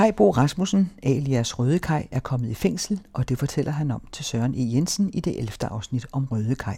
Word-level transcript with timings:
Kai 0.00 0.12
Bo 0.12 0.30
Rasmussen, 0.30 0.90
alias 1.02 1.58
Røde 1.58 1.78
Kai, 1.78 2.02
er 2.10 2.20
kommet 2.20 2.50
i 2.50 2.54
fængsel, 2.54 3.00
og 3.12 3.28
det 3.28 3.38
fortæller 3.38 3.72
han 3.72 3.90
om 3.90 4.02
til 4.12 4.24
Søren 4.24 4.54
E. 4.54 4.74
Jensen 4.74 5.10
i 5.14 5.20
det 5.20 5.38
11. 5.38 5.50
afsnit 5.60 6.06
om 6.12 6.24
Røde 6.24 6.54
Kai. 6.54 6.76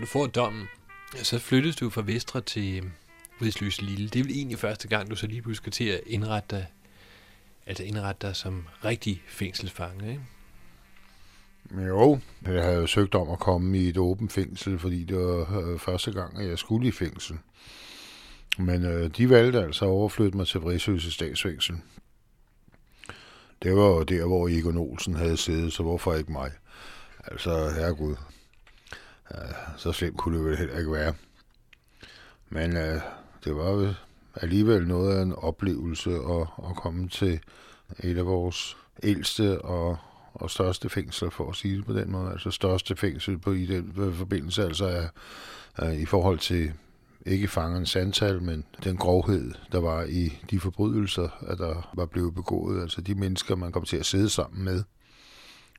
Du 0.00 0.06
får 0.06 0.26
dommen, 0.26 0.68
så 1.22 1.38
flyttes 1.38 1.76
du 1.76 1.90
fra 1.90 2.02
Vestre 2.02 2.40
til 2.40 2.84
øh, 2.84 2.90
Ridsløs 3.42 3.82
Lille. 3.82 4.08
Det 4.08 4.20
er 4.20 4.24
vel 4.24 4.32
egentlig 4.32 4.58
første 4.58 4.88
gang, 4.88 5.10
du 5.10 5.16
så 5.16 5.26
lige 5.26 5.42
pludselig 5.42 5.56
skal 5.56 5.72
til 5.72 5.84
at 5.84 6.00
indrette 6.06 6.56
dig, 6.56 6.66
altså 7.66 7.84
indrette 7.84 8.26
dig 8.26 8.36
som 8.36 8.66
rigtig 8.84 9.22
fængselsfange, 9.28 10.08
ikke? 10.08 10.22
Jo, 11.88 12.18
jeg 12.42 12.62
havde 12.62 12.76
jo 12.76 12.86
søgt 12.86 13.14
om 13.14 13.30
at 13.30 13.38
komme 13.38 13.78
i 13.78 13.88
et 13.88 13.96
åbent 13.96 14.32
fængsel, 14.32 14.78
fordi 14.78 15.04
det 15.04 15.16
var 15.16 15.58
øh, 15.60 15.78
første 15.78 16.12
gang, 16.12 16.38
at 16.38 16.48
jeg 16.48 16.58
skulle 16.58 16.88
i 16.88 16.92
fængsel. 16.92 17.38
Men 18.58 18.84
øh, 18.84 19.10
de 19.10 19.30
valgte 19.30 19.62
altså 19.62 19.84
at 19.84 19.88
overflytte 19.88 20.36
mig 20.36 20.46
til 20.46 20.60
Vridsløse 20.60 21.12
statsfængsel. 21.12 21.76
Det 23.62 23.76
var 23.76 23.86
jo 23.86 24.02
der, 24.02 24.26
hvor 24.26 24.48
Egon 24.48 24.76
Olsen 24.76 25.14
havde 25.14 25.36
siddet, 25.36 25.72
så 25.72 25.82
hvorfor 25.82 26.14
ikke 26.14 26.32
mig? 26.32 26.50
Altså, 27.24 27.70
herregud. 27.70 28.16
Så 29.76 29.92
slemt 29.92 30.16
kunne 30.16 30.38
det 30.38 30.44
vel 30.44 30.56
heller 30.56 30.78
ikke 30.78 30.92
være. 30.92 31.14
Men 32.48 32.76
øh, 32.76 33.00
det 33.44 33.56
var 33.56 33.70
jo 33.70 33.94
alligevel 34.34 34.88
noget 34.88 35.16
af 35.16 35.22
en 35.22 35.32
oplevelse 35.32 36.10
at, 36.10 36.46
at 36.70 36.76
komme 36.76 37.08
til 37.08 37.40
et 38.02 38.18
af 38.18 38.26
vores 38.26 38.76
ældste 39.02 39.62
og, 39.62 39.96
og 40.34 40.50
største 40.50 40.88
fængsler, 40.88 41.30
for 41.30 41.50
at 41.50 41.56
sige 41.56 41.76
det 41.76 41.86
på 41.86 41.92
den 41.92 42.12
måde. 42.12 42.30
Altså 42.32 42.50
største 42.50 42.96
fængsel 42.96 43.38
på, 43.38 43.52
i 43.52 43.66
den 43.66 44.14
forbindelse, 44.14 44.62
altså 44.62 44.86
er, 44.86 45.08
er, 45.76 45.90
i 45.90 46.04
forhold 46.04 46.38
til 46.38 46.72
ikke 47.26 47.48
fangerens 47.48 47.96
antal, 47.96 48.42
men 48.42 48.64
den 48.84 48.96
grovhed, 48.96 49.52
der 49.72 49.80
var 49.80 50.04
i 50.04 50.38
de 50.50 50.60
forbrydelser, 50.60 51.28
at 51.46 51.58
der 51.58 51.90
var 51.94 52.06
blevet 52.06 52.34
begået. 52.34 52.82
Altså 52.82 53.00
de 53.00 53.14
mennesker, 53.14 53.56
man 53.56 53.72
kom 53.72 53.84
til 53.84 53.96
at 53.96 54.06
sidde 54.06 54.28
sammen 54.28 54.64
med. 54.64 54.82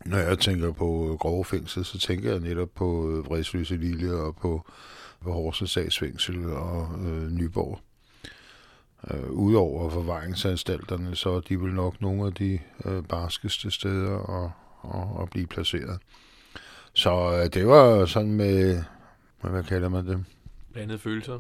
Når 0.06 0.18
jeg 0.18 0.40
tænker 0.40 0.72
på 0.72 1.18
grove 1.20 1.46
fængsel, 1.46 1.86
så 1.86 2.00
tænker 2.00 2.32
jeg 2.32 2.40
netop 2.40 2.70
på 2.76 2.86
Vredsløse 3.26 3.78
Lille 3.78 4.14
og 4.14 4.36
på, 4.36 4.66
på 5.22 5.32
Horsens 5.32 5.72
sagsfængsel 5.72 6.54
og 6.54 6.90
øh, 7.06 7.32
Nyborg. 7.32 7.80
Øh, 9.12 9.32
Udover 9.32 9.90
forvaringsanstalterne, 9.90 11.16
så 11.16 11.30
er 11.30 11.40
de 11.40 11.62
vel 11.62 11.74
nok 11.74 12.02
nogle 12.02 12.26
af 12.26 12.34
de 12.34 12.60
øh, 12.86 13.04
barskeste 13.04 13.72
steder 13.72 14.44
at, 14.44 14.52
at, 14.94 15.24
at 15.24 15.30
blive 15.30 15.48
placeret. 15.48 16.00
Så 16.94 17.40
øh, 17.44 17.54
det 17.54 17.68
var 17.68 18.06
sådan 18.06 18.34
med, 18.34 18.84
hvad 19.42 19.64
kalder 19.64 19.90
man 19.90 20.08
det? 20.08 20.26
Blandede 20.74 21.00
følelser. 21.00 21.40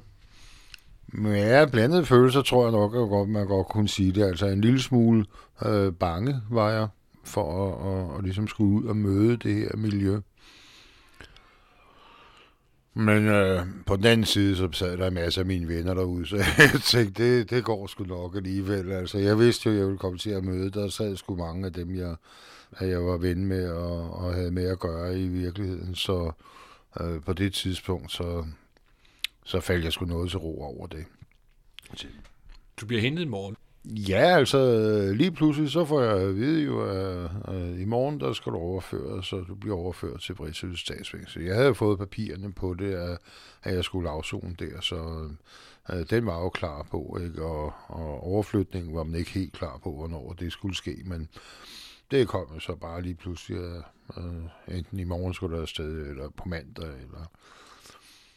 Ja, 1.24 1.66
blandede 1.72 2.06
følelser 2.06 2.42
tror 2.42 2.64
jeg 2.64 2.72
nok, 2.72 2.96
at 2.96 3.30
man 3.30 3.48
godt 3.48 3.68
kunne 3.68 3.90
sige 3.90 4.12
det. 4.12 4.24
Altså 4.24 4.48
en 4.48 4.62
lille 4.62 4.82
smule 4.82 5.26
øh, 5.66 5.94
bange 5.94 6.42
var 6.50 6.70
jeg 6.70 6.88
for 7.24 7.68
at, 7.68 8.12
at, 8.12 8.18
at 8.18 8.24
ligesom 8.24 8.48
skulle 8.48 8.72
ud 8.72 8.84
og 8.86 8.98
møde 8.98 9.38
det 9.38 9.56
her 9.56 9.76
miljø. 9.76 10.20
Men 12.94 13.28
øh, 13.28 13.66
på 13.86 13.96
den 13.96 14.06
anden 14.06 14.26
side, 14.26 14.56
så 14.56 14.70
sad 14.72 14.98
der 14.98 15.08
en 15.08 15.14
masse 15.14 15.40
af 15.40 15.46
mine 15.46 15.68
venner 15.68 15.94
derude, 15.94 16.26
så 16.26 16.36
jeg 16.58 16.82
tænkte, 16.84 17.24
det, 17.24 17.50
det 17.50 17.64
går 17.64 17.88
sgu 17.88 18.04
nok 18.04 18.36
alligevel. 18.36 18.92
Altså, 18.92 19.18
jeg 19.18 19.40
vidste 19.40 19.70
jo, 19.70 19.74
at 19.74 19.80
jeg 19.80 19.86
ville 19.88 20.00
komme 20.00 20.18
til 20.18 20.30
at 20.30 20.44
møde, 20.44 20.72
der 20.72 20.90
sad 20.90 21.18
sgu 21.18 21.36
mange 21.36 21.66
af 21.66 21.74
dem, 21.74 21.96
jeg, 21.96 22.16
at 22.72 22.90
jeg 22.90 23.06
var 23.06 23.18
ven 23.18 23.46
med 23.46 23.70
og, 23.70 24.14
og 24.14 24.34
havde 24.34 24.52
med 24.52 24.66
at 24.66 24.80
gøre 24.80 25.20
i 25.20 25.28
virkeligheden. 25.28 25.96
Så 25.96 26.32
øh, 27.02 27.22
på 27.22 27.34
det 27.34 27.54
tidspunkt, 27.54 28.12
så, 28.12 28.46
så 29.46 29.60
faldt 29.60 29.86
jeg 29.86 29.94
sgu 29.94 30.06
noget 30.06 30.30
til 30.30 30.40
ro 30.40 30.62
over 30.62 30.88
det. 30.88 31.06
Du 32.78 32.86
bliver 32.86 33.02
hentet 33.02 33.24
i 33.24 33.28
morgen. 33.28 33.56
Ja, 33.86 34.38
altså 34.38 34.58
lige 35.16 35.32
pludselig 35.32 35.72
så 35.72 35.86
får 35.86 36.02
jeg 36.02 36.18
at 36.18 36.36
vide 36.36 36.64
jo, 36.64 36.82
at, 36.82 37.30
at 37.48 37.80
i 37.80 37.86
morgen 37.86 38.20
der 38.20 38.34
skal 38.34 38.52
du 38.52 38.58
overføre, 38.58 39.24
så 39.24 39.36
du 39.36 39.56
bliver 39.56 39.78
overført 39.78 40.22
til 40.22 40.34
Britsøs 40.36 40.80
statsfængsel. 40.80 41.44
Jeg 41.44 41.56
havde 41.56 41.76
fået 41.76 42.00
papirerne 42.00 42.54
på 42.54 42.74
det, 42.74 42.94
at, 42.94 43.18
at 43.64 43.76
jeg 43.76 43.84
skulle 43.84 44.10
afzone 44.10 44.56
der, 44.60 44.82
så 44.82 45.30
at 45.86 46.10
den 46.10 46.26
var 46.26 46.42
jo 46.44 46.50
klar 46.50 46.88
på, 46.92 47.18
ikke? 47.24 47.46
Og, 47.46 47.74
og 47.88 48.24
overflytningen 48.24 48.96
var 48.96 49.04
man 49.04 49.16
ikke 49.16 49.32
helt 49.32 49.54
klar 49.54 49.80
på, 49.84 49.92
hvornår 49.92 50.34
det 50.40 50.52
skulle 50.52 50.76
ske, 50.76 51.02
men 51.06 51.30
det 52.12 52.28
kom 52.28 52.60
så 52.60 52.76
bare 52.76 53.02
lige 53.02 53.16
pludselig, 53.16 53.58
at 53.58 53.84
at 54.68 54.78
enten 54.78 55.00
i 55.00 55.04
morgen 55.04 55.34
skulle 55.34 55.56
der 55.56 55.62
afsted, 55.62 56.08
eller 56.08 56.30
på 56.30 56.44
mandag, 56.50 56.86
eller... 56.86 57.32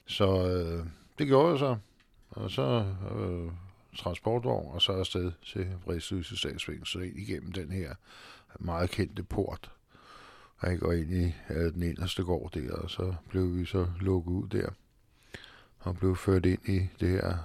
Så 0.06 0.48
øh, 0.48 0.86
det 1.18 1.26
gjorde 1.26 1.50
jeg 1.50 1.58
så, 1.58 1.76
og 2.30 2.50
så... 2.50 2.84
øh, 3.18 3.52
transportvogn, 3.94 4.74
og 4.74 4.82
så 4.82 4.92
afsted 4.92 5.32
til 5.46 5.66
Vridsløse 5.84 6.36
statsfængsel 6.36 7.02
ind 7.02 7.18
igennem 7.18 7.52
den 7.52 7.70
her 7.70 7.94
meget 8.58 8.90
kendte 8.90 9.22
port. 9.22 9.70
Jeg 10.62 10.78
går 10.78 10.92
ind 10.92 11.12
i 11.12 11.34
øh, 11.50 11.72
den 11.72 11.82
inderste 11.82 12.22
gård 12.22 12.52
der, 12.52 12.72
og 12.72 12.90
så 12.90 13.14
blev 13.28 13.56
vi 13.56 13.64
så 13.64 13.86
lukket 14.00 14.32
ud 14.32 14.48
der, 14.48 14.68
og 15.78 15.96
blev 15.96 16.16
ført 16.16 16.46
ind 16.46 16.68
i 16.68 16.80
det 17.00 17.08
her 17.08 17.36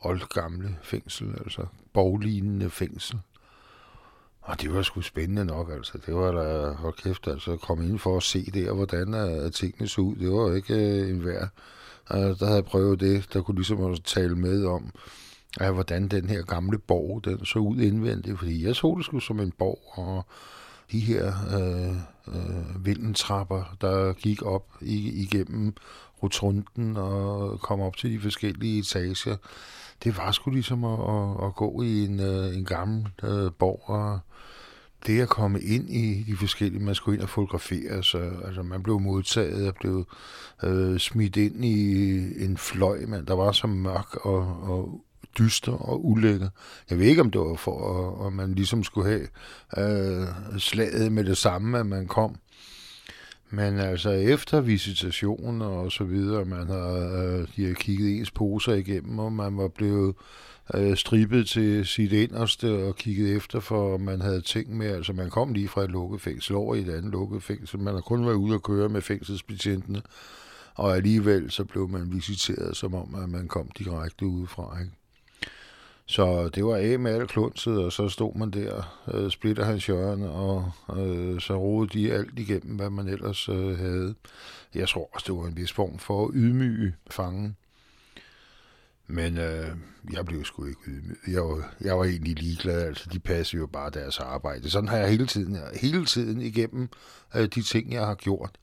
oldgamle 0.00 0.78
fængsel, 0.82 1.34
altså 1.38 1.66
borglignende 1.92 2.70
fængsel. 2.70 3.20
Og 4.40 4.60
det 4.60 4.74
var 4.74 4.82
sgu 4.82 5.00
spændende 5.00 5.44
nok, 5.44 5.70
altså. 5.70 5.98
Det 6.06 6.14
var 6.14 6.32
da, 6.32 6.70
hold 6.72 6.94
kæft, 6.94 7.28
altså, 7.28 7.52
at 7.52 7.60
komme 7.60 7.88
ind 7.88 7.98
for 7.98 8.16
at 8.16 8.22
se 8.22 8.50
der, 8.50 8.72
hvordan 8.72 9.14
uh, 9.14 9.52
tingene 9.52 9.88
så 9.88 10.00
ud. 10.00 10.16
Det 10.16 10.30
var 10.30 10.54
ikke 10.54 10.74
uh, 10.74 11.10
en 11.10 11.24
værd. 11.24 11.48
Uh, 12.10 12.16
der 12.16 12.44
havde 12.44 12.54
jeg 12.54 12.64
prøvet 12.64 13.00
det, 13.00 13.28
der 13.32 13.42
kunne 13.42 13.54
ligesom 13.54 13.80
også 13.80 14.02
tale 14.02 14.36
med 14.36 14.64
om, 14.64 14.92
af, 15.60 15.74
hvordan 15.74 16.08
den 16.08 16.28
her 16.28 16.42
gamle 16.42 16.78
borg, 16.78 17.24
den 17.24 17.44
så 17.44 17.58
ud 17.58 17.76
indvendigt, 17.76 18.38
fordi 18.38 18.66
jeg 18.66 18.76
så 18.76 18.94
det 18.96 19.04
skulle 19.04 19.24
som 19.24 19.40
en 19.40 19.52
borg, 19.58 19.78
og 19.92 20.26
de 20.92 21.00
her 21.00 21.32
øh, 21.58 21.96
øh, 22.36 22.84
vindentrapper, 22.86 23.76
der 23.80 24.12
gik 24.12 24.42
op 24.42 24.66
igennem 24.80 25.74
rotunden 26.22 26.96
og 26.96 27.60
kom 27.60 27.80
op 27.80 27.96
til 27.96 28.10
de 28.10 28.20
forskellige 28.20 28.78
etager, 28.78 29.36
det 30.04 30.16
var 30.16 30.32
sgu 30.32 30.50
ligesom 30.50 30.84
at, 30.84 31.00
at, 31.00 31.46
at 31.46 31.54
gå 31.54 31.82
i 31.82 32.04
en, 32.04 32.20
øh, 32.20 32.56
en 32.56 32.64
gammel 32.64 33.08
øh, 33.22 33.52
borg, 33.58 33.82
og 33.90 34.18
det 35.06 35.20
at 35.20 35.28
komme 35.28 35.60
ind 35.60 35.90
i 35.90 36.22
de 36.22 36.36
forskellige, 36.36 36.84
man 36.84 36.94
skulle 36.94 37.16
ind 37.16 37.22
og 37.22 37.28
fotografere, 37.28 38.02
så 38.02 38.30
altså, 38.44 38.62
man 38.62 38.82
blev 38.82 39.00
modtaget 39.00 39.68
og 39.68 39.74
blev 39.74 40.04
øh, 40.62 40.98
smidt 40.98 41.36
ind 41.36 41.64
i 41.64 42.44
en 42.44 42.56
fløj, 42.56 42.98
men 43.06 43.24
der 43.24 43.34
var 43.34 43.52
så 43.52 43.66
mørk 43.66 44.16
og, 44.16 44.40
og 44.62 45.04
dyster 45.38 45.72
og 45.72 46.06
ulækker. 46.06 46.48
Jeg 46.90 46.98
ved 46.98 47.06
ikke, 47.06 47.20
om 47.20 47.30
det 47.30 47.40
var 47.40 47.54
for, 47.54 47.78
at, 48.20 48.26
at 48.26 48.32
man 48.32 48.54
ligesom 48.54 48.84
skulle 48.84 49.08
have 49.08 49.28
øh, 49.78 50.26
slaget 50.58 51.12
med 51.12 51.24
det 51.24 51.36
samme, 51.36 51.78
at 51.78 51.86
man 51.86 52.06
kom. 52.06 52.36
Men 53.50 53.78
altså 53.78 54.10
efter 54.10 54.60
visitation 54.60 55.62
og 55.62 55.92
så 55.92 56.04
videre, 56.04 56.44
man 56.44 56.66
har, 56.66 56.92
øh, 56.92 57.46
de 57.56 57.66
har 57.66 57.74
kigget 57.74 58.16
ens 58.16 58.30
poser 58.30 58.72
igennem, 58.72 59.18
og 59.18 59.32
man 59.32 59.56
var 59.56 59.68
blevet 59.68 60.14
øh, 60.74 60.96
stribet 60.96 61.48
til 61.48 61.86
sit 61.86 62.12
inderste 62.12 62.84
og 62.84 62.96
kigget 62.96 63.36
efter, 63.36 63.60
for 63.60 63.98
man 63.98 64.20
havde 64.20 64.40
ting 64.40 64.76
med, 64.76 64.86
altså 64.86 65.12
man 65.12 65.30
kom 65.30 65.52
lige 65.52 65.68
fra 65.68 65.84
et 65.84 65.90
lukket 65.90 66.20
fængsel 66.20 66.56
over 66.56 66.74
i 66.74 66.80
et 66.80 66.88
andet 66.88 67.12
lukket 67.12 67.42
fængsel. 67.42 67.78
Man 67.80 67.94
har 67.94 68.00
kun 68.00 68.26
været 68.26 68.34
ude 68.34 68.54
at 68.54 68.62
køre 68.62 68.88
med 68.88 69.02
fængselsbetjentene, 69.02 70.02
og 70.74 70.96
alligevel 70.96 71.50
så 71.50 71.64
blev 71.64 71.88
man 71.88 72.12
visiteret, 72.12 72.76
som 72.76 72.94
om 72.94 73.14
at 73.14 73.28
man 73.28 73.48
kom 73.48 73.68
direkte 73.78 74.26
udefra. 74.26 74.80
Ikke? 74.80 74.92
Så 76.10 76.48
det 76.48 76.64
var 76.64 76.76
af 76.76 76.98
med 76.98 77.12
alt 77.12 77.30
klunset, 77.30 77.78
og 77.78 77.92
så 77.92 78.08
stod 78.08 78.34
man 78.34 78.50
der, 78.50 79.02
øh, 79.14 79.30
splitter 79.30 79.64
hans 79.64 79.86
hjørne, 79.86 80.30
og 80.30 80.72
øh, 80.96 81.40
så 81.40 81.56
rode 81.56 81.98
de 81.98 82.12
alt 82.12 82.38
igennem, 82.38 82.76
hvad 82.76 82.90
man 82.90 83.08
ellers 83.08 83.48
øh, 83.48 83.78
havde. 83.78 84.14
Jeg 84.74 84.88
tror 84.88 85.10
også, 85.12 85.24
det 85.26 85.34
var 85.34 85.46
en 85.46 85.56
vis 85.56 85.72
form 85.72 85.98
for 85.98 86.24
at 86.24 86.30
ydmyge 86.34 86.94
fangen. 87.10 87.56
Men 89.06 89.38
øh, 89.38 89.68
jeg 90.12 90.26
blev 90.26 90.44
sgu 90.44 90.64
ikke 90.64 90.80
ydmyget. 90.86 91.18
Jeg 91.28 91.42
var, 91.42 91.74
jeg 91.80 91.98
var 91.98 92.04
egentlig 92.04 92.38
ligeglad. 92.42 92.82
Altså, 92.82 93.10
de 93.12 93.18
passede 93.18 93.60
jo 93.60 93.66
bare 93.66 93.90
deres 93.90 94.18
arbejde. 94.18 94.70
Sådan 94.70 94.88
har 94.88 94.96
jeg 94.96 95.10
hele 95.10 95.26
tiden, 95.26 95.58
hele 95.80 96.04
tiden 96.04 96.40
igennem 96.40 96.88
øh, 97.36 97.46
de 97.46 97.62
ting, 97.62 97.92
jeg 97.92 98.06
har 98.06 98.14
gjort. 98.14 98.58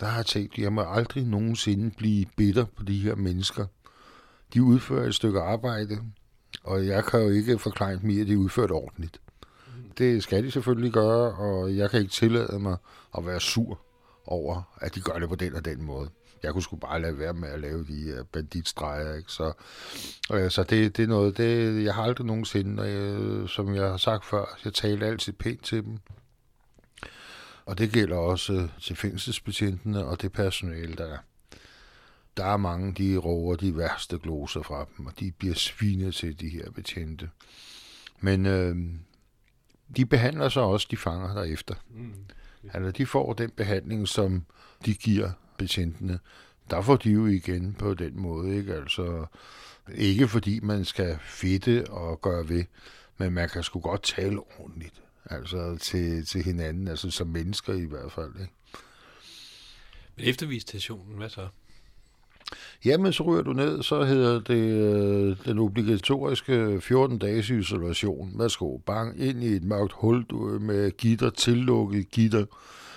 der 0.00 0.06
har 0.06 0.16
jeg 0.16 0.26
tænkt, 0.26 0.58
jeg 0.58 0.72
må 0.72 0.82
aldrig 0.82 1.24
nogensinde 1.24 1.90
blive 1.90 2.26
bitter 2.36 2.64
på 2.76 2.82
de 2.82 2.98
her 2.98 3.14
mennesker. 3.14 3.66
De 4.54 4.62
udfører 4.62 5.06
et 5.06 5.14
stykke 5.14 5.40
arbejde, 5.40 5.98
og 6.62 6.86
jeg 6.86 7.04
kan 7.04 7.20
jo 7.20 7.28
ikke 7.28 7.58
forklare 7.58 7.98
dem 7.98 8.20
at 8.20 8.26
de 8.26 8.38
udfører 8.38 8.38
udført 8.38 8.70
ordentligt. 8.70 9.20
Det 9.98 10.22
skal 10.22 10.44
de 10.44 10.50
selvfølgelig 10.50 10.92
gøre, 10.92 11.34
og 11.34 11.76
jeg 11.76 11.90
kan 11.90 12.00
ikke 12.00 12.12
tillade 12.12 12.58
mig 12.58 12.76
at 13.18 13.26
være 13.26 13.40
sur 13.40 13.80
over, 14.26 14.62
at 14.80 14.94
de 14.94 15.00
gør 15.00 15.18
det 15.18 15.28
på 15.28 15.34
den 15.34 15.54
og 15.54 15.64
den 15.64 15.82
måde. 15.82 16.10
Jeg 16.42 16.52
kunne 16.52 16.62
sgu 16.62 16.76
bare 16.76 17.00
lade 17.00 17.18
være 17.18 17.32
med 17.32 17.48
at 17.48 17.60
lave 17.60 17.84
de 17.84 18.02
her 18.02 18.22
banditstreger, 18.22 19.14
ikke? 19.14 19.32
Så, 19.32 19.52
øh, 20.32 20.50
så 20.50 20.62
det, 20.62 20.96
det 20.96 21.02
er 21.02 21.06
noget, 21.06 21.36
det, 21.36 21.84
jeg 21.84 21.94
har 21.94 22.02
aldrig 22.02 22.26
nogensinde, 22.26 22.82
og 22.82 22.88
jeg, 22.88 23.48
som 23.48 23.74
jeg 23.74 23.88
har 23.88 23.96
sagt 23.96 24.24
før, 24.24 24.58
jeg 24.64 24.74
taler 24.74 25.06
altid 25.06 25.32
pænt 25.32 25.64
til 25.64 25.84
dem. 25.84 25.98
Og 27.66 27.78
det 27.78 27.92
gælder 27.92 28.16
også 28.16 28.52
øh, 28.52 28.68
til 28.80 28.96
fængselsbetjentene 28.96 30.04
og 30.04 30.22
det 30.22 30.32
personale, 30.32 30.94
der 30.94 31.06
er. 31.06 31.18
Der 32.36 32.44
er 32.44 32.56
mange, 32.56 32.92
de 32.92 33.16
råber 33.16 33.56
de 33.56 33.76
værste 33.76 34.18
gloser 34.18 34.62
fra 34.62 34.86
dem, 34.96 35.06
og 35.06 35.20
de 35.20 35.32
bliver 35.32 35.54
svinet 35.54 36.14
til 36.14 36.40
de 36.40 36.48
her 36.48 36.70
betjente. 36.70 37.30
Men 38.20 38.46
øh, 38.46 38.76
de 39.96 40.06
behandler 40.06 40.48
så 40.48 40.60
også 40.60 40.86
de 40.90 40.96
fanger 40.96 41.34
derefter. 41.34 41.74
Mm. 41.90 42.14
Altså, 42.72 42.90
de 42.90 43.06
får 43.06 43.32
den 43.32 43.50
behandling, 43.50 44.08
som 44.08 44.44
de 44.86 44.94
giver 44.94 45.30
betjentene. 45.58 46.18
Der 46.70 46.82
får 46.82 46.96
de 46.96 47.10
jo 47.10 47.26
igen 47.26 47.74
på 47.74 47.94
den 47.94 48.20
måde, 48.20 48.56
ikke? 48.56 48.74
Altså, 48.74 49.26
ikke 49.94 50.28
fordi 50.28 50.60
man 50.60 50.84
skal 50.84 51.18
fedte 51.20 51.90
og 51.90 52.20
gøre 52.20 52.48
ved, 52.48 52.64
men 53.18 53.32
man 53.32 53.48
kan 53.48 53.62
sgu 53.62 53.80
godt 53.80 54.02
tale 54.02 54.40
ordentligt. 54.58 55.02
Altså 55.30 55.76
til, 55.80 56.26
til 56.26 56.42
hinanden, 56.42 56.88
altså 56.88 57.10
som 57.10 57.26
mennesker 57.26 57.74
i 57.74 57.84
hvert 57.84 58.12
fald, 58.12 58.32
ikke? 58.40 58.52
Men 60.16 60.26
efter 60.26 60.46
visitationen, 60.46 61.16
hvad 61.16 61.28
så? 61.28 61.48
Jamen, 62.84 63.12
så 63.12 63.22
ryger 63.22 63.42
du 63.42 63.52
ned, 63.52 63.82
så 63.82 64.04
hedder 64.04 64.40
det 64.40 64.54
øh, 64.54 65.36
den 65.44 65.58
obligatoriske 65.58 66.76
14-dages 66.76 67.50
isolation. 67.50 68.38
Værsgo, 68.38 68.78
bang, 68.78 69.20
ind 69.20 69.42
i 69.42 69.46
et 69.46 69.64
mørkt 69.64 69.92
hul 69.92 70.24
du, 70.24 70.36
med 70.60 70.90
gitter, 70.90 71.30
tillukket 71.30 72.10
gitter, 72.10 72.44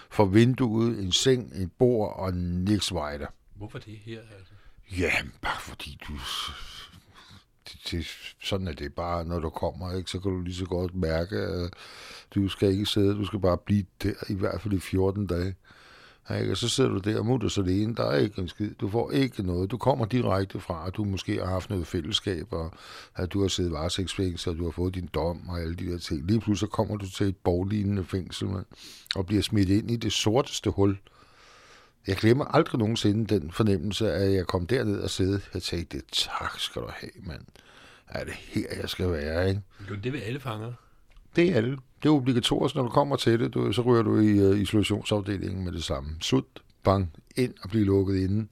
for 0.10 0.26
vinduet, 0.26 1.00
en 1.00 1.12
seng, 1.12 1.52
en 1.56 1.72
bord 1.80 2.20
og 2.20 2.34
niks 2.34 2.94
vejder. 2.94 3.28
Hvorfor 3.56 3.80
det 3.80 3.98
her? 4.06 4.20
Altså? 4.20 4.54
Ja, 4.98 5.12
bare 5.42 5.62
fordi 5.62 5.98
du... 6.08 6.14
Det, 7.68 7.92
det, 7.92 8.08
sådan 8.44 8.68
er 8.68 8.72
det 8.72 8.94
bare, 8.94 9.26
når 9.26 9.40
du 9.40 9.50
kommer, 9.50 9.94
ikke? 9.98 10.12
så 10.12 10.20
kan 10.20 10.32
du 10.32 10.42
lige 10.42 10.56
så 10.56 10.66
godt 10.66 10.96
mærke, 10.96 11.36
at 11.38 11.74
du 12.36 12.48
skal 12.48 12.72
ikke 12.72 12.86
sidde, 12.86 13.16
du 13.16 13.26
skal 13.26 13.40
bare 13.40 13.58
blive 13.58 13.86
der, 14.04 14.14
i 14.30 14.34
hvert 14.34 14.62
fald 14.62 14.74
i 14.74 14.80
14 14.80 15.28
dage. 15.28 15.56
Ikke? 16.36 16.52
Og 16.52 16.58
så 16.58 16.70
sidder 16.70 16.90
du 16.90 16.98
der 16.98 17.24
mutters 17.24 17.58
alene. 17.58 17.96
Der 17.96 18.04
er 18.04 18.18
ikke 18.18 18.42
en 18.42 18.48
skid. 18.48 18.72
Du 18.74 18.90
får 18.90 19.12
ikke 19.12 19.44
noget. 19.44 19.72
Du 19.72 19.78
kommer 19.78 20.06
direkte 20.06 20.60
fra, 20.60 20.88
at 20.88 20.96
du 20.96 21.04
måske 21.04 21.38
har 21.38 21.46
haft 21.46 21.70
noget 21.70 21.88
fællesskab, 21.88 22.54
og 22.54 22.74
at 23.16 23.34
du 23.34 23.42
har 23.42 23.48
siddet 23.48 23.72
varetægtsfængsel, 23.72 24.50
og 24.50 24.58
du 24.58 24.64
har 24.64 24.72
fået 24.72 24.96
din 24.96 25.10
dom 25.14 25.50
og 25.50 25.60
alle 25.60 25.76
de 25.76 25.92
der 25.92 25.98
ting. 25.98 26.28
Lige 26.28 26.40
pludselig 26.40 26.72
kommer 26.72 26.98
du 26.98 27.10
til 27.10 27.28
et 27.28 27.38
borglignende 27.38 28.04
fængsel, 28.04 28.48
man, 28.48 28.66
og 29.16 29.26
bliver 29.26 29.42
smidt 29.42 29.70
ind 29.70 29.92
i 29.92 29.96
det 29.96 30.14
sorteste 30.14 30.70
hul. 30.70 30.98
Jeg 32.08 32.16
glemmer 32.16 32.46
aldrig 32.46 32.80
nogensinde 32.80 33.40
den 33.40 33.52
fornemmelse, 33.52 34.12
at 34.12 34.34
jeg 34.34 34.48
kom 34.48 34.68
derned 34.68 35.00
og 35.00 35.10
sidde. 35.10 35.42
Jeg 35.54 35.62
tænkte, 35.62 36.02
tak 36.12 36.60
skal 36.60 36.82
du 36.82 36.88
have, 36.94 37.12
mand. 37.24 37.42
Er 38.08 38.24
det 38.24 38.34
her, 38.34 38.68
jeg 38.82 38.90
skal 38.90 39.12
være, 39.12 39.50
ikke? 39.50 39.62
Jo, 39.90 39.96
det 39.96 40.14
vil 40.14 40.20
alle 40.20 40.40
fanger. 40.40 40.74
Det 41.36 41.52
er 41.52 41.56
alle. 41.56 41.78
Det 42.04 42.10
er 42.10 42.14
obligatorisk, 42.14 42.76
når 42.76 42.84
du 42.84 42.90
kommer 42.90 43.16
til 43.16 43.40
det. 43.40 43.54
Du, 43.54 43.72
så 43.72 43.82
ryger 43.82 44.04
du 44.04 44.20
i 44.20 44.50
uh, 44.50 44.60
isolationsafdelingen 44.60 45.66
med 45.66 45.72
det 45.72 45.84
samme. 45.84 46.10
Sut, 46.22 46.46
bang, 46.84 47.12
ind 47.36 47.54
og 47.64 47.70
blive 47.70 47.86
lukket 47.86 48.16
inde. 48.16 48.48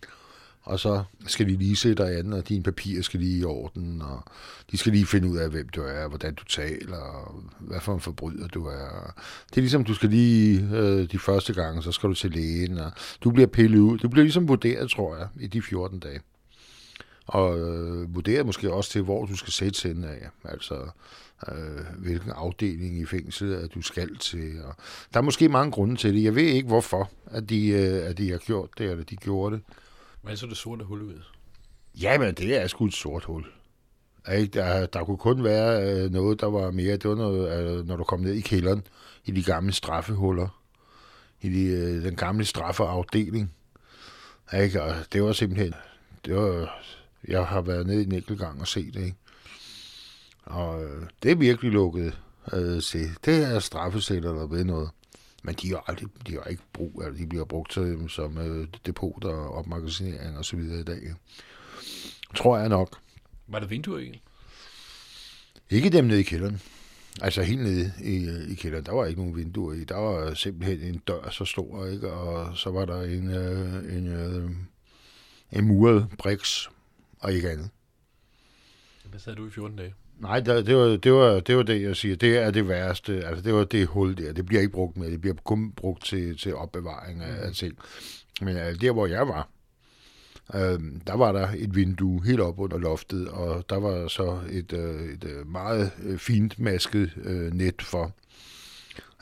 Og 0.65 0.79
så 0.79 1.03
skal 1.27 1.49
de 1.49 1.55
lige 1.55 1.75
se 1.75 1.95
dig 1.95 2.17
an, 2.17 2.33
og 2.33 2.49
dine 2.49 2.63
papirer 2.63 3.01
skal 3.01 3.19
lige 3.19 3.39
i 3.39 3.43
orden, 3.43 4.01
og 4.01 4.23
de 4.71 4.77
skal 4.77 4.91
lige 4.91 5.05
finde 5.05 5.29
ud 5.29 5.37
af, 5.37 5.49
hvem 5.49 5.69
du 5.69 5.81
er, 5.81 6.07
hvordan 6.07 6.35
du 6.35 6.43
taler, 6.43 6.97
og 6.97 7.43
hvad 7.59 7.79
for 7.79 7.93
en 7.93 7.99
forbryder 7.99 8.47
du 8.47 8.65
er. 8.65 9.13
Det 9.49 9.57
er 9.57 9.61
ligesom, 9.61 9.83
du 9.83 9.93
skal 9.93 10.09
lige 10.09 10.69
øh, 10.73 11.11
de 11.11 11.19
første 11.19 11.53
gange, 11.53 11.83
så 11.83 11.91
skal 11.91 12.09
du 12.09 12.13
til 12.13 12.31
lægen, 12.31 12.77
og 12.77 12.91
du 13.23 13.31
bliver 13.31 13.47
pillet 13.47 13.79
ud. 13.79 13.97
Du 13.97 14.09
bliver 14.09 14.23
ligesom 14.23 14.47
vurderet, 14.47 14.89
tror 14.91 15.15
jeg, 15.15 15.27
i 15.39 15.47
de 15.47 15.61
14 15.61 15.99
dage. 15.99 16.19
Og 17.25 17.59
øh, 17.59 18.15
vurderet 18.15 18.45
måske 18.45 18.73
også 18.73 18.91
til, 18.91 19.01
hvor 19.01 19.25
du 19.25 19.35
skal 19.35 19.53
sætte 19.53 19.87
hende 19.87 20.07
af. 20.07 20.29
Altså, 20.43 20.89
øh, 21.47 21.85
hvilken 21.97 22.31
afdeling 22.31 22.99
i 22.99 23.05
fængslet, 23.05 23.55
at 23.55 23.73
du 23.75 23.81
skal 23.81 24.17
til. 24.17 24.61
Og 24.63 24.75
der 25.13 25.19
er 25.19 25.23
måske 25.23 25.49
mange 25.49 25.71
grunde 25.71 25.95
til 25.95 26.13
det. 26.13 26.23
Jeg 26.23 26.35
ved 26.35 26.43
ikke, 26.43 26.67
hvorfor, 26.67 27.09
at 27.25 27.49
de, 27.49 27.67
øh, 27.67 28.09
at 28.09 28.17
de 28.17 28.31
har 28.31 28.37
gjort 28.37 28.69
det, 28.77 28.91
eller 28.91 29.03
de 29.03 29.15
gjorde 29.15 29.55
det. 29.55 29.63
Hvad 30.21 30.35
så 30.35 30.47
det 30.47 30.57
sorte 30.57 30.85
hul 30.85 31.01
ud? 31.01 31.21
Jamen, 32.01 32.33
det 32.33 32.61
er 32.61 32.67
sgu 32.67 32.85
et 32.85 32.93
sort 32.93 33.23
hul. 33.23 33.45
Der, 34.53 34.85
der 34.85 35.03
kunne 35.03 35.17
kun 35.17 35.43
være 35.43 35.91
øh, 35.91 36.11
noget, 36.11 36.41
der 36.41 36.47
var 36.47 36.71
mere. 36.71 36.97
Det 36.97 37.09
var 37.09 37.15
noget, 37.15 37.77
øh, 37.79 37.87
når 37.87 37.95
du 37.95 38.03
kom 38.03 38.19
ned 38.19 38.33
i 38.33 38.41
kælderen, 38.41 38.83
i 39.25 39.31
de 39.31 39.43
gamle 39.43 39.73
straffehuller, 39.73 40.61
i 41.41 41.49
de, 41.49 41.63
øh, 41.63 42.03
den 42.03 42.15
gamle 42.15 42.45
straffeafdeling. 42.45 43.53
Ikke? 44.61 44.83
Og 44.83 44.95
det 45.13 45.23
var 45.23 45.31
simpelthen... 45.31 45.73
Det 46.25 46.35
var, 46.35 46.79
jeg 47.27 47.45
har 47.45 47.61
været 47.61 47.87
nede 47.87 48.03
en 48.03 48.11
enkelt 48.11 48.39
gang 48.39 48.61
og 48.61 48.67
set 48.67 48.93
det, 48.93 49.05
ikke? 49.05 49.17
Og 50.43 50.83
øh, 50.83 51.07
det 51.23 51.31
er 51.31 51.35
virkelig 51.35 51.71
lukket 51.71 52.17
øh, 52.53 52.81
til. 52.81 53.09
Det 53.25 53.43
er 53.43 53.59
straffesætter, 53.59 54.33
der 54.33 54.47
ved 54.47 54.63
noget. 54.63 54.89
Men 55.43 55.55
de 55.55 55.69
har, 55.69 55.83
aldrig, 55.87 56.09
de 56.27 56.33
har 56.33 56.43
ikke 56.43 56.63
brug, 56.73 57.03
altså 57.05 57.23
de 57.23 57.27
bliver 57.27 57.45
brugt 57.45 57.71
til, 57.71 58.05
som 58.09 58.37
øh, 58.37 58.67
depoter 58.85 59.29
og 59.29 59.55
opmagasinering 59.55 60.37
og 60.37 60.45
så 60.45 60.55
videre 60.55 60.79
i 60.79 60.83
dag. 60.83 61.13
Tror 62.35 62.57
jeg 62.57 62.69
nok. 62.69 62.99
Var 63.47 63.59
der 63.59 63.67
vinduer 63.67 63.99
i? 63.99 64.21
Ikke 65.69 65.89
dem 65.89 66.05
nede 66.05 66.19
i 66.19 66.23
kælderen. 66.23 66.61
Altså 67.21 67.43
helt 67.43 67.61
nede 67.61 67.93
i, 68.03 68.25
øh, 68.25 68.51
i 68.51 68.55
kælderen, 68.55 68.85
der 68.85 68.91
var 68.91 69.05
ikke 69.05 69.21
nogen 69.21 69.35
vinduer 69.35 69.73
i. 69.73 69.83
Der 69.83 69.95
var 69.95 70.33
simpelthen 70.33 70.81
en 70.81 71.01
dør 71.07 71.29
så 71.29 71.45
stor, 71.45 71.85
ikke? 71.85 72.11
og 72.11 72.57
så 72.57 72.71
var 72.71 72.85
der 72.85 73.01
en, 73.01 73.31
øh, 73.31 73.97
en, 73.97 74.07
øh, 74.07 74.51
en 75.51 75.65
muret 75.67 76.07
briks 76.17 76.69
og 77.25 77.33
ikke 77.33 77.49
andet. 77.49 77.69
Hvad 79.09 79.19
sad 79.19 79.35
du 79.35 79.47
i 79.47 79.49
14 79.49 79.77
dage? 79.77 79.93
Nej, 80.19 80.39
det, 80.39 80.65
det, 80.65 80.75
var, 80.75 80.85
det, 80.85 81.13
var, 81.13 81.39
det 81.39 81.57
var 81.57 81.63
det, 81.63 81.81
jeg 81.81 81.95
siger. 81.95 82.15
Det 82.15 82.37
er 82.37 82.51
det 82.51 82.67
værste. 82.67 83.25
Altså, 83.25 83.43
det 83.43 83.53
var 83.53 83.63
det 83.63 83.87
hul 83.87 84.17
der. 84.17 84.33
Det 84.33 84.45
bliver 84.45 84.61
ikke 84.61 84.73
brugt 84.73 84.97
med. 84.97 85.11
Det 85.11 85.21
bliver 85.21 85.35
kun 85.43 85.71
brugt 85.71 86.05
til, 86.05 86.37
til 86.37 86.55
opbevaring 86.55 87.23
af, 87.23 87.47
af 87.47 87.53
ting. 87.53 87.77
Men 88.41 88.57
altså, 88.57 88.81
der, 88.81 88.91
hvor 88.91 89.07
jeg 89.07 89.27
var, 89.27 89.49
øh, 90.53 90.79
der 91.07 91.15
var 91.15 91.31
der 91.31 91.47
et 91.57 91.75
vindue 91.75 92.25
helt 92.25 92.39
op 92.39 92.59
under 92.59 92.77
loftet, 92.77 93.27
og 93.27 93.69
der 93.69 93.79
var 93.79 94.07
så 94.07 94.39
et, 94.51 94.73
øh, 94.73 95.13
et 95.13 95.23
øh, 95.23 95.47
meget 95.47 95.91
øh, 96.03 96.17
fint 96.17 96.59
masket 96.59 97.13
øh, 97.23 97.53
net 97.53 97.81
for. 97.81 98.11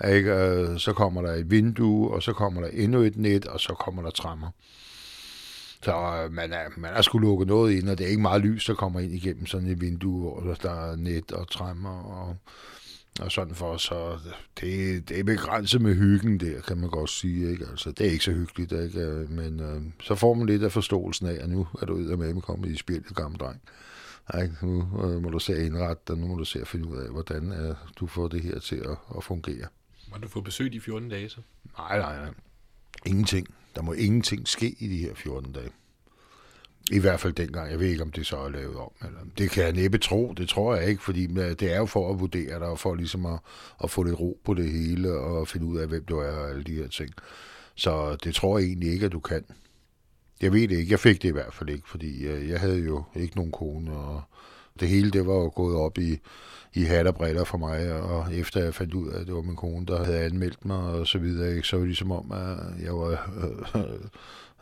Ikke? 0.08 0.34
Øh, 0.34 0.80
så 0.80 0.94
kommer 0.94 1.22
der 1.22 1.34
et 1.34 1.52
vindue, 1.52 2.12
og 2.14 2.24
så 2.24 2.34
kommer 2.34 2.62
der 2.62 2.70
endnu 2.70 3.00
et 3.00 3.18
net, 3.18 3.46
og 3.46 3.60
så 3.60 3.74
kommer 3.74 4.02
der 4.02 4.10
trammer. 4.10 4.50
Så 5.84 6.24
øh, 6.24 6.32
man 6.34 6.54
er, 6.54 6.70
man 6.78 6.94
er 6.94 7.02
sgu 7.02 7.18
lukket 7.18 7.48
noget 7.48 7.74
ind, 7.74 7.90
og 7.90 7.98
det 7.98 8.04
er 8.04 8.10
ikke 8.10 8.22
meget 8.22 8.42
lys, 8.42 8.66
der 8.66 8.74
kommer 8.74 9.00
ind 9.00 9.14
igennem 9.14 9.46
sådan 9.46 9.68
et 9.68 9.82
vindue, 9.82 10.42
hvor 10.42 10.54
der 10.54 10.92
er 10.92 10.96
net 10.96 11.32
og 11.32 11.52
træmmer 11.52 12.04
og, 12.04 12.38
og 13.22 13.32
sådan 13.32 13.56
for. 13.56 13.78
Så 13.78 14.18
det, 14.62 15.10
det 15.10 15.20
er 15.20 15.24
begrænset 15.24 15.82
med 15.82 15.96
hyggen 15.96 16.40
der, 16.40 16.62
kan 16.62 16.78
man 16.78 16.90
godt 16.90 17.10
sige. 17.10 17.52
Ikke? 17.52 17.66
Altså, 17.72 17.92
det 17.92 18.08
er 18.08 18.12
ikke 18.12 18.24
så 18.24 18.32
hyggeligt, 18.32 18.72
ikke? 18.72 19.26
men 19.30 19.60
øh, 19.60 19.82
så 20.02 20.16
får 20.16 20.34
man 20.34 20.46
lidt 20.46 20.64
af 20.64 20.72
forståelsen 20.72 21.28
af, 21.28 21.38
at 21.44 21.50
nu 21.50 21.68
er 21.82 21.86
du 21.86 21.94
ud 21.94 22.18
med 22.18 22.42
kommet 22.42 22.70
i 22.70 22.78
spillet, 22.78 23.16
gamle 23.16 23.38
dreng. 23.38 23.62
Ikke? 24.42 24.56
Nu 24.62 25.04
øh, 25.04 25.22
må 25.22 25.30
du 25.30 25.40
se 25.40 25.56
at 25.56 25.62
indrette 25.66 26.04
dig, 26.08 26.18
nu 26.18 26.28
må 26.28 26.36
du 26.36 26.46
se 26.46 26.62
at 26.62 26.68
finde 26.68 26.88
ud 26.88 26.98
af, 26.98 27.10
hvordan 27.10 27.52
øh, 27.52 27.76
du 28.00 28.08
får 28.08 28.28
det 28.28 28.42
her 28.42 28.60
til 28.60 28.76
at, 28.76 28.98
at 29.18 29.24
fungere. 29.24 29.68
Må 30.12 30.18
du 30.18 30.28
få 30.28 30.42
besøg 30.42 30.74
de 30.74 30.82
14 30.82 31.10
dage 31.10 31.30
så? 31.30 31.42
Nej, 31.78 32.00
nej, 32.00 32.16
nej. 32.20 32.34
Ingenting. 33.06 33.48
Der 33.76 33.82
må 33.82 33.94
ingenting 33.94 34.48
ske 34.48 34.76
i 34.80 34.88
de 34.88 34.98
her 34.98 35.14
14 35.16 35.52
dage. 35.52 35.70
I 36.92 37.00
hvert 37.00 37.20
fald 37.20 37.34
dengang. 37.34 37.72
Jeg 37.72 37.80
ved 37.80 37.88
ikke, 37.88 38.04
om 38.04 38.12
det 38.12 38.26
så 38.26 38.38
er 38.38 38.50
lavet 38.50 38.76
om. 38.76 38.92
Eller, 39.02 39.20
det 39.38 39.52
kan 39.52 39.64
jeg 39.64 39.74
næppe 39.74 39.98
tro. 39.98 40.34
Det 40.38 40.50
tror 40.50 40.76
jeg 40.76 40.90
ikke, 40.90 41.04
fordi 41.04 41.40
øh, 41.40 41.50
det 41.50 41.74
er 41.74 41.78
jo 41.78 41.86
for 41.86 42.14
at 42.14 42.20
vurdere 42.20 42.60
dig, 42.60 42.68
og 42.68 42.80
for 42.80 42.96
ligesom 42.96 43.26
at, 43.26 43.40
at 43.84 43.92
få 43.92 44.04
lidt 44.04 44.20
ro 44.20 44.40
på 44.46 44.54
det 44.54 44.72
hele, 44.72 45.12
og 45.12 45.48
finde 45.48 45.66
ud 45.66 45.78
af, 45.78 45.88
hvem 45.88 46.06
du 46.06 46.18
er, 46.18 46.32
og 46.32 46.50
alle 46.50 46.64
de 46.64 46.76
her 46.76 46.88
ting. 46.88 47.10
Så 47.76 48.16
det 48.16 48.36
tror 48.36 48.58
jeg 48.58 48.68
egentlig 48.68 48.92
ikke, 48.92 49.06
at 49.06 49.12
du 49.12 49.20
kan. 49.20 49.46
Jeg 50.42 50.54
ved 50.54 50.68
det 50.68 50.78
ikke. 50.78 50.92
Jeg 50.92 51.00
fik 51.00 51.22
det 51.22 51.30
i 51.30 51.32
hvert 51.32 51.54
fald 51.54 51.70
ikke, 51.70 51.90
fordi 51.90 52.26
øh, 52.26 52.50
jeg 52.50 52.60
havde 52.60 52.80
jo 52.80 53.04
ikke 53.16 53.36
nogen 53.36 53.52
kone, 53.52 53.92
og 53.92 54.22
det 54.80 54.88
hele 54.88 55.12
det 55.12 55.28
var 55.28 55.34
jo 55.34 55.52
gået 55.56 55.76
op 55.76 55.98
i, 55.98 56.20
i 56.74 56.84
hat 56.84 57.08
og 57.08 57.16
briller 57.16 57.44
for 57.44 57.58
mig, 57.58 57.94
og 58.02 58.34
efter 58.34 58.64
jeg 58.64 58.74
fandt 58.74 58.94
ud 58.94 59.10
af, 59.10 59.20
at 59.20 59.28
det 59.28 59.36
var 59.36 59.42
min 59.42 59.56
kone, 59.56 59.86
der 59.86 60.04
havde 60.04 60.20
anmeldt 60.20 60.66
mig 60.66 60.78
og 60.78 61.08
så 61.08 61.18
videre, 61.18 61.56
ikke, 61.56 61.68
så 61.68 61.76
var 61.76 61.82
det 61.82 61.88
ligesom 61.88 62.12
om, 62.12 62.32
at 62.32 62.84
jeg 62.84 62.96
var 62.96 63.32
øh, 63.76 63.82
øh, 63.82 63.92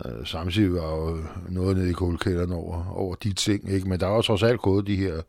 øh 0.06 0.26
samtidig 0.26 0.74
var 0.74 0.96
jo 0.96 1.24
noget 1.50 1.78
nede 1.78 1.90
i 1.90 1.94
kuldkælderen 1.94 2.52
over, 2.52 2.92
over 2.96 3.16
de 3.16 3.34
ting, 3.34 3.70
ikke? 3.70 3.90
men 3.90 4.00
der 4.00 4.08
var 4.08 4.22
trods 4.22 4.44
alt 4.44 4.62
gået 4.62 4.88
de 4.88 4.96
her 4.96 5.22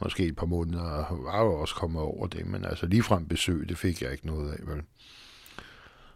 måske 0.00 0.26
et 0.26 0.36
par 0.36 0.46
måneder, 0.46 0.82
og 0.82 1.24
var 1.24 1.44
jo 1.44 1.54
også 1.54 1.74
kommet 1.74 2.02
over 2.02 2.26
det, 2.26 2.46
men 2.46 2.64
altså 2.64 2.86
ligefrem 2.86 3.26
besøg, 3.26 3.68
det 3.68 3.78
fik 3.78 4.02
jeg 4.02 4.12
ikke 4.12 4.26
noget 4.26 4.52
af, 4.52 4.58
vel. 4.66 4.82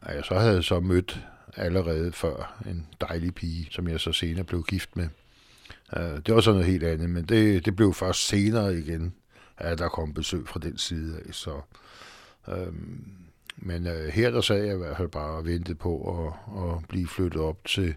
Ja, 0.09 0.23
så 0.23 0.35
havde 0.35 0.62
så 0.62 0.80
mødt 0.80 1.21
allerede 1.56 2.12
før 2.12 2.62
en 2.66 2.87
dejlig 3.00 3.35
pige, 3.35 3.68
som 3.71 3.88
jeg 3.88 4.00
så 4.00 4.12
senere 4.12 4.44
blev 4.44 4.62
gift 4.62 4.97
med. 4.97 5.09
Øh, 5.97 6.21
det 6.26 6.35
var 6.35 6.41
så 6.41 6.53
noget 6.53 6.67
helt 6.67 6.85
andet, 6.85 7.11
men 7.11 7.25
det, 7.25 7.64
det 7.64 7.76
blev 7.76 7.95
først 7.95 8.26
senere 8.26 8.79
igen, 8.79 9.14
at 9.57 9.79
der 9.79 9.88
kom 9.88 10.14
besøg 10.14 10.49
fra 10.49 10.61
den 10.61 10.79
side 10.79 11.19
af. 11.26 11.35
Så, 11.35 11.61
øhm, 12.49 13.05
men 13.57 13.87
øh, 13.87 14.09
her 14.09 14.31
der 14.31 14.41
sad 14.41 14.64
jeg 14.64 14.75
i 14.75 14.79
hvert 14.79 14.97
fald 14.97 15.09
bare 15.09 15.31
og 15.31 15.45
ventede 15.45 15.75
på 15.75 16.25
at, 16.25 16.62
at 16.62 16.88
blive 16.88 17.09
flyttet 17.09 17.43
op 17.43 17.64
til 17.64 17.95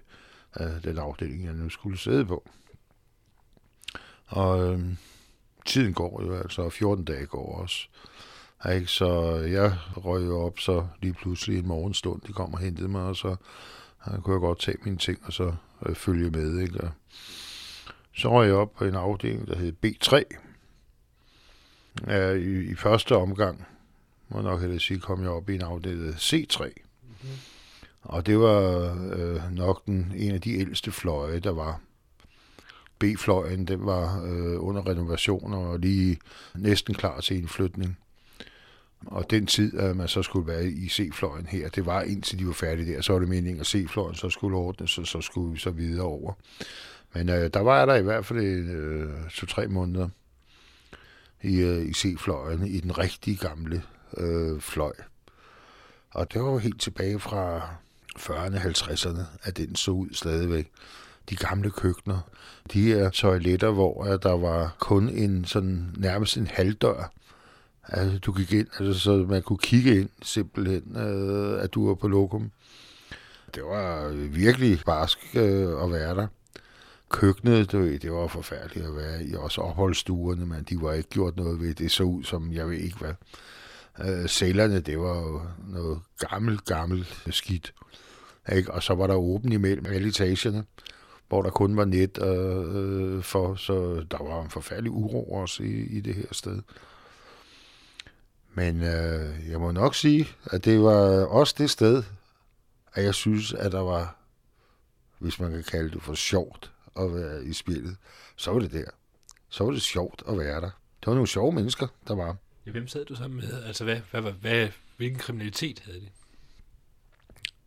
øh, 0.60 0.84
den 0.84 0.98
afdeling, 0.98 1.46
jeg 1.46 1.54
nu 1.54 1.70
skulle 1.70 1.98
sidde 1.98 2.26
på. 2.26 2.50
Og 4.28 4.74
øh, 4.74 4.80
tiden 5.66 5.94
går 5.94 6.24
jo, 6.24 6.36
altså 6.36 6.70
14 6.70 7.06
dage 7.06 7.26
går 7.26 7.62
også. 7.62 7.88
Ikke? 8.74 8.88
Så 8.88 9.36
jeg 9.36 9.78
røg 9.96 10.26
jo 10.26 10.40
op 10.40 10.60
så 10.60 10.88
lige 11.02 11.14
pludselig 11.14 11.60
en 11.60 11.68
morgenstund, 11.68 12.22
de 12.22 12.34
kom 12.34 12.54
og 12.54 12.60
hentede 12.60 12.88
mig, 12.88 13.02
og 13.02 13.16
så 13.16 13.36
øh, 14.08 14.20
kunne 14.20 14.34
jeg 14.34 14.42
godt 14.42 14.60
tage 14.60 14.78
mine 14.84 14.98
ting 14.98 15.20
og 15.24 15.34
så 15.34 15.54
øh, 15.86 15.96
følge 15.96 16.30
med. 16.30 16.60
Ikke? 16.60 16.82
Og 16.82 16.90
så 18.18 18.32
røg 18.32 18.48
jeg 18.48 18.56
op 18.56 18.74
på 18.76 18.86
en 18.86 18.96
afdeling, 18.96 19.48
der 19.48 19.58
hed 19.58 19.74
B3. 19.86 20.24
Ja, 22.08 22.32
i, 22.32 22.60
I 22.60 22.76
første 22.76 23.16
omgang, 23.16 23.66
må 24.30 24.42
nok 24.42 24.60
hellere 24.60 24.80
sige, 24.80 25.00
kom 25.00 25.22
jeg 25.22 25.30
op 25.30 25.50
i 25.50 25.56
en 25.56 25.62
afdeling 25.62 26.16
C3. 26.16 26.64
Mm-hmm. 26.64 27.30
Og 28.02 28.26
det 28.26 28.40
var 28.40 28.98
øh, 29.14 29.56
nok 29.56 29.86
den, 29.86 30.14
en 30.16 30.34
af 30.34 30.42
de 30.42 30.60
ældste 30.60 30.92
fløje, 30.92 31.40
der 31.40 31.52
var. 31.52 31.80
B-fløjen, 33.00 33.66
den 33.66 33.86
var 33.86 34.24
øh, 34.24 34.64
under 34.64 34.88
renovation 34.88 35.54
og 35.54 35.80
lige 35.80 36.20
næsten 36.56 36.96
klar 36.96 37.20
til 37.20 37.38
en 37.38 37.48
flytning. 37.48 37.98
Og 39.06 39.30
den 39.30 39.46
tid, 39.46 39.80
at 39.80 39.96
man 39.96 40.08
så 40.08 40.24
skulle 40.24 40.48
være 40.48 40.66
i 40.66 40.90
C-fløjen 40.90 41.46
her, 41.46 41.70
det 41.70 41.86
var 41.86 42.02
indtil 42.02 42.40
de 42.40 42.48
var 42.48 42.54
færdige 42.54 42.94
der, 42.94 43.02
så 43.02 43.14
var 43.14 43.20
det 43.20 43.30
meningen, 43.30 43.60
at 43.60 43.68
C-fløjen 43.68 44.16
så 44.16 44.30
skulle 44.30 44.58
ordnes, 44.58 44.98
og 44.98 45.08
så 45.08 45.22
skulle 45.22 45.54
vi 45.54 45.60
så 45.60 45.70
videre 45.70 46.06
over. 46.06 46.34
Men 47.14 47.30
øh, 47.30 47.50
der 47.54 47.60
var 47.60 47.78
jeg 47.78 47.88
der 47.88 47.96
i 47.96 48.02
hvert 48.02 48.26
fald 48.26 48.40
øh, 48.40 49.30
to-tre 49.30 49.68
måneder 49.68 50.10
i, 51.42 51.60
øh, 51.60 51.86
i 51.86 51.94
C-fløjen, 51.94 52.68
i 52.68 52.80
den 52.80 52.98
rigtige 52.98 53.38
gamle 53.38 53.84
øh, 54.18 54.60
fløj. 54.62 54.94
Og 56.12 56.34
det 56.34 56.42
var 56.42 56.52
jo 56.52 56.58
helt 56.58 56.82
tilbage 56.82 57.20
fra 57.20 57.60
40'erne, 58.20 58.58
50'erne, 58.58 59.22
at 59.44 59.58
den 59.58 59.76
så 59.76 59.92
ud 59.92 60.10
stadigvæk. 60.12 60.72
De 61.30 61.36
gamle 61.36 61.72
køkkener, 61.72 62.20
de 62.74 62.82
her 62.82 63.10
toiletter, 63.10 63.72
hvor 63.72 64.04
der 64.04 64.38
var 64.38 64.76
kun 64.80 65.10
en 65.10 65.46
sådan 65.46 65.96
nærmest 65.98 66.38
en 66.38 66.48
halvdør. 66.48 67.12
Altså, 67.88 68.20
du 68.20 68.32
gik 68.32 68.52
ind, 68.52 68.68
altså, 68.80 69.00
så 69.00 69.12
man 69.30 69.42
kunne 69.42 69.58
kigge 69.58 70.00
ind 70.00 70.10
simpelthen, 70.22 70.98
øh, 70.98 71.64
at 71.64 71.74
du 71.74 71.88
var 71.88 71.96
på 71.96 72.08
lokum. 72.08 72.52
Det 73.56 73.64
var 73.64 74.10
virkelig 74.28 74.80
barsk 74.86 75.36
øh, 75.36 75.84
at 75.84 75.92
være 75.92 76.16
der. 76.16 76.28
Køkkenet, 77.10 77.72
du 77.72 77.80
ved, 77.80 78.00
det 78.00 78.12
var 78.12 78.28
forfærdeligt 78.28 78.86
at 78.86 78.96
være 78.96 79.24
i. 79.24 79.36
Også 79.36 79.62
opholdsstuerne, 79.62 80.46
men 80.46 80.64
de 80.64 80.82
var 80.82 80.94
ikke 80.94 81.10
gjort 81.10 81.36
noget 81.38 81.60
ved. 81.60 81.74
Det 81.74 81.92
så 81.92 82.04
ud 82.04 82.24
som, 82.24 82.54
jeg 82.54 82.70
ved 82.70 82.78
ikke 82.78 82.98
hvad. 82.98 83.14
Øh, 84.00 84.28
cellerne, 84.28 84.80
det 84.80 85.00
var 85.00 85.18
jo 85.18 85.42
noget 85.68 86.00
gammelt, 86.20 86.66
gammelt 86.66 87.24
skidt. 87.30 87.74
Ikke? 88.52 88.74
Og 88.74 88.84
så 88.84 88.96
var 88.96 89.08
der 89.08 89.16
åben 89.16 89.52
imellem 89.52 89.86
alle 89.86 90.08
etagerne, 90.08 90.66
hvor 91.28 91.42
der 91.42 91.50
kun 91.50 91.78
var 91.78 91.86
net 91.86 92.20
øh, 92.22 93.16
øh, 93.16 93.24
for, 93.24 93.56
så 93.56 94.06
der 94.12 94.24
var 94.24 94.44
en 94.44 94.50
forfærdelig 94.50 94.92
uro 94.92 95.32
også 95.32 95.64
i, 95.64 95.72
i 95.72 96.00
det 96.00 96.16
her 96.16 96.28
sted. 96.32 96.62
Men 98.54 98.84
øh, 98.84 99.50
jeg 99.50 99.60
må 99.60 99.72
nok 99.72 99.96
sige, 99.96 100.28
at 100.46 100.66
det 100.66 100.82
var 100.82 101.26
også 101.26 101.56
det 101.58 101.70
sted, 101.70 102.04
at 102.94 103.04
jeg 103.04 103.14
synes, 103.16 103.54
at 103.54 103.72
der 103.72 103.80
var, 103.80 104.16
hvis 105.20 105.40
man 105.40 105.52
kan 105.52 105.64
kalde 105.64 105.90
det 105.90 106.02
for 106.02 106.14
sjovt 106.14 106.72
at 107.00 107.14
være 107.14 107.46
i 107.46 107.54
spillet, 107.54 107.98
så 108.36 108.52
var 108.52 108.60
det 108.60 108.72
der. 108.72 108.90
Så 109.50 109.64
var 109.64 109.72
det 109.72 109.82
sjovt 109.82 110.24
at 110.30 110.38
være 110.38 110.62
der. 110.62 110.70
Det 111.00 111.08
var 111.08 111.14
nogle 111.14 111.28
sjove 111.28 111.52
mennesker, 111.52 111.88
der 112.08 112.16
var. 112.16 112.36
Ja, 112.66 112.72
hvem 112.72 112.88
sad 112.88 113.06
du 113.06 113.16
sammen 113.16 113.38
med? 113.38 113.64
Altså, 113.64 113.84
hvad, 113.84 114.00
hvad, 114.12 114.22
hvad, 114.22 114.32
hvad, 114.32 114.68
hvilken 114.98 115.20
kriminalitet 115.20 115.80
havde 115.86 116.00
de? 116.00 116.10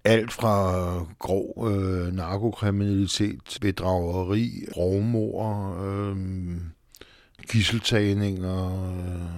Alt 0.05 0.33
fra 0.33 1.07
grov 1.19 1.69
øh, 1.71 2.13
narkokriminalitet, 2.13 3.59
bedrageri, 3.61 4.67
rovmor, 4.77 5.77
øh, 5.83 6.17
gisseltagninger. 7.49 8.91
Øh. 8.97 9.31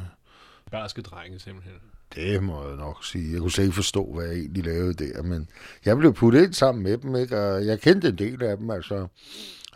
Barske 0.71 1.03
drenge 1.03 1.39
simpelthen. 1.39 1.75
Det 2.15 2.43
må 2.43 2.69
jeg 2.69 2.77
nok 2.77 3.05
sige. 3.05 3.33
Jeg 3.33 3.41
kunne 3.41 3.51
slet 3.51 3.65
ikke 3.65 3.75
forstå, 3.75 4.13
hvad 4.15 4.27
jeg 4.27 4.37
egentlig 4.37 4.65
lavede 4.65 4.95
der, 4.95 5.23
men 5.23 5.49
jeg 5.85 5.97
blev 5.97 6.15
puttet 6.15 6.45
ind 6.45 6.53
sammen 6.53 6.85
med 6.85 6.99
dem, 6.99 7.17
ikke? 7.17 7.41
og 7.41 7.67
jeg 7.67 7.81
kendte 7.81 8.09
en 8.09 8.19
del 8.19 8.43
af 8.43 8.57
dem. 8.57 8.71
Altså, 8.71 9.07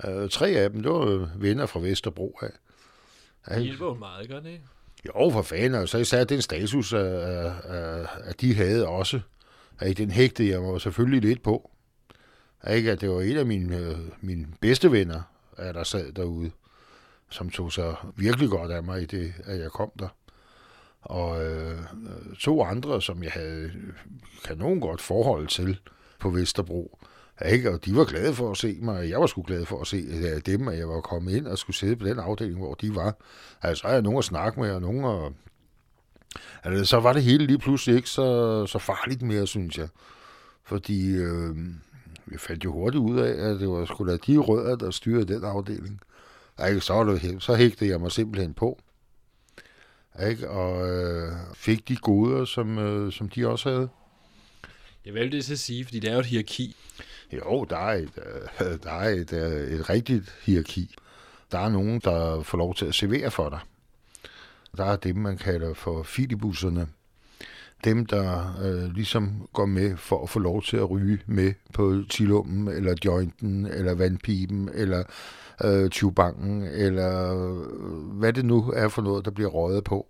øh, 0.04 0.28
tre 0.30 0.48
af 0.48 0.70
dem, 0.70 0.82
det 0.82 0.92
var 0.92 1.30
venner 1.36 1.66
fra 1.66 1.80
Vesterbro 1.80 2.38
af. 2.42 2.50
Det 3.54 3.62
hjælper 3.62 3.86
jo 3.86 3.94
meget, 3.94 4.28
gør 4.28 4.40
det 4.40 4.50
ikke? 4.50 4.64
Jo, 5.06 5.30
for 5.30 5.42
fanden, 5.42 5.74
og 5.74 5.88
så 5.88 5.98
især 5.98 6.24
den 6.24 6.42
status, 6.42 6.92
at 6.92 8.40
de 8.40 8.54
havde 8.54 8.88
også. 8.88 9.20
At 9.78 9.98
den 9.98 10.10
hægtede 10.10 10.48
jeg 10.48 10.60
mig 10.60 10.80
selvfølgelig 10.80 11.20
lidt 11.20 11.42
på. 11.42 11.70
Ikke, 12.70 12.92
at 12.92 13.00
det 13.00 13.10
var 13.10 13.20
en 13.20 13.36
af 13.36 13.46
mine, 13.46 13.76
øh, 13.76 13.98
mine 14.20 14.46
bedste 14.60 14.92
venner, 14.92 15.22
at 15.56 15.74
der 15.74 15.84
sad 15.84 16.12
derude, 16.12 16.50
som 17.30 17.50
tog 17.50 17.72
sig 17.72 17.94
virkelig 18.16 18.48
godt 18.48 18.72
af 18.72 18.82
mig 18.82 19.02
i 19.02 19.06
det, 19.06 19.34
at 19.44 19.60
jeg 19.60 19.70
kom 19.70 19.90
der. 19.98 20.08
Og 21.00 21.44
øh, 21.44 21.78
to 22.38 22.62
andre, 22.62 23.02
som 23.02 23.22
jeg 23.22 23.32
havde 23.32 23.72
kanon 24.44 24.80
godt 24.80 25.00
forhold 25.00 25.46
til 25.46 25.78
på 26.18 26.30
Vesterbro. 26.30 26.98
Ikke? 27.44 27.70
Og 27.70 27.84
de 27.84 27.96
var 27.96 28.04
glade 28.04 28.34
for 28.34 28.50
at 28.50 28.56
se 28.56 28.78
mig, 28.80 29.10
jeg 29.10 29.20
var 29.20 29.26
sgu 29.26 29.42
glad 29.42 29.66
for 29.66 29.80
at 29.80 29.86
se 29.86 30.40
dem, 30.40 30.68
at 30.68 30.78
jeg 30.78 30.88
var 30.88 31.00
kommet 31.00 31.32
ind 31.32 31.46
og 31.46 31.58
skulle 31.58 31.76
sidde 31.76 31.96
på 31.96 32.06
den 32.06 32.18
afdeling, 32.18 32.58
hvor 32.58 32.74
de 32.74 32.94
var. 32.94 33.14
Altså, 33.62 33.82
så 33.82 33.88
er 33.88 33.92
jeg 33.92 34.02
nogen 34.02 34.18
at 34.18 34.24
snakke 34.24 34.60
med, 34.60 34.70
og 34.70 34.80
nogen 34.80 35.04
at... 35.04 35.32
Altså, 36.64 36.84
så 36.84 37.00
var 37.00 37.12
det 37.12 37.22
hele 37.22 37.46
lige 37.46 37.58
pludselig 37.58 37.96
ikke 37.96 38.10
så, 38.10 38.66
så 38.66 38.78
farligt 38.78 39.22
mere, 39.22 39.46
synes 39.46 39.78
jeg. 39.78 39.88
Fordi 40.64 41.16
øh, 41.16 41.56
vi 42.26 42.38
fandt 42.38 42.64
jo 42.64 42.72
hurtigt 42.72 43.00
ud 43.00 43.18
af, 43.18 43.50
at 43.50 43.60
det 43.60 43.68
var 43.68 43.84
sgu 43.84 44.06
da 44.06 44.16
de 44.16 44.36
rødder, 44.36 44.76
der 44.76 44.90
styrede 44.90 45.34
den 45.34 45.44
afdeling. 45.44 46.00
Ikke? 46.68 46.80
Så, 46.80 47.04
det, 47.04 47.42
så 47.42 47.54
hægtede 47.54 47.90
jeg 47.90 48.00
mig 48.00 48.12
simpelthen 48.12 48.54
på. 48.54 48.78
Ikke? 50.28 50.50
Og 50.50 50.90
øh, 50.90 51.32
fik 51.54 51.88
de 51.88 51.96
goder, 51.96 52.44
som, 52.44 52.78
øh, 52.78 53.12
som 53.12 53.28
de 53.28 53.48
også 53.48 53.70
havde. 53.70 53.88
Jeg 55.04 55.14
vil 55.14 55.32
det 55.32 55.50
at 55.50 55.58
sige, 55.58 55.84
fordi 55.84 55.98
det 55.98 56.10
er 56.10 56.14
jo 56.14 56.20
et 56.20 56.26
hierarki. 56.26 56.76
Jo, 57.32 57.64
der 57.70 57.76
er 57.76 57.94
et, 57.94 58.10
øh, 58.60 58.78
der 58.82 58.90
er 58.90 59.08
et, 59.08 59.32
øh, 59.32 59.78
et 59.78 59.90
rigtigt 59.90 60.34
hierarki. 60.42 60.94
Der 61.52 61.58
er 61.58 61.68
nogen, 61.68 62.00
der 62.04 62.42
får 62.42 62.58
lov 62.58 62.74
til 62.74 62.86
at 62.86 62.94
servere 62.94 63.30
for 63.30 63.48
dig. 63.48 63.58
Der 64.76 64.84
er 64.84 64.96
dem, 64.96 65.16
man 65.16 65.36
kalder 65.36 65.74
for 65.74 66.02
filibusserne. 66.02 66.88
Dem, 67.84 68.06
der 68.06 68.56
øh, 68.62 68.94
ligesom 68.94 69.48
går 69.52 69.66
med 69.66 69.96
for 69.96 70.22
at 70.22 70.28
få 70.28 70.38
lov 70.38 70.62
til 70.62 70.76
at 70.76 70.90
ryge 70.90 71.18
med 71.26 71.52
på 71.72 72.02
tilummen, 72.10 72.68
eller 72.68 72.94
jointen, 73.04 73.66
eller 73.66 73.94
vandpipen, 73.94 74.70
eller 74.74 75.04
øh, 75.64 75.90
tubanken, 75.90 76.62
eller 76.62 77.34
øh, 77.34 78.18
hvad 78.18 78.32
det 78.32 78.44
nu 78.44 78.72
er 78.76 78.88
for 78.88 79.02
noget, 79.02 79.24
der 79.24 79.30
bliver 79.30 79.50
røget 79.50 79.84
på. 79.84 80.06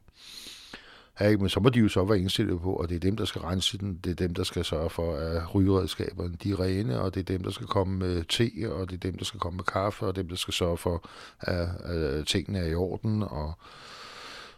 Ja, 1.21 1.29
ikke? 1.29 1.41
men 1.41 1.49
så 1.49 1.61
må 1.61 1.69
de 1.69 1.79
jo 1.79 1.89
så 1.89 2.05
være 2.05 2.19
indstillet 2.19 2.61
på, 2.61 2.73
og 2.73 2.89
det 2.89 2.95
er 2.95 3.01
dem, 3.01 3.17
der 3.17 3.25
skal 3.25 3.41
rense 3.41 3.79
den, 3.79 4.01
det 4.05 4.11
er 4.11 4.15
dem, 4.15 4.35
der 4.35 4.45
skal 4.45 4.65
sørge 4.65 4.91
for, 4.91 5.17
at 5.17 5.55
rygeredskaberne 5.55 6.37
de 6.43 6.51
er 6.51 6.61
rene, 6.61 7.01
og 7.01 7.15
det 7.15 7.21
er 7.21 7.25
dem, 7.25 7.43
der 7.43 7.51
skal 7.51 7.67
komme 7.67 7.99
med 7.99 8.25
te, 8.25 8.73
og 8.73 8.91
det 8.91 8.97
er 8.97 9.11
dem, 9.11 9.19
der 9.19 9.25
skal 9.25 9.41
komme 9.41 9.57
med 9.57 9.65
kaffe, 9.65 10.07
og 10.07 10.17
dem, 10.17 10.29
der 10.29 10.37
skal 10.37 10.55
sørge 10.55 10.77
for, 10.77 11.09
at, 11.41 11.69
at 11.85 12.27
tingene 12.27 12.59
er 12.59 12.67
i 12.67 12.75
orden, 12.75 13.23
og 13.23 13.53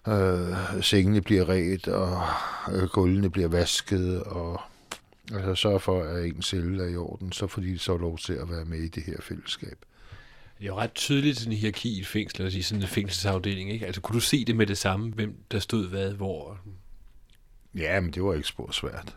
øh, 0.09 0.83
sengene 0.83 1.21
bliver 1.21 1.49
ret, 1.49 1.89
og 1.89 2.23
øh, 2.73 2.89
gulvene 2.89 3.31
bliver 3.31 3.49
vasket, 3.49 4.23
og 4.23 4.61
altså 5.35 5.55
sørge 5.55 5.81
for, 5.81 6.03
at 6.03 6.25
en 6.25 6.43
celle 6.43 6.85
er 6.85 6.89
i 6.89 6.97
orden, 6.97 7.33
så 7.33 7.47
får 7.47 7.63
de 7.63 7.79
så 7.79 7.97
lov 7.97 8.19
til 8.19 8.33
at 8.33 8.51
være 8.51 8.65
med 8.65 8.79
i 8.79 8.89
det 8.89 9.03
her 9.03 9.17
fællesskab. 9.21 9.85
Det 10.59 10.65
er 10.65 10.69
jo 10.69 10.77
ret 10.77 10.95
tydeligt 10.95 11.39
sådan 11.39 11.53
en 11.53 11.59
hierarki 11.59 11.97
i 11.97 12.01
et 12.01 12.07
fængsel, 12.07 12.57
i 12.57 12.63
sådan 12.63 12.83
en 12.83 12.89
fængselsafdeling, 12.89 13.71
ikke? 13.71 13.87
Altså, 13.87 14.01
kunne 14.01 14.15
du 14.15 14.21
se 14.21 14.45
det 14.45 14.57
med 14.57 14.67
det 14.67 14.79
samme, 14.79 15.13
hvem 15.13 15.37
der 15.51 15.59
stod 15.59 15.89
hvad, 15.89 16.13
hvor? 16.13 16.59
Ja, 17.75 18.01
men 18.01 18.11
det 18.11 18.23
var 18.23 18.35
ikke 18.35 18.49
spor 18.49 18.71
svært. 18.71 19.17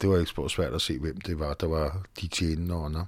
Det 0.00 0.08
var 0.08 0.18
ikke 0.18 0.30
spor 0.30 0.48
svært 0.48 0.74
at 0.74 0.82
se, 0.82 0.98
hvem 0.98 1.20
det 1.20 1.38
var, 1.38 1.54
der 1.54 1.66
var 1.66 2.02
de 2.20 2.28
tjenende 2.28 2.74
under. 2.74 3.04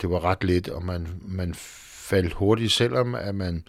Det 0.00 0.10
var 0.10 0.24
ret 0.24 0.44
let, 0.44 0.68
og 0.68 0.84
man, 0.84 1.08
man 1.20 1.54
faldt 1.54 2.32
hurtigt, 2.32 2.72
selvom 2.72 3.14
at 3.14 3.34
man 3.34 3.64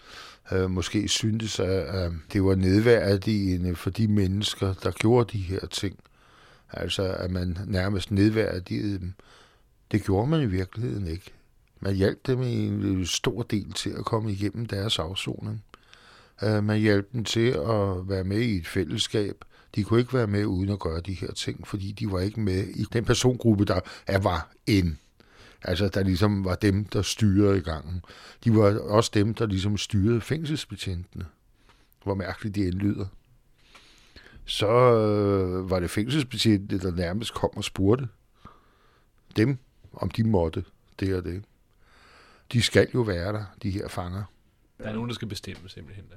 øh, 0.51 0.71
måske 0.71 1.07
syntes, 1.07 1.59
at, 1.59 1.69
at 1.69 2.11
det 2.33 2.43
var 2.43 2.55
nedværdigende 2.55 3.75
for 3.75 3.89
de 3.89 4.07
mennesker, 4.07 4.73
der 4.73 4.91
gjorde 4.91 5.37
de 5.37 5.43
her 5.43 5.65
ting. 5.65 5.99
Altså, 6.71 7.03
at 7.03 7.31
man 7.31 7.57
nærmest 7.67 8.11
nedværdigede 8.11 8.99
dem. 8.99 9.13
Det 9.91 10.03
gjorde 10.03 10.27
man 10.27 10.41
i 10.41 10.45
virkeligheden 10.45 11.07
ikke. 11.07 11.34
Man 11.85 11.95
hjalp 11.95 12.27
dem 12.27 12.41
i 12.41 12.67
en 12.67 12.83
øh, 12.83 13.05
stor 13.05 13.43
del 13.43 13.73
til 13.73 13.89
at 13.89 14.05
komme 14.05 14.31
igennem 14.31 14.65
deres 14.65 14.99
afsoning. 14.99 15.63
Øh, 16.43 16.63
man 16.63 16.79
hjalp 16.79 17.11
dem 17.13 17.23
til 17.23 17.47
at 17.47 18.09
være 18.09 18.23
med 18.23 18.39
i 18.39 18.55
et 18.55 18.67
fællesskab. 18.67 19.45
De 19.75 19.83
kunne 19.83 19.99
ikke 19.99 20.13
være 20.13 20.27
med 20.27 20.45
uden 20.45 20.69
at 20.69 20.79
gøre 20.79 21.01
de 21.01 21.13
her 21.13 21.31
ting, 21.31 21.67
fordi 21.67 21.91
de 21.91 22.11
var 22.11 22.19
ikke 22.19 22.39
med 22.39 22.67
i 22.67 22.83
den 22.93 23.05
persongruppe, 23.05 23.65
der 23.65 23.79
var 24.17 24.51
en. 24.67 24.99
Altså, 25.61 25.87
der 25.87 26.03
ligesom 26.03 26.45
var 26.45 26.55
dem, 26.55 26.85
der 26.85 27.01
styrede 27.01 27.57
i 27.57 27.61
gangen. 27.61 28.01
De 28.43 28.55
var 28.55 28.79
også 28.79 29.11
dem, 29.13 29.33
der 29.33 29.45
ligesom 29.45 29.77
styrede 29.77 30.21
fængselsbetjentene. 30.21 31.25
Hvor 32.03 32.15
mærkeligt 32.15 32.55
de 32.55 32.61
indlyder. 32.61 33.05
Så 34.45 34.67
øh, 34.67 35.69
var 35.69 35.79
det 35.79 35.89
fængselsbetjentene, 35.89 36.79
der 36.79 36.91
nærmest 36.91 37.33
kom 37.33 37.49
og 37.55 37.63
spurgte 37.63 38.07
dem, 39.37 39.57
om 39.93 40.09
de 40.09 40.23
måtte 40.23 40.63
det 40.99 41.15
og 41.15 41.23
det. 41.23 41.43
De 42.51 42.61
skal 42.61 42.87
jo 42.93 43.01
være 43.01 43.33
der, 43.33 43.43
de 43.63 43.69
her 43.69 43.87
fanger. 43.87 44.23
Der 44.77 44.85
er 44.85 44.93
nogen, 44.93 45.09
der 45.09 45.15
skal 45.15 45.27
bestemme 45.27 45.69
simpelthen. 45.69 46.05
Der. 46.09 46.15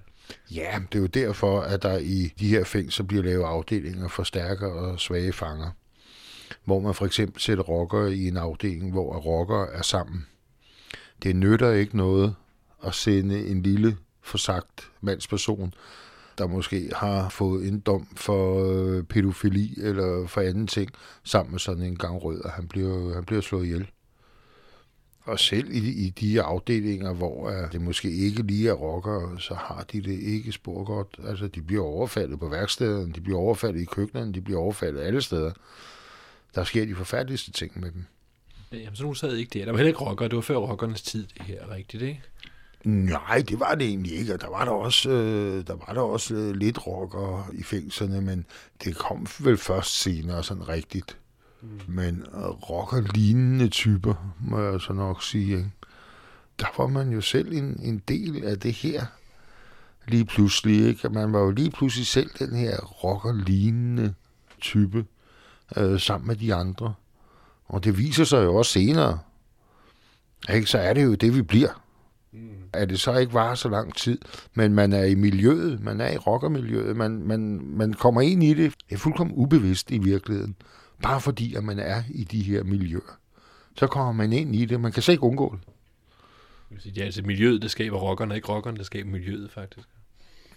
Ja, 0.50 0.80
det 0.92 0.98
er 0.98 1.02
jo 1.02 1.06
derfor, 1.06 1.60
at 1.60 1.82
der 1.82 1.98
i 1.98 2.32
de 2.40 2.48
her 2.48 2.64
fængsler 2.64 3.06
bliver 3.06 3.22
lavet 3.22 3.44
afdelinger 3.44 4.08
for 4.08 4.22
stærke 4.22 4.66
og 4.66 5.00
svage 5.00 5.32
fanger. 5.32 5.70
Hvor 6.64 6.80
man 6.80 6.94
for 6.94 7.06
eksempel 7.06 7.40
sætter 7.40 7.64
rocker 7.64 8.06
i 8.06 8.28
en 8.28 8.36
afdeling, 8.36 8.92
hvor 8.92 9.16
rocker 9.16 9.66
er 9.66 9.82
sammen. 9.82 10.26
Det 11.22 11.36
nytter 11.36 11.72
ikke 11.72 11.96
noget 11.96 12.34
at 12.84 12.94
sende 12.94 13.46
en 13.48 13.62
lille 13.62 13.96
forsagt 14.22 14.90
mandsperson, 15.00 15.74
der 16.38 16.46
måske 16.46 16.90
har 16.96 17.28
fået 17.28 17.68
en 17.68 17.80
dom 17.80 18.08
for 18.16 18.70
øh, 18.72 19.04
pædofili 19.04 19.74
eller 19.80 20.26
for 20.26 20.40
anden 20.40 20.66
ting, 20.66 20.90
sammen 21.24 21.52
med 21.52 21.58
sådan 21.58 21.82
en 21.82 21.96
gang 21.96 22.24
rød, 22.24 22.40
og 22.40 22.50
han 22.50 22.68
bliver, 22.68 23.14
han 23.14 23.24
bliver 23.24 23.40
slået 23.42 23.64
ihjel. 23.64 23.90
Og 25.28 25.38
selv 25.38 25.70
i, 25.70 26.06
i 26.06 26.10
de 26.10 26.42
afdelinger, 26.42 27.12
hvor 27.12 27.50
uh, 27.50 27.72
det 27.72 27.80
måske 27.80 28.10
ikke 28.10 28.42
lige 28.42 28.68
er 28.68 28.72
rocker, 28.72 29.36
så 29.38 29.54
har 29.54 29.86
de 29.92 30.00
det 30.00 30.20
ikke 30.20 30.52
spor 30.52 30.84
godt. 30.84 31.20
Altså, 31.28 31.48
de 31.48 31.62
bliver 31.62 31.84
overfaldet 31.84 32.40
på 32.40 32.48
værkstederne, 32.48 33.12
de 33.12 33.20
bliver 33.20 33.38
overfaldet 33.38 33.80
i 33.80 33.84
køkkenerne, 33.84 34.34
de 34.34 34.40
bliver 34.40 34.60
overfaldet 34.60 35.00
alle 35.00 35.22
steder. 35.22 35.52
Der 36.54 36.64
sker 36.64 36.84
de 36.84 36.94
forfærdeligste 36.94 37.52
ting 37.52 37.80
med 37.80 37.90
dem. 37.90 38.04
Jamen, 38.72 38.96
så 38.96 39.02
nu 39.02 39.14
sad 39.14 39.36
ikke 39.36 39.50
det. 39.58 39.66
Der 39.66 39.72
var 39.72 39.78
heller 39.78 39.88
ikke 39.88 40.00
rocker. 40.00 40.28
Det 40.28 40.36
var 40.36 40.42
før 40.42 40.56
rockernes 40.56 41.02
tid, 41.02 41.26
det 41.38 41.42
her, 41.42 41.70
rigtigt, 41.74 42.02
ikke? 42.02 42.22
Nej, 42.84 43.44
det 43.48 43.60
var 43.60 43.74
det 43.74 43.86
egentlig 43.86 44.12
ikke. 44.12 44.36
Der 44.36 44.50
var 44.50 44.64
der 44.64 44.72
også, 44.72 45.10
øh, 45.10 45.66
der 45.66 45.74
var 45.86 45.94
der 45.94 46.00
også 46.00 46.34
øh, 46.34 46.54
lidt 46.54 46.86
rocker 46.86 47.50
i 47.52 47.62
fængslerne, 47.62 48.20
men 48.20 48.46
det 48.84 48.96
kom 48.96 49.26
vel 49.40 49.56
først 49.56 50.00
senere 50.00 50.44
sådan 50.44 50.68
rigtigt. 50.68 51.18
Mm. 51.62 51.68
Men 51.88 52.24
rocker-lignende 52.70 53.68
typer, 53.68 54.34
må 54.40 54.60
jeg 54.60 54.80
så 54.80 54.92
nok 54.92 55.22
sige. 55.22 55.56
Ikke? 55.56 55.70
Der 56.60 56.66
var 56.78 56.86
man 56.86 57.12
jo 57.12 57.20
selv 57.20 57.52
en, 57.52 57.80
en 57.82 58.02
del 58.08 58.44
af 58.44 58.58
det 58.58 58.72
her 58.72 59.06
lige 60.08 60.24
pludselig. 60.24 60.86
Ikke? 60.86 61.08
Man 61.08 61.32
var 61.32 61.40
jo 61.40 61.50
lige 61.50 61.70
pludselig 61.70 62.06
selv 62.06 62.30
den 62.38 62.56
her 62.56 62.76
rocker-lignende 62.76 64.14
type 64.60 65.04
øh, 65.76 66.00
sammen 66.00 66.26
med 66.26 66.36
de 66.36 66.54
andre. 66.54 66.94
Og 67.66 67.84
det 67.84 67.98
viser 67.98 68.24
sig 68.24 68.44
jo 68.44 68.54
også 68.54 68.72
senere. 68.72 69.18
Ikke? 70.54 70.66
Så 70.66 70.78
er 70.78 70.92
det 70.92 71.04
jo 71.04 71.14
det, 71.14 71.36
vi 71.36 71.42
bliver. 71.42 71.82
Mm. 72.32 72.48
At 72.72 72.88
det 72.88 73.00
så 73.00 73.16
ikke 73.16 73.34
var 73.34 73.54
så 73.54 73.68
lang 73.68 73.94
tid, 73.94 74.18
men 74.54 74.74
man 74.74 74.92
er 74.92 75.04
i 75.04 75.14
miljøet, 75.14 75.80
man 75.80 76.00
er 76.00 76.12
i 76.12 76.16
rockermiljøet, 76.16 76.96
man, 76.96 77.22
man, 77.22 77.60
man 77.64 77.92
kommer 77.92 78.20
ind 78.20 78.42
i 78.42 78.54
det, 78.54 78.74
det 78.88 78.94
er 78.94 78.98
fuldkommen 78.98 79.36
ubevidst 79.36 79.90
i 79.90 79.98
virkeligheden, 79.98 80.56
bare 81.02 81.20
fordi 81.20 81.54
at 81.54 81.64
man 81.64 81.78
er 81.78 82.02
i 82.10 82.24
de 82.24 82.42
her 82.42 82.62
miljøer. 82.62 83.18
Så 83.76 83.86
kommer 83.86 84.12
man 84.12 84.32
ind 84.32 84.54
i 84.54 84.64
det, 84.64 84.80
man 84.80 84.92
kan 84.92 85.02
slet 85.02 85.12
ikke 85.12 85.22
undgå 85.22 85.56
det. 85.56 86.94
Det 86.94 86.98
er 86.98 87.04
altså 87.04 87.22
miljøet, 87.22 87.62
der 87.62 87.68
skaber 87.68 87.98
rockerne, 87.98 88.36
ikke 88.36 88.48
rockerne, 88.48 88.76
der 88.76 88.82
skaber 88.82 89.10
miljøet 89.10 89.50
faktisk. 89.50 89.88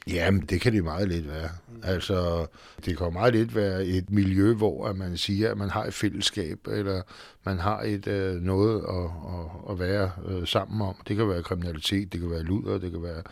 Jamen, 0.08 0.42
det 0.42 0.62
kan 0.62 0.74
det 0.74 0.84
meget 0.84 1.08
lidt 1.08 1.28
være. 1.28 1.50
Altså, 1.84 2.48
det 2.86 2.98
kan 2.98 3.14
meget 3.14 3.34
lidt 3.34 3.56
være 3.56 3.86
et 3.86 4.10
miljø, 4.10 4.54
hvor 4.54 4.88
at 4.88 4.98
man 4.98 5.18
siger, 5.18 5.52
at 5.52 5.58
man 5.58 5.70
har 5.70 5.84
et 5.86 5.94
fællesskab, 5.94 6.68
eller 6.68 7.02
man 7.44 7.60
har 7.60 7.82
et 7.82 8.08
øh, 8.08 8.42
noget 8.42 8.84
at, 8.90 9.04
at, 9.04 9.72
at 9.72 9.80
være 9.80 10.12
øh, 10.28 10.48
sammen 10.48 10.82
om. 10.82 10.96
Det 11.08 11.16
kan 11.16 11.30
være 11.30 11.44
kriminalitet, 11.44 12.14
det 12.14 12.20
kan 12.20 12.30
være 12.30 12.44
luder, 12.44 12.78
det 12.78 12.92
kan 12.92 13.04
være 13.04 13.24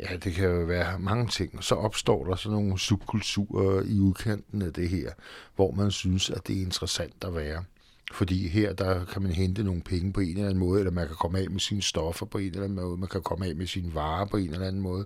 Ja, 0.00 0.16
det 0.16 0.34
kan 0.34 0.48
jo 0.48 0.64
være 0.64 0.98
mange 0.98 1.26
ting. 1.26 1.64
Så 1.64 1.74
opstår 1.74 2.24
der 2.24 2.36
sådan 2.36 2.58
nogle 2.58 2.78
subkulturer 2.78 3.82
i 3.82 4.00
udkanten 4.00 4.62
af 4.62 4.72
det 4.72 4.88
her, 4.88 5.10
hvor 5.56 5.70
man 5.70 5.90
synes, 5.90 6.30
at 6.30 6.46
det 6.46 6.58
er 6.58 6.62
interessant 6.62 7.24
at 7.24 7.34
være. 7.34 7.64
Fordi 8.12 8.48
her, 8.48 8.72
der 8.72 9.04
kan 9.04 9.22
man 9.22 9.32
hente 9.32 9.62
nogle 9.62 9.82
penge 9.82 10.12
på 10.12 10.20
en 10.20 10.28
eller 10.28 10.44
anden 10.44 10.58
måde, 10.58 10.78
eller 10.78 10.92
man 10.92 11.06
kan 11.06 11.16
komme 11.16 11.38
af 11.38 11.50
med 11.50 11.60
sine 11.60 11.82
stoffer 11.82 12.26
på 12.26 12.38
en 12.38 12.46
eller 12.46 12.64
anden 12.64 12.80
måde, 12.80 12.96
man 12.96 13.08
kan 13.08 13.22
komme 13.22 13.46
af 13.46 13.56
med 13.56 13.66
sine 13.66 13.94
varer 13.94 14.24
på 14.24 14.36
en 14.36 14.50
eller 14.50 14.66
anden 14.66 14.82
måde. 14.82 15.04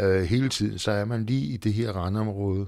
Øh, 0.00 0.22
hele 0.22 0.48
tiden, 0.48 0.78
så 0.78 0.90
er 0.90 1.04
man 1.04 1.26
lige 1.26 1.46
i 1.46 1.56
det 1.56 1.72
her 1.72 1.92
randområde. 1.92 2.66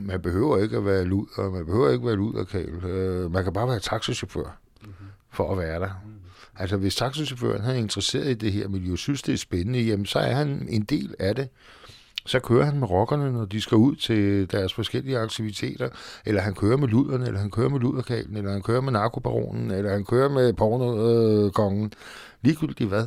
Man 0.00 0.22
behøver 0.22 0.58
ikke 0.58 0.76
at 0.76 0.84
være 0.84 1.04
lud, 1.04 1.26
og 1.36 1.52
man 1.52 1.66
behøver 1.66 1.90
ikke 1.90 2.02
at 2.02 2.06
være 2.06 2.16
luderkabel. 2.16 2.84
Øh, 2.84 3.32
man 3.32 3.44
kan 3.44 3.52
bare 3.52 3.68
være 3.68 3.80
taxichauffør 3.80 4.58
mm-hmm. 4.82 5.06
for 5.30 5.52
at 5.52 5.58
være 5.58 5.80
der. 5.80 5.90
Mm-hmm. 6.04 6.20
Altså, 6.58 6.76
hvis 6.76 6.96
taxichaufføren 6.96 7.64
er 7.64 7.72
interesseret 7.72 8.26
i 8.26 8.34
det 8.34 8.52
her 8.52 8.68
miljø, 8.68 8.96
synes 8.96 9.22
det 9.22 9.32
er 9.32 9.38
spændende, 9.38 9.80
jamen, 9.80 10.06
så 10.06 10.18
er 10.18 10.34
han 10.34 10.66
en 10.70 10.82
del 10.82 11.14
af 11.18 11.34
det 11.34 11.48
så 12.26 12.40
kører 12.40 12.64
han 12.64 12.78
med 12.78 12.90
rockerne, 12.90 13.32
når 13.32 13.44
de 13.44 13.60
skal 13.60 13.76
ud 13.76 13.96
til 13.96 14.50
deres 14.50 14.74
forskellige 14.74 15.18
aktiviteter, 15.18 15.88
eller 16.24 16.40
han 16.40 16.54
kører 16.54 16.76
med 16.76 16.88
luderne, 16.88 17.26
eller 17.26 17.40
han 17.40 17.50
kører 17.50 17.68
med 17.68 17.80
luderkablen, 17.80 18.36
eller 18.36 18.52
han 18.52 18.62
kører 18.62 18.80
med 18.80 18.92
narkobaronen, 18.92 19.70
eller 19.70 19.90
han 19.90 20.04
kører 20.04 20.28
med 20.28 20.52
pornokongen. 20.52 21.92
Ligegyldigt 22.42 22.88
hvad, 22.88 23.06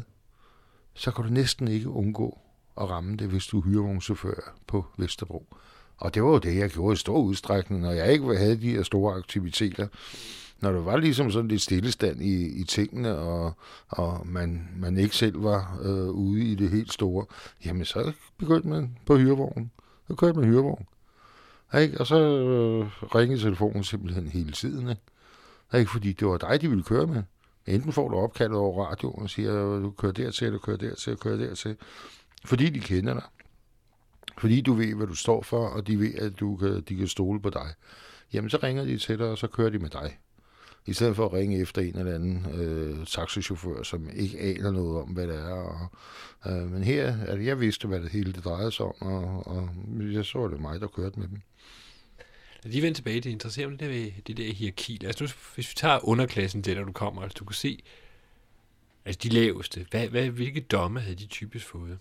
så 0.94 1.12
kan 1.12 1.26
du 1.26 1.30
næsten 1.30 1.68
ikke 1.68 1.90
undgå 1.90 2.40
at 2.82 2.90
ramme 2.90 3.18
det, 3.18 3.28
hvis 3.28 3.48
du 3.48 3.62
hyrer 3.62 3.84
nogle 3.84 4.02
chauffør 4.02 4.54
på 4.68 4.86
Vesterbro. 4.98 5.46
Og 5.98 6.14
det 6.14 6.24
var 6.24 6.30
jo 6.30 6.38
det, 6.38 6.56
jeg 6.56 6.70
gjorde 6.70 6.94
i 6.94 6.98
stor 6.98 7.18
udstrækning, 7.18 7.82
når 7.82 7.92
jeg 7.92 8.14
ikke 8.14 8.38
havde 8.38 8.62
de 8.62 8.72
her 8.72 8.84
store 8.84 9.16
aktiviteter 9.16 9.88
når 10.62 10.72
der 10.72 10.82
var 10.82 10.98
ligesom 10.98 11.32
sådan 11.32 11.48
lidt 11.48 11.62
stillestand 11.62 12.22
i, 12.22 12.62
i 12.62 12.64
tingene, 12.64 13.18
og, 13.18 13.54
og 13.88 14.28
man, 14.28 14.70
man 14.78 14.98
ikke 14.98 15.16
selv 15.16 15.44
var 15.44 15.80
øh, 15.84 16.10
ude 16.10 16.44
i 16.44 16.56
det 16.56 16.70
helt 16.70 16.94
store, 16.94 17.26
jamen 17.66 17.86
så 17.86 18.12
begyndte 18.38 18.68
man 18.68 18.98
på 19.06 19.18
hyrevognen. 19.18 19.72
Så 20.08 20.16
kørte 20.16 20.40
man 20.40 20.50
hyrevogn. 20.50 20.86
Ikke? 21.78 22.00
Og 22.00 22.08
så 22.08 22.16
øh, 22.20 22.88
ringede 23.16 23.42
telefonen 23.42 23.84
simpelthen 23.84 24.28
hele 24.28 24.52
tiden. 24.52 24.90
Ikke? 24.90 25.02
Ikke? 25.74 25.92
Fordi 25.92 26.14
det 26.14 26.28
var 26.28 26.38
dig, 26.38 26.62
de 26.62 26.70
ville 26.70 26.84
køre 26.84 27.08
med. 27.08 27.24
Enten 27.66 27.94
får 27.94 28.10
du 28.10 28.16
opkaldet 28.16 28.58
over 28.58 28.86
radioen 28.86 29.24
og 29.24 29.30
siger, 29.30 29.76
øh, 29.76 29.84
du 29.84 29.92
kører 29.92 30.12
dertil, 30.12 30.54
du 30.54 30.58
kører 30.58 30.78
dertil, 30.78 31.14
du 31.14 31.18
kører 31.18 31.38
dertil. 31.38 31.76
Fordi 32.46 32.70
de 32.70 32.80
kender 32.80 33.14
dig. 33.14 33.24
Fordi 34.38 34.62
du 34.62 34.74
ved, 34.74 34.96
hvad 34.96 35.08
du 35.08 35.16
står 35.16 35.42
for, 35.42 35.68
og 35.68 35.88
de 35.88 36.00
ved, 36.00 36.16
at 36.16 36.40
du 36.40 36.56
kan, 36.56 36.82
de 36.82 36.96
kan 36.96 37.08
stole 37.08 37.42
på 37.42 37.50
dig. 37.50 37.74
Jamen, 38.34 38.50
så 38.50 38.60
ringer 38.64 38.86
de 38.86 38.98
til 38.98 39.20
dig, 39.20 39.28
og 39.28 39.38
så 39.38 39.48
kører 39.48 39.70
de 39.70 39.80
med 39.80 39.90
dig. 39.90 40.18
I 40.86 40.94
stedet 40.94 41.16
for 41.16 41.26
at 41.26 41.34
ringe 41.34 41.62
efter 41.62 41.82
en 41.82 41.98
eller 41.98 42.16
anden 42.16 42.46
øh, 42.54 43.08
taxichauffør, 43.08 43.84
som 43.84 44.10
ikke 44.16 44.40
aner 44.40 44.72
noget 44.72 45.02
om, 45.02 45.08
hvad 45.10 45.28
det 45.28 45.36
er. 45.36 45.54
Og, 45.54 45.90
øh, 46.52 46.72
men 46.72 46.84
her, 46.84 47.18
altså, 47.22 47.38
jeg 47.38 47.60
vidste, 47.60 47.88
hvad 47.88 48.02
det 48.02 48.12
hele 48.12 48.34
det 48.34 48.44
drejede 48.44 48.72
sig 48.72 48.86
om, 48.86 48.94
og, 49.02 49.48
og 49.48 49.70
jeg 50.00 50.26
så, 50.26 50.44
at 50.44 50.52
det 50.52 50.62
mig, 50.62 50.82
der 50.82 50.88
kørte 50.88 51.20
med 51.20 51.28
dem. 51.28 51.42
Lad 52.64 52.72
lige 52.72 52.82
vende 52.82 52.98
tilbage. 52.98 53.22
Det 53.22 53.30
interesserer 53.30 53.70
mig 53.70 53.80
det 53.80 53.90
der, 53.90 54.22
det 54.28 54.38
der 54.38 54.54
hierarki. 54.54 55.06
Altså, 55.06 55.24
nu, 55.24 55.30
hvis 55.56 55.70
vi 55.70 55.74
tager 55.76 56.08
underklassen 56.08 56.62
der, 56.62 56.76
når 56.76 56.84
du 56.84 56.92
kommer, 56.92 57.22
altså 57.22 57.36
du 57.40 57.46
kan 57.46 57.56
se, 57.56 57.84
altså 59.06 59.20
de 59.24 59.30
laveste, 59.30 59.86
hvad, 59.92 60.08
hvad, 60.08 60.30
hvilke 60.30 60.62
domme 60.62 61.00
havde 61.00 61.16
de 61.16 61.26
typisk 61.26 61.66
fået? 61.66 62.00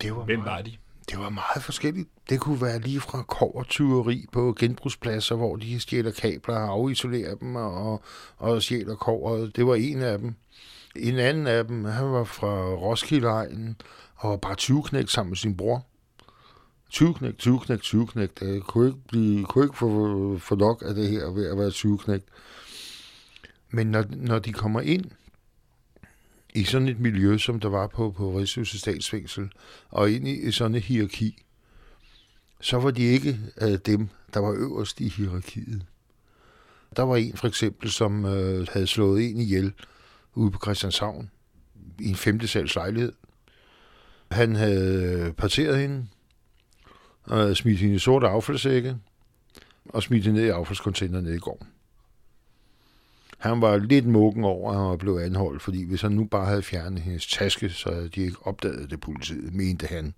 Det 0.00 0.16
var 0.16 0.24
Hvem 0.24 0.38
meget, 0.38 0.50
var 0.50 0.62
de? 0.62 0.76
Det 1.10 1.18
var 1.18 1.28
meget 1.28 1.62
forskelligt. 1.62 2.08
Det 2.30 2.40
kunne 2.40 2.60
være 2.60 2.78
lige 2.78 3.00
fra 3.00 3.22
kovertyveri 3.22 4.26
på 4.32 4.54
genbrugspladser, 4.58 5.36
hvor 5.36 5.56
de 5.56 5.80
stjæler 5.80 6.10
kabler 6.10 6.56
og 6.56 6.84
afisolerer 6.84 7.34
dem 7.34 7.56
og, 7.56 8.02
og 8.36 8.62
stjæler 8.62 8.94
kovret. 8.94 9.56
Det 9.56 9.66
var 9.66 9.74
en 9.74 10.02
af 10.02 10.18
dem. 10.18 10.34
En 10.96 11.18
anden 11.18 11.46
af 11.46 11.66
dem, 11.66 11.84
han 11.84 12.12
var 12.12 12.24
fra 12.24 12.74
Roskildeegnen 12.74 13.76
og 14.16 14.30
var 14.30 14.36
bare 14.36 14.54
20 14.54 14.82
knæk 14.82 15.08
sammen 15.08 15.30
med 15.30 15.36
sin 15.36 15.56
bror. 15.56 15.86
20 16.90 17.14
knæk, 17.14 17.38
20 17.38 17.60
knæk, 17.60 17.80
20 17.80 18.06
knæk. 18.06 18.40
Det 18.40 18.62
kunne 18.62 18.86
ikke, 18.86 18.98
blive, 19.08 19.44
kunne 19.44 19.64
ikke 19.64 19.76
få, 19.76 20.38
få 20.38 20.54
nok 20.54 20.82
af 20.86 20.94
det 20.94 21.08
her 21.08 21.30
ved 21.30 21.50
at 21.50 21.58
være 21.58 21.70
20 21.70 21.98
knæk. 21.98 22.22
Men 23.70 23.86
når, 23.86 24.04
når 24.10 24.38
de 24.38 24.52
kommer 24.52 24.80
ind, 24.80 25.04
i 26.56 26.64
sådan 26.64 26.88
et 26.88 27.00
miljø, 27.00 27.38
som 27.38 27.60
der 27.60 27.68
var 27.68 27.86
på, 27.86 28.10
på 28.10 28.38
Rigshuset 28.38 28.80
Statsfængsel, 28.80 29.50
og 29.88 30.10
ind 30.10 30.28
i 30.28 30.52
sådan 30.52 30.74
et 30.74 30.82
hierarki, 30.82 31.42
så 32.60 32.78
var 32.78 32.90
de 32.90 33.02
ikke 33.02 33.38
uh, 33.62 33.74
dem, 33.86 34.08
der 34.34 34.40
var 34.40 34.52
øverst 34.52 35.00
i 35.00 35.08
hierarkiet. 35.08 35.82
Der 36.96 37.02
var 37.02 37.16
en 37.16 37.36
for 37.36 37.48
eksempel, 37.48 37.90
som 37.90 38.24
uh, 38.24 38.66
havde 38.68 38.86
slået 38.86 39.30
en 39.30 39.40
ihjel 39.40 39.72
ude 40.34 40.50
på 40.50 40.58
Christianshavn 40.62 41.30
i 42.00 42.08
en 42.08 42.16
femte 42.16 42.48
sals 42.48 42.74
lejlighed. 42.74 43.12
Han 44.30 44.56
havde 44.56 45.12
øh, 45.12 45.32
parteret 45.32 45.78
hende, 45.78 46.06
og 47.22 47.56
smidt 47.56 47.78
hende 47.78 47.94
i 47.94 47.98
sorte 47.98 48.28
affaldssække, 48.28 48.96
og 49.88 50.02
smidt 50.02 50.24
hende 50.24 50.40
ned 50.40 50.46
i 50.46 50.50
affaldskontaineren 50.50 51.24
nede 51.24 51.36
i 51.36 51.38
gården. 51.38 51.66
Han 53.36 53.60
var 53.60 53.76
lidt 53.76 54.06
mukken 54.06 54.44
over, 54.44 54.70
at 54.72 54.78
han 54.78 54.86
var 54.86 54.96
blevet 54.96 55.22
anholdt, 55.22 55.62
fordi 55.62 55.84
hvis 55.84 56.02
han 56.02 56.12
nu 56.12 56.24
bare 56.24 56.46
havde 56.46 56.62
fjernet 56.62 57.02
hendes 57.02 57.26
taske, 57.26 57.70
så 57.70 57.92
havde 57.92 58.08
de 58.08 58.20
ikke 58.20 58.36
opdaget 58.42 58.90
det 58.90 59.00
politiet, 59.00 59.54
mente 59.54 59.86
han. 59.86 60.14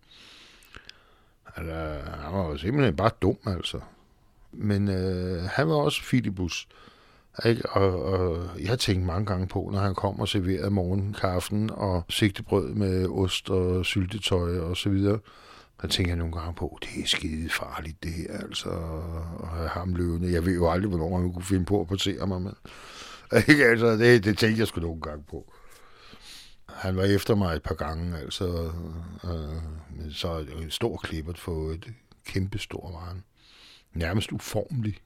Altså, 1.57 2.01
han 2.23 2.33
var 2.33 2.49
jo 2.49 2.57
simpelthen 2.57 2.97
bare 2.97 3.11
dum, 3.23 3.37
altså. 3.47 3.81
Men 4.53 4.89
øh, 4.89 5.43
han 5.43 5.69
var 5.69 5.75
også 5.75 6.03
filibus. 6.03 6.69
Ikke? 7.45 7.69
Og, 7.71 8.03
og 8.05 8.49
jeg 8.61 8.79
tænkte 8.79 9.07
mange 9.07 9.27
gange 9.27 9.47
på, 9.47 9.71
når 9.73 9.79
han 9.79 9.95
kom 9.95 10.21
og 10.21 10.29
serverede 10.29 10.71
morgenkaffen 10.71 11.71
og 11.71 12.05
sigtebrød 12.09 12.75
med 12.75 13.07
ost 13.07 13.51
og 13.51 13.87
syltetøj 13.87 14.59
og 14.59 14.77
så 14.77 14.89
videre. 14.89 15.19
Der 15.83 15.89
tænker 15.89 16.11
jeg 16.11 16.19
nogle 16.19 16.35
gange 16.41 16.55
på, 16.55 16.79
det 16.83 17.03
er 17.03 17.07
skide 17.07 17.51
farligt 17.51 18.03
det 18.03 18.13
her, 18.13 18.39
altså, 18.39 18.71
at 19.43 19.49
have 19.49 19.69
ham 19.69 19.95
løvende. 19.95 20.33
Jeg 20.33 20.47
ved 20.47 20.55
jo 20.55 20.71
aldrig, 20.71 20.89
hvornår 20.89 21.19
han 21.19 21.33
kunne 21.33 21.45
finde 21.45 21.65
på 21.65 21.81
at 21.81 21.89
passere 21.89 22.27
mig, 22.27 22.43
men 22.43 22.55
ikke? 23.49 23.65
Altså, 23.65 23.97
det, 23.97 24.25
det 24.25 24.39
tænkte 24.39 24.61
jeg 24.61 24.69
sgu 24.69 24.81
nogle 24.81 25.01
gange 25.01 25.25
på. 25.31 25.53
Han 26.69 26.97
var 26.97 27.05
efter 27.05 27.35
mig 27.35 27.57
et 27.57 27.63
par 27.63 27.75
gange, 27.75 28.19
altså, 28.19 28.73
øh, 29.25 30.13
så 30.13 30.39
en 30.39 30.71
stor 30.71 30.97
klippert 30.97 31.39
for 31.39 31.71
et 31.71 31.93
kæmpe 32.27 32.59
stor 32.59 32.93
var 32.93 33.05
han. 33.07 33.23
Nærmest 33.93 34.33
uformelig. 34.33 34.99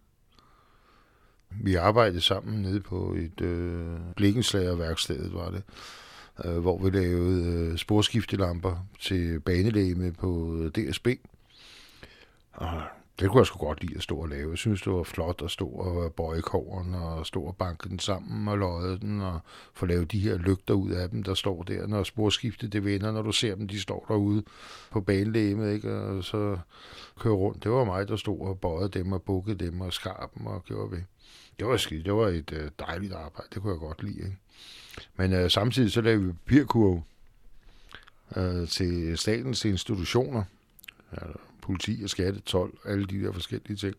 Vi 1.50 1.74
arbejdede 1.74 2.20
sammen 2.20 2.62
nede 2.62 2.80
på 2.80 3.14
et 3.14 3.40
øh, 3.40 3.98
blikkenslagerværkstedet, 4.16 5.34
var 5.34 5.50
det, 5.50 5.62
øh, 6.44 6.58
hvor 6.58 6.78
vi 6.78 6.90
lavede 6.90 7.44
øh, 7.44 7.78
sporskiftelamper 7.78 8.86
til 9.00 9.40
banelæme 9.40 10.12
på 10.12 10.56
øh, 10.56 10.70
DSB. 10.70 11.08
Og 12.52 12.82
det 13.20 13.30
kunne 13.30 13.38
jeg 13.38 13.46
sgu 13.46 13.58
godt 13.58 13.82
lide 13.82 13.96
at 13.96 14.02
stå 14.02 14.16
og 14.16 14.28
lave. 14.28 14.50
Jeg 14.50 14.58
synes, 14.58 14.82
det 14.82 14.92
var 14.92 15.02
flot 15.02 15.42
at 15.44 15.50
stå 15.50 15.66
og 15.68 16.14
bøje 16.14 16.40
kåren 16.40 16.94
og 16.94 17.26
stå 17.26 17.42
og 17.42 17.56
banke 17.56 17.88
den 17.88 17.98
sammen 17.98 18.48
og 18.48 18.58
løje 18.58 18.98
den 18.98 19.20
og 19.20 19.40
få 19.74 19.86
lavet 19.86 20.12
de 20.12 20.20
her 20.20 20.38
lygter 20.38 20.74
ud 20.74 20.90
af 20.90 21.10
dem, 21.10 21.22
der 21.22 21.34
står 21.34 21.62
der, 21.62 21.86
når 21.86 22.02
sporskiftet 22.02 22.72
det 22.72 22.84
vender, 22.84 23.12
når 23.12 23.22
du 23.22 23.32
ser 23.32 23.54
dem, 23.54 23.68
de 23.68 23.80
står 23.80 24.04
derude 24.08 24.42
på 24.90 25.00
banelæmet, 25.00 25.74
ikke? 25.74 25.94
og 25.94 26.24
så 26.24 26.58
kører 27.18 27.34
rundt. 27.34 27.64
Det 27.64 27.70
var 27.70 27.84
mig, 27.84 28.08
der 28.08 28.16
stod 28.16 28.40
og 28.40 28.60
bøjede 28.60 28.88
dem 28.88 29.12
og 29.12 29.22
bukkede 29.22 29.64
dem 29.64 29.80
og 29.80 29.92
skar 29.92 30.30
dem 30.36 30.46
og 30.46 30.64
gjorde 30.64 30.90
ved. 30.90 31.02
Det 31.58 31.66
var 31.66 31.76
skidt. 31.76 32.04
Det 32.04 32.14
var 32.14 32.28
et 32.28 32.52
øh, 32.52 32.70
dejligt 32.78 33.12
arbejde. 33.12 33.48
Det 33.54 33.62
kunne 33.62 33.72
jeg 33.72 33.80
godt 33.80 34.02
lide. 34.02 34.18
Ikke? 34.18 34.36
Men 35.16 35.32
øh, 35.32 35.50
samtidig 35.50 35.92
så 35.92 36.00
lavede 36.00 36.24
vi 36.24 36.32
papirkurve 36.32 37.02
øh, 38.36 38.68
til 38.68 39.18
statens 39.18 39.64
institutioner. 39.64 40.44
Ja, 41.12 41.26
politi 41.62 42.00
og 42.04 42.10
skatte, 42.10 42.40
12, 42.40 42.78
alle 42.84 43.06
de 43.06 43.22
der 43.22 43.32
forskellige 43.32 43.76
ting. 43.76 43.94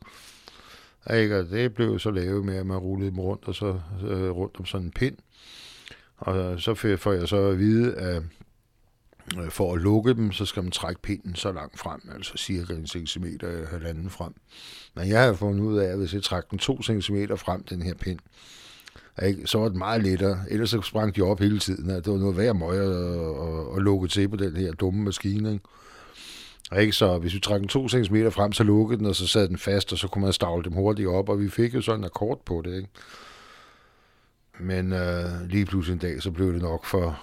Ikke? 1.14 1.40
Og 1.40 1.50
det 1.50 1.74
blev 1.74 2.00
så 2.00 2.12
lavet 2.12 2.46
med, 2.46 2.56
at 2.56 2.66
man 2.66 2.78
rullede 2.78 3.10
dem 3.10 3.20
rundt, 3.20 3.48
og 3.48 3.56
så 3.56 3.80
øh, 4.08 4.30
rundt 4.30 4.60
om 4.60 4.66
sådan 4.66 4.88
en 4.88 4.92
pind. 4.92 5.18
Og 6.18 6.62
så 6.62 6.74
får 6.98 7.12
jeg 7.12 7.28
så 7.28 7.38
at 7.38 7.60
vide, 7.60 7.96
at 7.96 8.24
øh, 9.38 9.50
for 9.50 9.76
at 9.76 9.82
lukke 9.82 10.14
dem, 10.14 10.32
så 10.32 10.46
skal 10.46 10.64
man 10.64 10.72
trække 10.72 11.02
pinden 11.02 11.36
så 11.36 11.52
langt 11.52 11.80
frem, 11.80 12.02
altså 12.16 12.38
cirka 12.38 12.74
en 12.74 12.88
centimeter 12.88 13.52
øh, 13.52 13.68
halvanden 13.68 14.10
frem. 14.10 14.34
Men 14.96 15.08
jeg 15.08 15.24
har 15.24 15.34
fundet 15.34 15.62
ud 15.62 15.78
af, 15.78 15.92
at 15.92 15.98
hvis 15.98 16.14
jeg 16.14 16.24
trækker 16.24 16.50
den 16.50 16.60
to 16.60 16.84
centimeter 16.84 17.36
frem, 17.36 17.64
den 17.64 17.82
her 17.82 17.94
pind, 17.94 18.20
ikke, 19.24 19.48
så 19.48 19.58
var 19.58 19.68
det 19.68 19.78
meget 19.78 20.04
lettere. 20.04 20.40
Ellers 20.50 20.70
så 20.70 20.82
sprang 20.82 21.16
de 21.16 21.22
op 21.22 21.40
hele 21.40 21.60
tiden. 21.60 21.90
Det 21.90 22.08
var 22.08 22.18
noget 22.18 22.38
værd 22.38 22.56
møg 22.56 22.80
at, 22.80 22.90
at, 23.48 23.78
at 23.78 23.84
lukke 23.84 24.08
til 24.08 24.30
på 24.30 24.36
den 24.36 24.56
her 24.56 24.74
dumme 24.74 25.04
maskine. 25.04 25.54
Ikke? 25.54 25.66
Ikke? 26.80 26.94
Så 26.94 27.18
hvis 27.18 27.34
vi 27.34 27.40
trak 27.40 27.60
den 27.60 27.68
to 27.68 27.90
centimeter 27.90 28.30
frem, 28.30 28.54
så 28.54 28.64
lukkede 28.64 29.00
den, 29.00 29.06
og 29.06 29.16
så 29.16 29.28
sad 29.28 29.48
den 29.48 29.58
fast, 29.58 29.92
og 29.92 29.98
så 29.98 30.08
kunne 30.08 30.24
man 30.24 30.34
stavle 30.34 30.64
dem 30.64 30.74
hurtigt 30.74 31.08
op, 31.08 31.30
og 31.30 31.40
vi 31.40 31.50
fik 31.50 31.76
jo 31.76 31.82
sådan 31.82 32.00
en 32.00 32.06
akkord 32.06 32.46
på 32.46 32.62
det. 32.66 32.76
Ikke? 32.76 32.90
Men 34.60 34.94
øh, 34.94 35.50
lige 35.50 35.66
pludselig 35.66 35.94
en 35.94 36.00
dag, 36.00 36.22
så 36.22 36.32
blev 36.32 36.54
det 36.54 36.62
nok 36.62 36.86
for, 36.86 37.22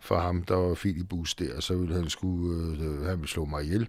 for 0.00 0.18
ham, 0.18 0.42
der 0.42 0.54
var 0.54 0.74
filibus 0.74 1.34
der, 1.34 1.56
og 1.56 1.62
så 1.62 1.76
ville 1.76 1.94
han, 1.94 2.08
skulle, 2.08 2.84
øh, 2.84 3.04
han 3.04 3.18
ville 3.18 3.28
slå 3.28 3.44
mig 3.44 3.64
ihjel. 3.64 3.88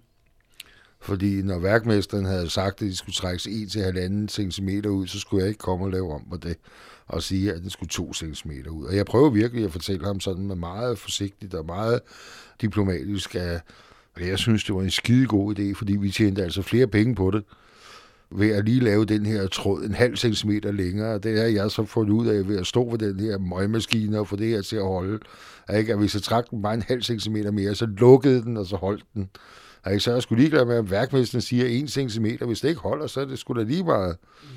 Fordi 1.02 1.42
når 1.42 1.60
værkmesteren 1.60 2.26
havde 2.26 2.50
sagt, 2.50 2.82
at 2.82 2.88
de 2.88 2.96
skulle 2.96 3.16
trækkes 3.16 3.48
1-1,5 3.48 4.28
cm 4.28 4.70
ud, 4.90 5.08
så 5.08 5.20
skulle 5.20 5.42
jeg 5.42 5.50
ikke 5.50 5.60
komme 5.60 5.86
og 5.86 5.92
lave 5.92 6.14
om 6.14 6.26
på 6.30 6.38
det 6.38 6.58
og 7.08 7.24
sige, 7.24 7.54
at 7.54 7.62
den 7.62 7.70
skulle 7.70 7.90
2 7.90 8.14
cm 8.14 8.52
ud. 8.70 8.86
Og 8.86 8.96
jeg 8.96 9.06
prøver 9.06 9.30
virkelig 9.30 9.66
at 9.66 9.72
fortælle 9.72 10.06
ham 10.06 10.20
sådan 10.20 10.48
med 10.48 10.56
meget 10.56 11.00
forsigtigt 11.00 11.54
og 11.54 11.66
meget 11.66 12.00
diplomatisk, 12.62 13.36
at 13.36 13.62
jeg 14.28 14.38
synes, 14.38 14.64
det 14.64 14.76
var 14.76 14.82
en 14.82 14.92
skide 14.92 15.26
god 15.26 15.60
idé, 15.60 15.74
fordi 15.76 15.96
vi 15.96 16.12
tjente 16.12 16.44
altså 16.44 16.62
flere 16.62 16.88
penge 16.88 17.16
på 17.16 17.32
det 17.32 17.44
ved 18.32 18.50
at 18.50 18.66
lige 18.66 18.80
lave 18.80 19.06
den 19.06 19.26
her 19.26 19.48
tråd 19.48 19.84
en 19.84 19.94
halv 19.94 20.18
centimeter 20.18 20.72
længere. 20.72 21.20
Det 21.20 21.38
har 21.38 21.46
jeg 21.46 21.72
så 21.72 21.86
fundet 21.86 22.14
ud 22.14 22.28
af 22.28 22.48
ved 22.48 22.58
at 22.58 22.68
stå 22.68 22.90
ved 22.90 22.98
den 22.98 23.20
her 23.20 23.38
møgmaskine 23.38 24.20
og 24.20 24.28
få 24.28 24.36
det 24.36 24.48
her 24.48 24.62
til 24.62 24.76
at 24.76 24.88
holde. 24.88 25.20
Ikke? 25.78 25.92
At 25.92 26.00
hvis 26.00 26.14
jeg 26.14 26.22
trak 26.22 26.50
den 26.52 26.62
bare 26.62 26.74
en 26.74 26.82
halv 26.82 27.02
centimeter 27.02 27.52
mere, 27.52 27.76
så 27.76 27.86
lukkede 27.86 28.42
den, 28.42 28.58
og 28.58 28.66
så 28.66 28.76
holdt 28.76 29.04
den. 29.14 29.30
Ikke? 29.88 30.00
Så 30.00 30.14
jeg 30.14 30.22
skulle 30.22 30.44
lige 30.44 30.66
med, 30.66 30.76
at 30.76 30.92
værkmesteren 30.92 31.42
siger 31.42 31.66
1 31.84 31.92
centimeter. 31.92 32.46
Hvis 32.46 32.60
det 32.60 32.70
ikke 32.70 32.82
holder, 32.82 33.08
så 33.08 33.22
er 33.22 33.26
det 33.26 33.40
sgu 33.40 33.54
da 33.54 33.64
lige 33.64 33.84
meget. 33.84 34.18
Mm. 34.44 34.50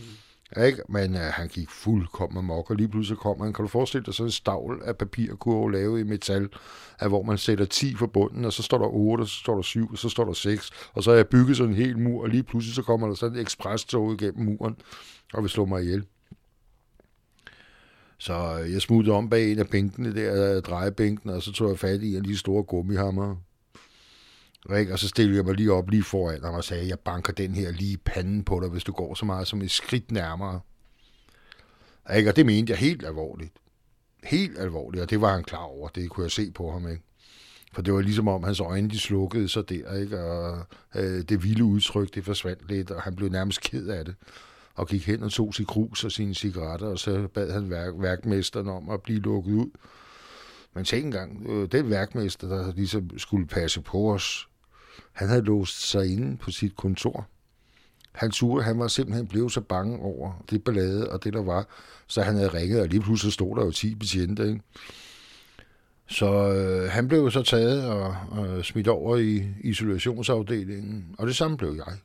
Ikke? 0.57 0.83
Men 0.89 1.15
øh, 1.15 1.21
han 1.21 1.49
gik 1.49 1.71
fuldkommen 1.71 2.39
amok, 2.39 2.71
og 2.71 2.77
lige 2.77 2.89
pludselig 2.89 3.19
kom 3.19 3.41
han. 3.41 3.53
Kan 3.53 3.63
du 3.63 3.69
forestille 3.69 4.05
dig 4.05 4.15
sådan 4.15 4.29
en 4.29 4.33
stavl 4.33 4.83
af 4.85 4.97
papirkurve 4.97 5.73
lavet 5.73 6.01
i 6.01 6.03
metal, 6.03 6.49
af 7.01 7.09
hvor 7.09 7.23
man 7.23 7.39
sætter 7.39 7.65
10 7.65 7.95
for 7.95 8.07
bunden, 8.07 8.45
og 8.45 8.53
så 8.53 8.63
står 8.63 8.79
der 8.79 8.87
8, 8.87 9.23
og 9.23 9.29
så 9.29 9.35
står 9.35 9.55
der 9.55 9.63
7, 9.63 9.91
og 9.91 9.99
så 9.99 10.09
står 10.09 10.25
der 10.25 10.33
6, 10.33 10.71
og 10.93 11.03
så 11.03 11.11
har 11.11 11.17
jeg 11.17 11.29
bygget 11.29 11.57
sådan 11.57 11.73
en 11.73 11.77
hel 11.77 11.99
mur, 11.99 12.23
og 12.23 12.29
lige 12.29 12.43
pludselig 12.43 12.75
så 12.75 12.83
kommer 12.83 13.07
der 13.07 13.15
sådan 13.15 13.37
et 13.37 13.41
ekspresstog 13.41 14.13
igennem 14.13 14.45
muren, 14.45 14.77
og 15.35 15.43
vil 15.43 15.51
slå 15.51 15.65
mig 15.65 15.83
ihjel. 15.83 16.05
Så 18.19 18.61
øh, 18.61 18.73
jeg 18.73 18.83
smuttede 18.83 19.17
om 19.17 19.31
bag 19.31 19.53
en 19.53 19.59
af 19.59 19.69
bænkene 19.69 20.15
der, 20.15 20.61
drejebænken, 20.61 21.31
og 21.31 21.43
så 21.43 21.53
tog 21.53 21.69
jeg 21.69 21.79
fat 21.79 22.03
i 22.03 22.17
en 22.17 22.23
lige 22.23 22.39
store 22.39 22.63
gummihammer, 22.63 23.37
ikke? 24.71 24.93
Og 24.93 24.99
så 24.99 25.09
stillede 25.09 25.37
jeg 25.37 25.45
mig 25.45 25.55
lige 25.55 25.73
op 25.73 25.91
lige 25.91 26.03
foran 26.03 26.45
ham 26.45 26.55
og 26.55 26.65
sagde, 26.65 26.89
jeg 26.89 26.99
banker 26.99 27.33
den 27.33 27.55
her 27.55 27.71
lige 27.71 27.93
i 27.93 27.97
panden 27.97 28.45
på 28.45 28.61
dig, 28.61 28.69
hvis 28.69 28.85
du 28.85 28.93
går 28.93 29.15
så 29.15 29.25
meget 29.25 29.47
som 29.47 29.63
et 29.63 29.71
skridt 29.71 30.11
nærmere. 30.11 30.61
Ikke? 32.17 32.31
Og 32.31 32.37
det 32.37 32.47
mente 32.47 32.71
jeg 32.71 32.79
helt 32.79 33.07
alvorligt. 33.07 33.53
Helt 34.25 34.59
alvorligt, 34.59 35.03
og 35.03 35.11
det 35.11 35.21
var 35.21 35.35
han 35.35 35.45
klar 35.45 35.63
over. 35.63 35.89
Det 35.89 36.11
kunne 36.11 36.25
jeg 36.25 36.31
se 36.31 36.51
på 36.51 36.71
ham. 36.71 36.89
Ikke? 36.89 37.03
For 37.73 37.83
det 37.83 37.95
var 37.95 38.01
ligesom 38.01 38.29
om, 38.29 38.43
hans 38.43 38.61
øjne 38.61 38.91
de 38.91 38.99
slukkede 38.99 39.49
så 39.49 39.63
der, 39.63 39.95
ikke? 39.95 40.21
og 40.21 40.67
øh, 40.95 41.23
det 41.23 41.45
vilde 41.45 41.65
udtryk, 41.65 42.15
det 42.15 42.25
forsvandt 42.25 42.69
lidt, 42.69 42.91
og 42.91 43.03
han 43.03 43.17
blev 43.17 43.29
nærmest 43.29 43.61
ked 43.61 43.89
af 43.89 44.05
det 44.05 44.15
og 44.75 44.89
gik 44.89 45.07
hen 45.07 45.23
og 45.23 45.33
tog 45.33 45.55
sit 45.55 45.67
krus 45.67 46.05
og 46.05 46.13
sine 46.13 46.35
cigaretter, 46.35 46.87
og 46.87 46.99
så 46.99 47.29
bad 47.35 47.53
han 47.53 47.71
værk, 47.71 47.95
værkmesteren 47.97 48.69
om 48.69 48.91
at 48.91 49.03
blive 49.03 49.21
lukket 49.21 49.53
ud. 49.53 49.71
Men 50.75 50.85
tænk 50.85 51.05
engang, 51.05 51.47
øh, 51.49 51.69
den 51.73 51.91
værkmester, 51.91 52.49
der 52.49 52.73
ligesom 52.73 53.19
skulle 53.19 53.47
passe 53.47 53.81
på 53.81 54.13
os, 54.15 54.49
han 55.13 55.29
havde 55.29 55.43
låst 55.43 55.91
sig 55.91 56.13
inde 56.13 56.37
på 56.37 56.51
sit 56.51 56.77
kontor. 56.77 57.27
Han 58.13 58.33
sure, 58.33 58.63
han 58.63 58.79
var 58.79 58.89
simpelthen 58.89 59.27
blevet 59.27 59.53
så 59.53 59.61
bange 59.61 59.99
over 59.99 60.45
det 60.51 60.65
ballade 60.65 61.11
og 61.11 61.25
det, 61.25 61.33
der 61.33 61.43
var, 61.43 61.67
så 62.07 62.23
han 62.23 62.37
havde 62.37 62.55
ringet, 62.55 62.81
og 62.81 62.89
lige 62.89 63.01
pludselig 63.01 63.33
stod 63.33 63.57
der 63.57 63.65
jo 63.65 63.71
10 63.71 63.95
betjente, 63.95 64.49
ikke? 64.49 64.61
Så 66.09 66.53
øh, 66.53 66.91
han 66.91 67.09
blev 67.09 67.31
så 67.31 67.43
taget 67.43 67.85
og, 67.85 68.17
og 68.31 68.65
smidt 68.65 68.89
over 68.89 69.17
i 69.17 69.45
isolationsafdelingen, 69.61 71.15
og 71.19 71.27
det 71.27 71.37
samme 71.37 71.57
blev 71.57 71.75
jeg. 71.87 71.97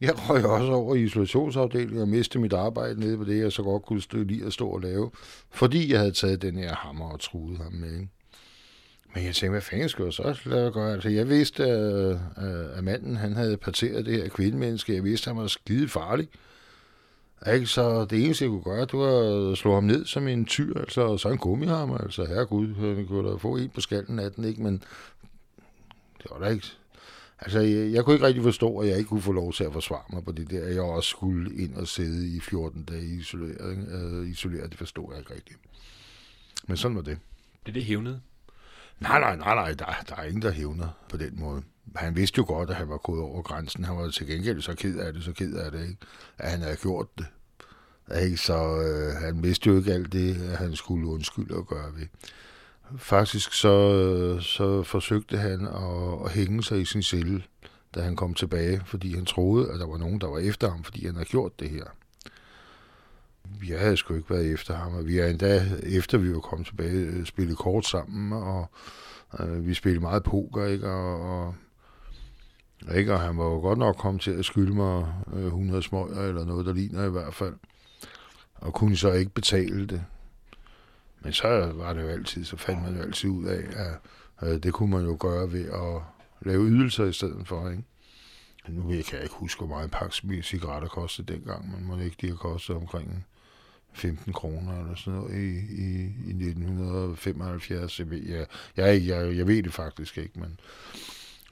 Jeg 0.00 0.30
røg 0.30 0.46
også 0.46 0.72
over 0.72 0.94
i 0.94 1.02
isolationsafdelingen 1.02 2.02
og 2.02 2.08
mistede 2.08 2.42
mit 2.42 2.52
arbejde 2.52 3.00
nede 3.00 3.16
på 3.16 3.24
det, 3.24 3.38
jeg 3.38 3.52
så 3.52 3.62
godt 3.62 3.82
kunne 3.82 4.02
lide 4.12 4.24
lige 4.24 4.46
at 4.46 4.52
stå 4.52 4.68
og 4.68 4.80
lave, 4.80 5.10
fordi 5.50 5.92
jeg 5.92 5.98
havde 5.98 6.12
taget 6.12 6.42
den 6.42 6.58
her 6.58 6.74
hammer 6.74 7.10
og 7.10 7.20
truet 7.20 7.58
ham 7.58 7.72
med. 7.72 8.00
Ikke? 8.00 8.08
Men 9.14 9.24
jeg 9.24 9.34
tænkte, 9.34 9.50
hvad 9.50 9.60
fanden 9.60 9.88
skulle 9.88 10.06
jeg 10.06 10.12
så 10.12 10.40
lade 10.44 10.72
gøre? 10.72 10.92
Altså, 10.92 11.08
jeg 11.08 11.28
vidste, 11.28 11.64
at, 11.64 12.10
øh, 12.44 12.78
at 12.78 12.84
manden 12.84 13.16
han 13.16 13.32
havde 13.32 13.56
parteret 13.56 14.06
det 14.06 14.22
her 14.22 14.28
kvindemenneske. 14.28 14.94
Jeg 14.94 15.04
vidste, 15.04 15.30
at 15.30 15.34
han 15.34 15.42
var 15.42 15.48
skide 15.48 15.88
farlig. 15.88 16.28
Ikke? 17.52 17.66
Så 17.66 18.04
det 18.04 18.24
eneste, 18.24 18.44
jeg 18.44 18.50
kunne 18.50 18.62
gøre, 18.62 18.80
det 18.80 18.92
var 18.92 19.50
at 19.50 19.58
slå 19.58 19.74
ham 19.74 19.84
ned 19.84 20.06
som 20.06 20.28
en 20.28 20.44
tyr, 20.44 20.78
altså, 20.78 21.00
og 21.00 21.20
så 21.20 21.28
en 21.28 21.38
gummihammer. 21.38 21.98
Altså, 21.98 22.24
herregud, 22.24 22.68
øh, 22.68 22.96
han 22.96 23.06
kunne 23.06 23.30
da 23.30 23.36
få 23.36 23.56
en 23.56 23.68
på 23.68 23.80
skallen 23.80 24.18
af 24.18 24.32
den, 24.32 24.44
ikke? 24.44 24.62
Men 24.62 24.82
det 26.22 26.26
var 26.30 26.38
da 26.38 26.46
ikke... 26.46 26.66
Altså, 27.38 27.60
jeg, 27.60 27.92
jeg 27.92 28.04
kunne 28.04 28.14
ikke 28.14 28.26
rigtig 28.26 28.42
forstå, 28.42 28.78
at 28.78 28.88
jeg 28.88 28.98
ikke 28.98 29.08
kunne 29.08 29.22
få 29.22 29.32
lov 29.32 29.52
til 29.52 29.64
at 29.64 29.72
forsvare 29.72 30.04
mig 30.12 30.24
på 30.24 30.32
det 30.32 30.50
der. 30.50 30.68
Jeg 30.68 30.82
også 30.82 31.08
skulle 31.08 31.56
ind 31.56 31.74
og 31.74 31.88
sidde 31.88 32.36
i 32.36 32.40
14 32.40 32.84
dage 32.84 33.04
isoleret. 33.04 33.88
Øh, 33.92 34.30
isoleret, 34.30 34.70
det 34.70 34.78
forstod 34.78 35.06
jeg 35.10 35.18
ikke 35.18 35.34
rigtigt. 35.34 35.58
Men 36.66 36.76
sådan 36.76 36.96
var 36.96 37.02
det. 37.02 37.18
Det 37.66 37.68
er 37.68 37.72
det 37.72 37.84
hævnede? 37.84 38.20
Nej, 39.00 39.20
nej, 39.20 39.36
nej, 39.36 39.54
nej, 39.54 39.72
der, 39.72 39.84
der 40.08 40.16
er 40.16 40.22
ingen, 40.22 40.42
der 40.42 40.50
hævner 40.50 40.88
på 41.08 41.16
den 41.16 41.40
måde. 41.40 41.62
Han 41.96 42.16
vidste 42.16 42.38
jo 42.38 42.44
godt, 42.46 42.70
at 42.70 42.76
han 42.76 42.88
var 42.88 42.96
gået 42.96 43.20
over 43.20 43.42
grænsen. 43.42 43.84
Han 43.84 43.96
var 43.96 44.10
til 44.10 44.26
gengæld 44.26 44.62
så 44.62 44.74
ked 44.74 44.98
af 44.98 45.12
det, 45.12 45.24
så 45.24 45.32
ked 45.32 45.54
af 45.54 45.70
det, 45.70 45.82
ikke? 45.82 45.96
at 46.38 46.50
han 46.50 46.60
havde 46.60 46.76
gjort 46.76 47.06
det. 47.18 47.26
Ikke? 48.22 48.36
Så 48.36 48.80
øh, 48.80 49.14
han 49.14 49.42
vidste 49.42 49.70
jo 49.70 49.76
ikke 49.76 49.92
alt 49.92 50.12
det, 50.12 50.42
at 50.42 50.58
han 50.58 50.76
skulle 50.76 51.06
undskylde 51.06 51.54
og 51.54 51.66
gøre 51.66 51.94
ved. 51.96 52.06
Faktisk 52.98 53.52
så, 53.52 53.68
øh, 53.68 54.42
så 54.42 54.82
forsøgte 54.82 55.38
han 55.38 55.66
at, 55.66 56.24
at 56.24 56.32
hænge 56.32 56.62
sig 56.62 56.80
i 56.80 56.84
sin 56.84 57.02
celle, 57.02 57.42
da 57.94 58.00
han 58.00 58.16
kom 58.16 58.34
tilbage, 58.34 58.82
fordi 58.86 59.14
han 59.14 59.24
troede, 59.24 59.70
at 59.70 59.80
der 59.80 59.86
var 59.86 59.98
nogen, 59.98 60.20
der 60.20 60.26
var 60.26 60.38
efter 60.38 60.70
ham, 60.70 60.84
fordi 60.84 61.06
han 61.06 61.14
havde 61.14 61.28
gjort 61.28 61.60
det 61.60 61.70
her. 61.70 61.84
Jeg 63.68 63.80
havde 63.80 63.96
sgu 63.96 64.14
ikke 64.14 64.30
været 64.30 64.52
efter 64.52 64.74
ham, 64.74 64.94
og 64.94 65.06
vi 65.06 65.18
er 65.18 65.26
endda, 65.26 65.62
efter 65.82 66.18
vi 66.18 66.32
var 66.32 66.40
kommet 66.40 66.66
tilbage, 66.66 66.92
øh, 66.92 67.26
spillet 67.26 67.58
kort 67.58 67.86
sammen, 67.86 68.32
og 68.32 68.70
øh, 69.40 69.66
vi 69.66 69.74
spillede 69.74 70.00
meget 70.00 70.22
poker, 70.22 70.66
ikke? 70.66 70.90
Og, 70.90 71.20
og 71.20 71.54
Ikke? 72.94 73.12
Og 73.14 73.20
han 73.20 73.38
var 73.38 73.44
jo 73.44 73.58
godt 73.60 73.78
nok 73.78 73.96
kommet 73.96 74.22
til 74.22 74.30
at 74.30 74.44
skylde 74.44 74.74
mig 74.74 75.14
øh, 75.34 75.44
100 75.44 75.82
smøger, 75.82 76.22
eller 76.22 76.44
noget, 76.44 76.66
der 76.66 76.72
ligner 76.72 77.04
i 77.04 77.10
hvert 77.10 77.34
fald. 77.34 77.54
Og 78.54 78.74
kunne 78.74 78.96
så 78.96 79.12
ikke 79.12 79.30
betale 79.30 79.86
det. 79.86 80.04
Men 81.20 81.32
så 81.32 81.72
var 81.74 81.92
det 81.92 82.02
jo 82.02 82.08
altid, 82.08 82.44
så 82.44 82.56
fandt 82.56 82.82
man 82.82 82.96
jo 82.96 83.02
altid 83.02 83.30
ud 83.30 83.44
af, 83.44 83.64
at 83.76 84.48
øh, 84.48 84.62
det 84.62 84.72
kunne 84.72 84.90
man 84.90 85.04
jo 85.04 85.16
gøre 85.20 85.52
ved 85.52 85.64
at 85.64 86.02
lave 86.40 86.64
ydelser 86.64 87.04
i 87.04 87.12
stedet 87.12 87.48
for, 87.48 87.70
ikke? 87.70 87.84
Nu 88.68 88.82
kan 88.82 89.04
jeg 89.12 89.22
ikke 89.22 89.34
huske, 89.34 89.58
hvor 89.58 89.68
meget 89.68 89.84
en 89.84 89.90
pakke 89.90 90.42
cigaretter 90.42 90.88
kostede 90.88 91.32
dengang, 91.32 91.70
men 91.70 91.84
må 91.84 91.98
ikke 91.98 92.16
de 92.20 92.28
har 92.28 92.36
kostet 92.36 92.76
omkring 92.76 93.26
15 93.94 94.32
kroner 94.32 94.80
eller 94.80 94.94
sådan 94.94 95.18
noget 95.18 95.34
i, 95.34 95.48
i, 95.82 96.02
i 96.02 96.46
1975. 96.48 98.00
Jeg 98.00 98.08
jeg, 98.12 98.46
jeg, 98.76 99.06
jeg, 99.06 99.36
jeg 99.36 99.46
ved 99.46 99.62
det 99.62 99.72
faktisk 99.72 100.18
ikke, 100.18 100.40
men, 100.40 100.60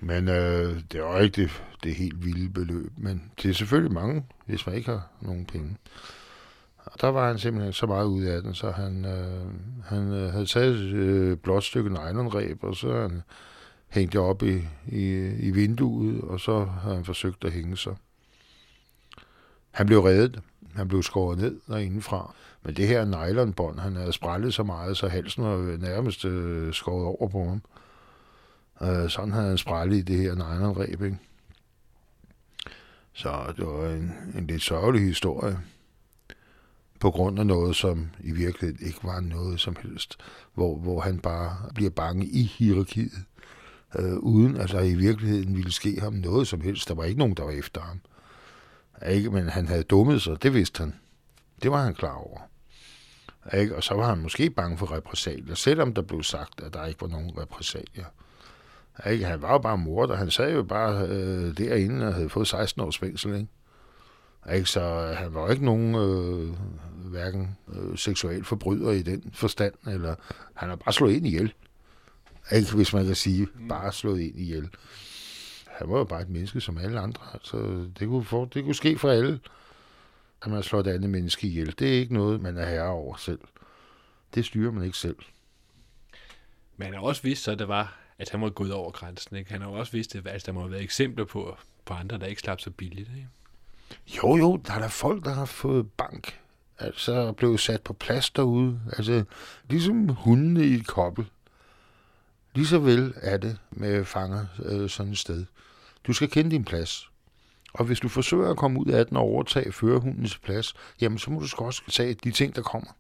men 0.00 0.28
øh, 0.28 0.80
det 0.92 1.02
var 1.02 1.20
ikke 1.20 1.42
det, 1.42 1.62
det 1.82 1.94
helt 1.94 2.24
vilde 2.24 2.48
beløb. 2.48 2.92
Men 2.96 3.30
det 3.42 3.50
er 3.50 3.54
selvfølgelig 3.54 3.92
mange, 3.92 4.24
hvis 4.46 4.66
man 4.66 4.74
ikke 4.74 4.90
har 4.90 5.08
nogen 5.20 5.46
penge. 5.46 5.76
Og 6.84 7.00
der 7.00 7.08
var 7.08 7.26
han 7.26 7.38
simpelthen 7.38 7.72
så 7.72 7.86
meget 7.86 8.06
ud 8.06 8.22
af 8.22 8.42
den, 8.42 8.54
så 8.54 8.70
han, 8.70 9.04
øh, 9.04 9.46
han 9.84 10.12
øh, 10.12 10.32
havde 10.32 10.46
taget 10.46 10.76
øh, 10.76 10.90
et 10.90 10.94
øh, 10.94 11.36
blåt 11.36 11.64
stykke 11.64 11.90
nylonreb, 11.90 12.64
og 12.64 12.76
så 12.76 13.00
han 13.00 13.22
hængte 13.88 14.20
op 14.20 14.42
i, 14.42 14.62
i, 14.86 15.28
i 15.38 15.50
vinduet, 15.50 16.20
og 16.20 16.40
så 16.40 16.64
havde 16.64 16.96
han 16.96 17.04
forsøgt 17.04 17.44
at 17.44 17.52
hænge 17.52 17.76
sig. 17.76 17.96
Han 19.70 19.86
blev 19.86 20.00
reddet. 20.00 20.40
Han 20.74 20.88
blev 20.88 21.02
skåret 21.02 21.38
ned 21.38 21.60
derindefra. 21.68 22.34
Men 22.62 22.76
det 22.76 22.88
her 22.88 23.04
nylonbånd, 23.04 23.78
han 23.78 23.96
havde 23.96 24.12
sprællet 24.12 24.54
så 24.54 24.62
meget, 24.62 24.96
så 24.96 25.08
halsen 25.08 25.44
var 25.44 25.76
nærmest 25.78 26.24
øh, 26.24 26.74
skåret 26.74 27.06
over 27.06 27.28
på 27.28 27.44
ham. 27.44 27.62
Øh, 28.82 29.10
sådan 29.10 29.32
havde 29.32 29.48
han 29.48 29.58
sprællet 29.58 29.96
i 29.96 30.02
det 30.02 30.18
her 30.18 30.34
nylonreb, 30.34 31.02
ikke? 31.02 31.18
Så 33.12 33.52
det 33.56 33.66
var 33.66 33.88
en, 33.88 34.12
en 34.34 34.46
lidt 34.46 34.62
sørgelig 34.62 35.02
historie. 35.02 35.58
På 37.00 37.10
grund 37.10 37.38
af 37.38 37.46
noget, 37.46 37.76
som 37.76 38.10
i 38.20 38.30
virkeligheden 38.30 38.86
ikke 38.86 38.98
var 39.02 39.20
noget 39.20 39.60
som 39.60 39.76
helst. 39.82 40.16
Hvor, 40.54 40.76
hvor 40.78 41.00
han 41.00 41.18
bare 41.18 41.56
bliver 41.74 41.90
bange 41.90 42.26
i 42.26 42.42
hierarkiet. 42.42 43.24
Øh, 43.98 44.16
uden 44.16 44.56
at 44.56 44.70
der 44.70 44.80
i 44.80 44.94
virkeligheden 44.94 45.56
ville 45.56 45.72
ske 45.72 46.00
ham 46.00 46.12
noget 46.12 46.48
som 46.48 46.60
helst. 46.60 46.88
Der 46.88 46.94
var 46.94 47.04
ikke 47.04 47.18
nogen, 47.18 47.34
der 47.34 47.44
var 47.44 47.50
efter 47.50 47.80
ham. 47.80 48.00
Ikke? 49.08 49.30
Men 49.30 49.48
han 49.48 49.68
havde 49.68 49.82
dummet 49.82 50.22
sig, 50.22 50.42
det 50.42 50.54
vidste 50.54 50.80
han. 50.80 50.94
Det 51.62 51.70
var 51.70 51.84
han 51.84 51.94
klar 51.94 52.14
over. 52.14 52.40
Ikke? 53.54 53.76
Og 53.76 53.82
så 53.82 53.94
var 53.94 54.08
han 54.08 54.18
måske 54.18 54.50
bange 54.50 54.78
for 54.78 54.92
repressalier, 54.92 55.54
selvom 55.54 55.94
der 55.94 56.02
blev 56.02 56.22
sagt, 56.22 56.60
at 56.60 56.74
der 56.74 56.86
ikke 56.86 57.00
var 57.00 57.08
nogen 57.08 57.38
repressalier. 57.38 58.04
Ikke? 59.10 59.24
Han 59.24 59.42
var 59.42 59.52
jo 59.52 59.58
bare 59.58 59.78
morder. 59.78 60.16
Han 60.16 60.30
sad 60.30 60.54
jo 60.54 60.62
bare 60.62 61.06
øh, 61.08 61.58
derinde 61.58 62.06
og 62.06 62.14
havde 62.14 62.28
fået 62.28 62.48
16 62.48 62.82
års 62.82 62.98
fængsel. 62.98 63.34
Ikke? 63.34 63.48
Ikke? 64.54 64.70
Så 64.70 64.80
øh, 64.80 65.16
han 65.16 65.34
var 65.34 65.50
ikke 65.50 65.64
nogen 65.64 65.94
øh, 65.94 66.56
hverken 67.10 67.56
øh, 67.74 67.98
seksuel 67.98 68.44
forbryder 68.44 68.90
i 68.90 69.02
den 69.02 69.30
forstand, 69.34 69.74
eller 69.86 70.14
han 70.54 70.68
har 70.68 70.76
bare 70.76 70.92
slået 70.92 71.12
ind 71.12 71.26
ihjel. 71.26 71.52
Ikke, 72.52 72.74
hvis 72.74 72.92
man 72.92 73.06
kan 73.06 73.14
sige, 73.14 73.48
bare 73.68 73.92
slået 73.92 74.20
ind 74.20 74.38
ihjel 74.38 74.68
han 75.82 75.92
var 75.92 75.98
jo 75.98 76.04
bare 76.04 76.22
et 76.22 76.28
menneske 76.28 76.60
som 76.60 76.78
alle 76.78 77.00
andre. 77.00 77.22
Altså, 77.34 77.56
det, 77.98 78.08
kunne 78.08 78.24
for, 78.24 78.44
det 78.44 78.64
kunne 78.64 78.74
ske 78.74 78.98
for 78.98 79.10
alle, 79.10 79.40
at 80.42 80.50
man 80.50 80.62
slår 80.62 80.80
et 80.80 80.86
andet 80.86 81.10
menneske 81.10 81.46
ihjel. 81.46 81.74
Det 81.78 81.88
er 81.88 82.00
ikke 82.00 82.14
noget, 82.14 82.40
man 82.40 82.56
er 82.56 82.66
herre 82.66 82.88
over 82.88 83.16
selv. 83.16 83.40
Det 84.34 84.44
styrer 84.44 84.72
man 84.72 84.84
ikke 84.84 84.98
selv. 84.98 85.16
Men 86.76 86.84
han 86.84 86.94
har 86.94 87.00
også 87.00 87.22
vidst, 87.22 87.48
at 87.48 87.58
det 87.58 87.68
var, 87.68 87.96
at 88.18 88.30
han 88.30 88.40
var 88.40 88.50
gået 88.50 88.72
over 88.72 88.90
grænsen. 88.90 89.36
Ikke? 89.36 89.52
Han 89.52 89.60
har 89.60 89.68
også 89.68 89.92
vidst, 89.92 90.14
at 90.14 90.26
altså, 90.26 90.46
der 90.46 90.52
må 90.52 90.60
have 90.60 90.70
været 90.70 90.82
eksempler 90.82 91.24
på, 91.24 91.56
på 91.84 91.94
andre, 91.94 92.18
der 92.18 92.26
ikke 92.26 92.40
slap 92.40 92.60
så 92.60 92.70
billigt. 92.70 93.10
Ikke? 93.16 93.28
Jo, 94.16 94.36
jo, 94.36 94.56
der 94.66 94.72
er 94.72 94.78
der 94.78 94.88
folk, 94.88 95.24
der 95.24 95.34
har 95.34 95.44
fået 95.44 95.90
bank. 95.92 96.38
Altså 96.78 97.32
blevet 97.32 97.60
sat 97.60 97.82
på 97.82 97.92
plads 97.92 98.30
derude. 98.30 98.80
Altså, 98.96 99.24
ligesom 99.68 100.08
hundene 100.08 100.66
i 100.66 100.74
et 100.74 100.86
kobbel. 100.86 101.26
Lige 102.54 102.66
så 102.66 102.78
vel 102.78 103.14
er 103.16 103.36
det 103.36 103.58
med 103.70 104.04
fanger 104.04 104.46
øh, 104.64 104.90
sådan 104.90 105.12
et 105.12 105.18
sted. 105.18 105.44
Du 106.06 106.12
skal 106.12 106.30
kende 106.30 106.50
din 106.50 106.64
plads. 106.64 107.08
Og 107.74 107.84
hvis 107.84 108.00
du 108.00 108.08
forsøger 108.08 108.50
at 108.50 108.56
komme 108.56 108.80
ud 108.80 108.86
af 108.86 109.06
den 109.06 109.16
og 109.16 109.22
overtage 109.22 109.72
førerhundens 109.72 110.38
plads, 110.38 110.74
jamen 111.00 111.18
så 111.18 111.30
må 111.30 111.40
du 111.40 111.64
også 111.64 111.82
tage 111.90 112.14
de 112.14 112.30
ting, 112.30 112.56
der 112.56 112.62
kommer. 112.62 112.90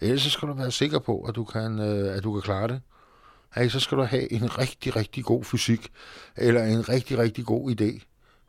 Ellers 0.00 0.22
så 0.22 0.30
skal 0.30 0.48
du 0.48 0.52
være 0.52 0.70
sikker 0.70 0.98
på, 0.98 1.20
at 1.20 1.34
du 1.34 1.44
kan, 1.44 1.78
øh, 1.78 2.16
at 2.16 2.24
du 2.24 2.32
kan 2.32 2.42
klare 2.42 2.68
det. 2.68 2.80
Ej, 3.54 3.68
så 3.68 3.80
skal 3.80 3.98
du 3.98 4.02
have 4.02 4.32
en 4.32 4.58
rigtig, 4.58 4.96
rigtig 4.96 5.24
god 5.24 5.44
fysik, 5.44 5.88
eller 6.36 6.64
en 6.64 6.88
rigtig, 6.88 7.18
rigtig 7.18 7.44
god 7.44 7.80
idé 7.80 8.04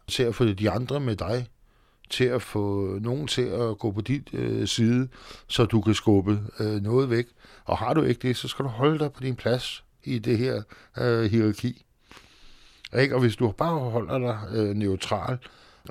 til 0.08 0.24
at 0.24 0.36
få 0.36 0.46
de 0.46 0.70
andre 0.70 1.00
med 1.00 1.16
dig, 1.16 1.48
til 2.10 2.24
at 2.26 2.42
få 2.42 2.98
nogen 3.02 3.28
til 3.28 3.42
at 3.42 3.78
gå 3.78 3.92
på 3.92 4.02
dit 4.02 4.34
øh, 4.34 4.68
side, 4.68 5.08
så 5.48 5.66
du 5.66 5.82
kan 5.82 5.94
skubbe 5.94 6.40
øh, 6.60 6.82
noget 6.82 7.10
væk. 7.10 7.26
Og 7.66 7.78
har 7.78 7.94
du 7.94 8.02
ikke 8.02 8.28
det, 8.28 8.38
så 8.38 8.48
skal 8.48 8.66
du 8.66 8.70
holde 8.70 9.00
dig 9.00 9.14
på 9.14 9.22
din 9.24 9.36
plads 9.36 9.84
i 10.04 10.20
det 10.20 10.38
her 10.38 10.62
øh, 10.98 11.32
hierarki. 11.32 11.85
Ikke? 12.98 13.16
Og 13.16 13.22
hvis 13.22 13.36
du 13.36 13.52
bare 13.52 13.80
holder 13.80 14.18
dig 14.18 14.58
øh, 14.58 14.76
neutral, 14.76 15.38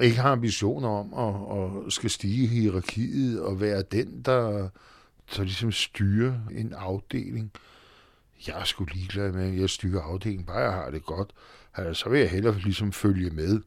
ikke 0.03 0.17
har 0.17 0.33
ambitioner 0.33 0.89
om 0.89 1.15
at, 1.15 1.87
at 1.87 1.93
skal 1.93 2.11
stige 2.11 2.45
i 2.45 2.47
hierarkiet 2.47 3.41
og 3.41 3.61
være 3.61 3.83
den, 3.83 4.23
der, 4.25 4.69
der 5.37 5.43
ligesom 5.43 5.73
styrer 5.73 6.35
en 6.51 6.73
afdeling. 6.77 7.53
Jeg 8.47 8.61
er 8.61 8.65
sgu 8.65 8.85
ligeglad 8.85 9.33
med, 9.33 9.53
at 9.53 9.61
jeg 9.61 9.71
styrer 9.71 10.03
afdelingen, 10.03 10.47
bare 10.47 10.59
jeg 10.59 10.73
har 10.73 10.91
det 10.91 11.05
godt. 11.05 11.31
Altså, 11.75 12.03
så 12.03 12.09
vil 12.09 12.21
jeg 12.21 12.31
hellere 12.31 12.59
ligesom 12.59 12.93
følge 12.93 13.31
med 13.31 13.61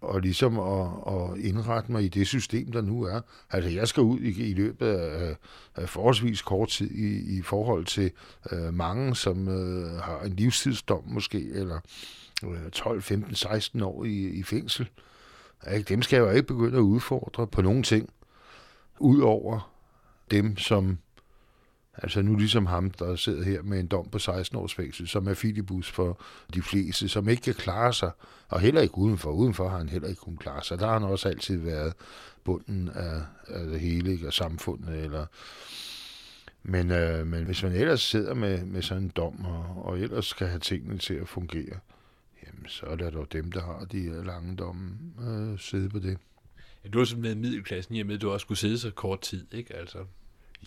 og 0.00 0.20
ligesom 0.20 0.58
at, 0.58 0.88
at 1.06 1.38
indrette 1.38 1.92
mig 1.92 2.04
i 2.04 2.08
det 2.08 2.26
system, 2.26 2.72
der 2.72 2.80
nu 2.80 3.02
er. 3.02 3.20
Altså, 3.50 3.70
jeg 3.70 3.88
skal 3.88 4.02
ud 4.02 4.20
i, 4.20 4.50
i 4.50 4.54
løbet 4.54 4.86
af, 4.86 5.36
af 5.74 5.88
forholdsvis 5.88 6.42
kort 6.42 6.68
tid 6.68 6.90
i, 6.90 7.38
i 7.38 7.42
forhold 7.42 7.84
til 7.84 8.10
øh, 8.52 8.74
mange, 8.74 9.16
som 9.16 9.48
øh, 9.48 10.00
har 10.00 10.20
en 10.20 10.32
livstidsdom 10.32 11.02
måske, 11.06 11.48
eller 11.52 11.76
øh, 11.76 11.80
12, 12.72 13.02
15, 13.02 13.34
16 13.34 13.82
år 13.82 14.04
i, 14.04 14.28
i 14.28 14.42
fængsel. 14.42 14.88
Ikke? 15.74 15.88
Dem 15.88 16.02
skal 16.02 16.16
jeg 16.16 16.26
jo 16.26 16.30
ikke 16.30 16.46
begynde 16.46 16.76
at 16.76 16.82
udfordre 16.82 17.46
på 17.46 17.62
nogen 17.62 17.82
ting, 17.82 18.10
udover 18.98 19.72
dem, 20.30 20.56
som 20.56 20.98
Altså 21.96 22.22
nu 22.22 22.36
ligesom 22.36 22.66
ham, 22.66 22.90
der 22.90 23.16
sidder 23.16 23.44
her 23.44 23.62
med 23.62 23.80
en 23.80 23.86
dom 23.86 24.08
på 24.08 24.18
16 24.18 24.58
års 24.58 24.74
fængsel, 24.74 25.08
som 25.08 25.28
er 25.28 25.34
filibus 25.34 25.90
for 25.90 26.20
de 26.54 26.62
fleste, 26.62 27.08
som 27.08 27.28
ikke 27.28 27.42
kan 27.42 27.54
klare 27.54 27.92
sig, 27.92 28.10
og 28.48 28.60
heller 28.60 28.80
ikke 28.80 28.98
udenfor. 28.98 29.30
Udenfor 29.30 29.68
har 29.68 29.78
han 29.78 29.88
heller 29.88 30.08
ikke 30.08 30.20
kunnet 30.20 30.40
klare 30.40 30.64
sig. 30.64 30.78
Der 30.78 30.86
har 30.86 30.92
han 30.92 31.02
også 31.02 31.28
altid 31.28 31.58
været 31.58 31.92
bunden 32.44 32.90
af, 32.94 33.20
af 33.48 33.66
det 33.66 33.80
hele, 33.80 34.12
ikke? 34.12 34.26
og 34.26 34.32
samfundet. 34.32 35.04
Eller... 35.04 35.26
Men, 36.62 36.90
øh, 36.90 37.26
men 37.26 37.44
hvis 37.44 37.62
man 37.62 37.72
ellers 37.72 38.02
sidder 38.02 38.34
med, 38.34 38.64
med 38.64 38.82
sådan 38.82 39.02
en 39.02 39.12
dom, 39.16 39.44
og, 39.44 39.84
og 39.84 39.98
ellers 39.98 40.26
skal 40.26 40.46
have 40.46 40.60
tingene 40.60 40.98
til 40.98 41.14
at 41.14 41.28
fungere, 41.28 41.78
jamen 42.54 42.68
så 42.68 42.86
er 42.86 42.96
det 42.96 43.12
dog 43.12 43.32
dem, 43.32 43.52
der 43.52 43.60
har 43.60 43.84
de 43.84 44.24
lange 44.24 44.56
domme, 44.56 44.90
øh, 45.20 45.58
sidde 45.58 45.88
på 45.88 45.98
det. 45.98 46.18
Ja, 46.84 46.88
du 46.88 46.98
har 46.98 47.04
sådan 47.04 47.22
med 47.22 47.34
middelklassen 47.34 47.94
i 47.94 48.00
og 48.00 48.06
med, 48.06 48.14
at 48.14 48.22
du 48.22 48.30
også 48.30 48.44
skulle 48.44 48.58
sidde 48.58 48.78
så 48.78 48.90
kort 48.90 49.20
tid, 49.20 49.46
ikke? 49.52 49.76
Altså, 49.76 49.98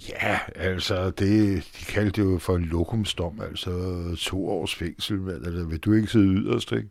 Ja, 0.09 0.39
altså, 0.55 1.09
det, 1.09 1.63
de 1.79 1.85
kaldte 1.85 2.21
det 2.21 2.31
jo 2.31 2.37
for 2.37 2.55
en 2.55 2.65
lokumsdom, 2.65 3.41
altså 3.41 3.71
to 4.19 4.49
års 4.49 4.75
fængsel, 4.75 5.21
men 5.21 5.35
altså, 5.45 5.65
vil 5.65 5.79
du 5.79 5.93
ikke 5.93 6.07
sidde 6.07 6.25
yderst, 6.25 6.71
ikke? 6.71 6.89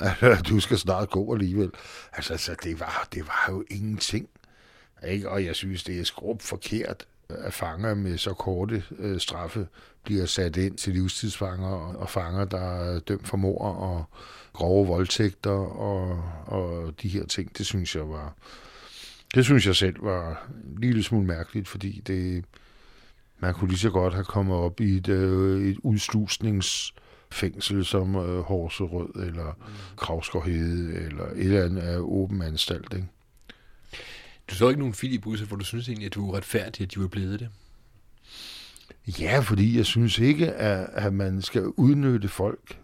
Altså, 0.00 0.42
du 0.48 0.60
skal 0.60 0.78
snart 0.78 1.10
gå 1.10 1.34
alligevel. 1.34 1.70
Altså, 2.12 2.32
altså 2.32 2.56
det, 2.64 2.80
var, 2.80 3.08
det 3.14 3.26
var 3.26 3.46
jo 3.50 3.64
ingenting. 3.70 4.28
Ikke? 5.08 5.30
Og 5.30 5.44
jeg 5.44 5.56
synes, 5.56 5.84
det 5.84 6.00
er 6.00 6.04
skrubt 6.04 6.42
forkert, 6.42 7.06
at 7.28 7.52
fanger 7.52 7.94
med 7.94 8.18
så 8.18 8.34
korte 8.34 8.82
øh, 8.98 9.20
straffe 9.20 9.66
bliver 10.04 10.26
sat 10.26 10.56
ind 10.56 10.76
til 10.76 10.92
livstidsfanger 10.92 11.68
og, 11.68 11.96
og 11.96 12.10
fanger, 12.10 12.44
der 12.44 12.58
er 12.58 13.00
dømt 13.00 13.28
for 13.28 13.36
mord 13.36 13.76
og 13.76 14.04
grove 14.52 14.86
voldtægter 14.86 15.50
og, 15.50 16.24
og 16.46 16.92
de 17.02 17.08
her 17.08 17.26
ting. 17.26 17.58
Det 17.58 17.66
synes 17.66 17.96
jeg 17.96 18.08
var, 18.08 18.34
det 19.34 19.44
synes 19.44 19.66
jeg 19.66 19.76
selv 19.76 20.04
var 20.04 20.48
en 20.64 20.78
lille 20.80 21.02
smule 21.02 21.26
mærkeligt, 21.26 21.68
fordi 21.68 22.02
det, 22.06 22.44
man 23.38 23.54
kunne 23.54 23.68
lige 23.68 23.78
så 23.78 23.90
godt 23.90 24.14
have 24.14 24.24
kommet 24.24 24.56
op 24.56 24.80
i 24.80 24.96
et, 24.96 25.08
øh, 25.08 25.68
et 25.68 25.78
udslusningsfængsel 25.82 27.84
som 27.84 28.16
øh, 28.16 28.40
Horserød 28.40 29.26
eller 29.26 29.56
mm. 29.58 29.96
Kravsgårdhede 29.96 30.94
eller 30.94 31.24
et 31.24 31.38
eller 31.38 31.64
andet 31.64 31.82
af 31.82 31.98
åben 31.98 32.42
anstalt. 32.42 32.92
Ikke? 32.92 33.08
Du 34.50 34.54
så 34.54 34.68
ikke 34.68 34.78
nogen 34.78 34.94
filibusser, 34.94 35.46
for 35.46 35.56
du 35.56 35.64
synes 35.64 35.88
egentlig, 35.88 36.06
at 36.06 36.14
du 36.14 36.30
er 36.30 36.36
retfærdig, 36.36 36.84
at 36.84 36.94
de 36.94 37.00
var 37.00 37.08
blevet 37.08 37.40
det? 37.40 37.48
Ja, 39.20 39.38
fordi 39.38 39.76
jeg 39.76 39.86
synes 39.86 40.18
ikke, 40.18 40.52
at, 40.52 40.88
at 40.92 41.12
man 41.12 41.42
skal 41.42 41.66
udnytte 41.66 42.28
folk 42.28 42.78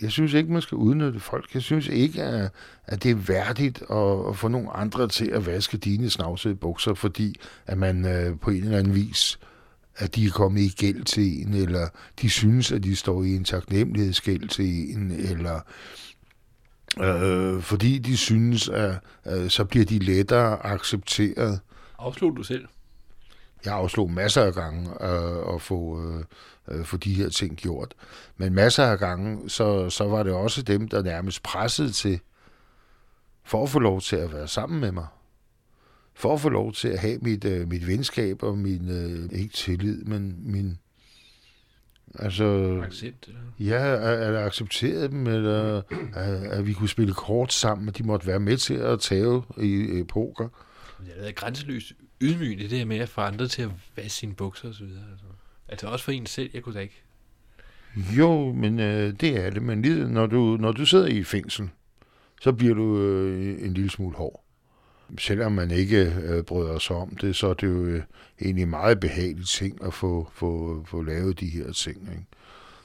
jeg 0.00 0.10
synes 0.10 0.34
ikke, 0.34 0.52
man 0.52 0.62
skal 0.62 0.76
udnytte 0.76 1.20
folk. 1.20 1.54
Jeg 1.54 1.62
synes 1.62 1.88
ikke, 1.88 2.22
at, 2.22 2.50
at 2.84 3.02
det 3.02 3.10
er 3.10 3.14
værdigt 3.14 3.82
at, 3.90 4.28
at 4.28 4.36
få 4.36 4.48
nogle 4.48 4.70
andre 4.70 5.08
til 5.08 5.26
at 5.30 5.46
vaske 5.46 5.76
dine 5.76 6.10
snavsede 6.10 6.54
bukser, 6.54 6.94
fordi 6.94 7.36
at 7.66 7.78
man 7.78 8.04
øh, 8.04 8.38
på 8.38 8.50
en 8.50 8.64
eller 8.64 8.78
anden 8.78 8.94
vis 8.94 9.38
at 9.98 10.14
de 10.14 10.26
er 10.26 10.30
kommet 10.30 10.60
i 10.60 10.68
gæld 10.68 11.04
til 11.04 11.42
en, 11.42 11.54
eller 11.54 11.88
de 12.22 12.30
synes, 12.30 12.72
at 12.72 12.84
de 12.84 12.96
står 12.96 13.24
i 13.24 13.36
en 13.36 13.44
taknemmelighedsgæld 13.44 14.48
til 14.48 14.96
en, 14.96 15.10
eller 15.10 15.60
Øh, 17.00 17.62
fordi 17.62 17.98
de 17.98 18.16
synes, 18.16 18.68
at 18.68 18.94
øh, 19.26 19.50
så 19.50 19.64
bliver 19.64 19.84
de 19.84 19.98
lettere 19.98 20.66
accepteret. 20.66 21.60
Afslog 21.98 22.36
du 22.36 22.42
selv? 22.42 22.68
Jeg 23.64 23.74
afslog 23.74 24.10
masser 24.10 24.42
af 24.42 24.54
gange 24.54 24.90
øh, 25.04 25.54
at 25.54 25.62
få, 25.62 26.02
øh, 26.02 26.24
øh, 26.68 26.84
få 26.84 26.96
de 26.96 27.14
her 27.14 27.28
ting 27.28 27.56
gjort. 27.56 27.94
Men 28.36 28.54
masser 28.54 28.84
af 28.84 28.98
gange, 28.98 29.50
så, 29.50 29.90
så 29.90 30.04
var 30.04 30.22
det 30.22 30.32
også 30.32 30.62
dem, 30.62 30.88
der 30.88 31.02
nærmest 31.02 31.42
pressede 31.42 31.92
til, 31.92 32.20
for 33.44 33.62
at 33.62 33.70
få 33.70 33.78
lov 33.78 34.00
til 34.00 34.16
at 34.16 34.32
være 34.32 34.48
sammen 34.48 34.80
med 34.80 34.92
mig. 34.92 35.06
For 36.14 36.34
at 36.34 36.40
få 36.40 36.48
lov 36.48 36.72
til 36.72 36.88
at 36.88 36.98
have 36.98 37.18
mit, 37.18 37.44
øh, 37.44 37.68
mit 37.68 37.86
venskab 37.86 38.42
og 38.42 38.58
min, 38.58 38.90
øh, 38.90 39.40
ikke 39.40 39.54
tillid, 39.54 40.04
men 40.04 40.36
min, 40.38 40.78
altså... 42.18 42.80
Accept, 42.84 43.28
eller? 43.28 43.40
Ja, 43.58 43.94
at, 43.94 44.34
at 44.34 44.46
acceptere 44.46 45.08
dem, 45.08 45.26
eller 45.26 45.82
at, 46.14 46.34
at 46.34 46.66
vi 46.66 46.72
kunne 46.72 46.88
spille 46.88 47.14
kort 47.14 47.52
sammen, 47.52 47.88
og 47.88 47.98
de 47.98 48.02
måtte 48.02 48.26
være 48.26 48.40
med 48.40 48.56
til 48.56 48.74
at 48.74 49.00
tage 49.00 49.42
i, 49.58 49.98
i 49.98 50.02
poker. 50.02 50.48
Det 50.98 51.08
har 51.14 51.20
været 51.20 51.34
grænseløst 51.34 51.92
ydmygende, 52.20 52.68
det 52.68 52.78
her 52.78 52.84
med 52.84 52.98
at 52.98 53.08
få 53.08 53.20
andre 53.20 53.48
til 53.48 53.62
at 53.62 53.70
vaske 53.96 54.10
sine 54.10 54.34
bukser 54.34 54.68
osv. 54.68 54.84
Altså. 54.84 55.24
altså 55.68 55.86
også 55.86 56.04
for 56.04 56.12
en 56.12 56.26
selv, 56.26 56.50
jeg 56.54 56.62
kunne 56.62 56.74
da 56.74 56.80
ikke. 56.80 57.02
Jo, 57.96 58.52
men 58.52 58.80
øh, 58.80 59.12
det 59.20 59.44
er 59.44 59.50
det. 59.50 59.62
Men 59.62 59.82
lige, 59.82 60.08
når, 60.08 60.26
du, 60.26 60.56
når 60.60 60.72
du 60.72 60.86
sidder 60.86 61.06
i 61.06 61.22
fængsel, 61.22 61.68
så 62.40 62.52
bliver 62.52 62.74
du 62.74 63.00
øh, 63.00 63.62
en 63.62 63.74
lille 63.74 63.90
smule 63.90 64.16
hård. 64.16 64.45
Selvom 65.18 65.52
man 65.52 65.70
ikke 65.70 66.14
øh, 66.22 66.42
bryder 66.42 66.78
sig 66.78 66.96
om 66.96 67.16
det, 67.16 67.36
så 67.36 67.46
er 67.46 67.54
det 67.54 67.66
jo 67.66 67.84
øh, 67.84 68.02
egentlig 68.40 68.68
meget 68.68 69.00
behageligt 69.00 69.48
ting 69.48 69.84
at 69.84 69.94
få, 69.94 70.28
få, 70.32 70.82
få 70.88 71.02
lavet 71.02 71.40
de 71.40 71.46
her 71.46 71.72
ting. 71.72 71.96
Ikke? 72.10 72.26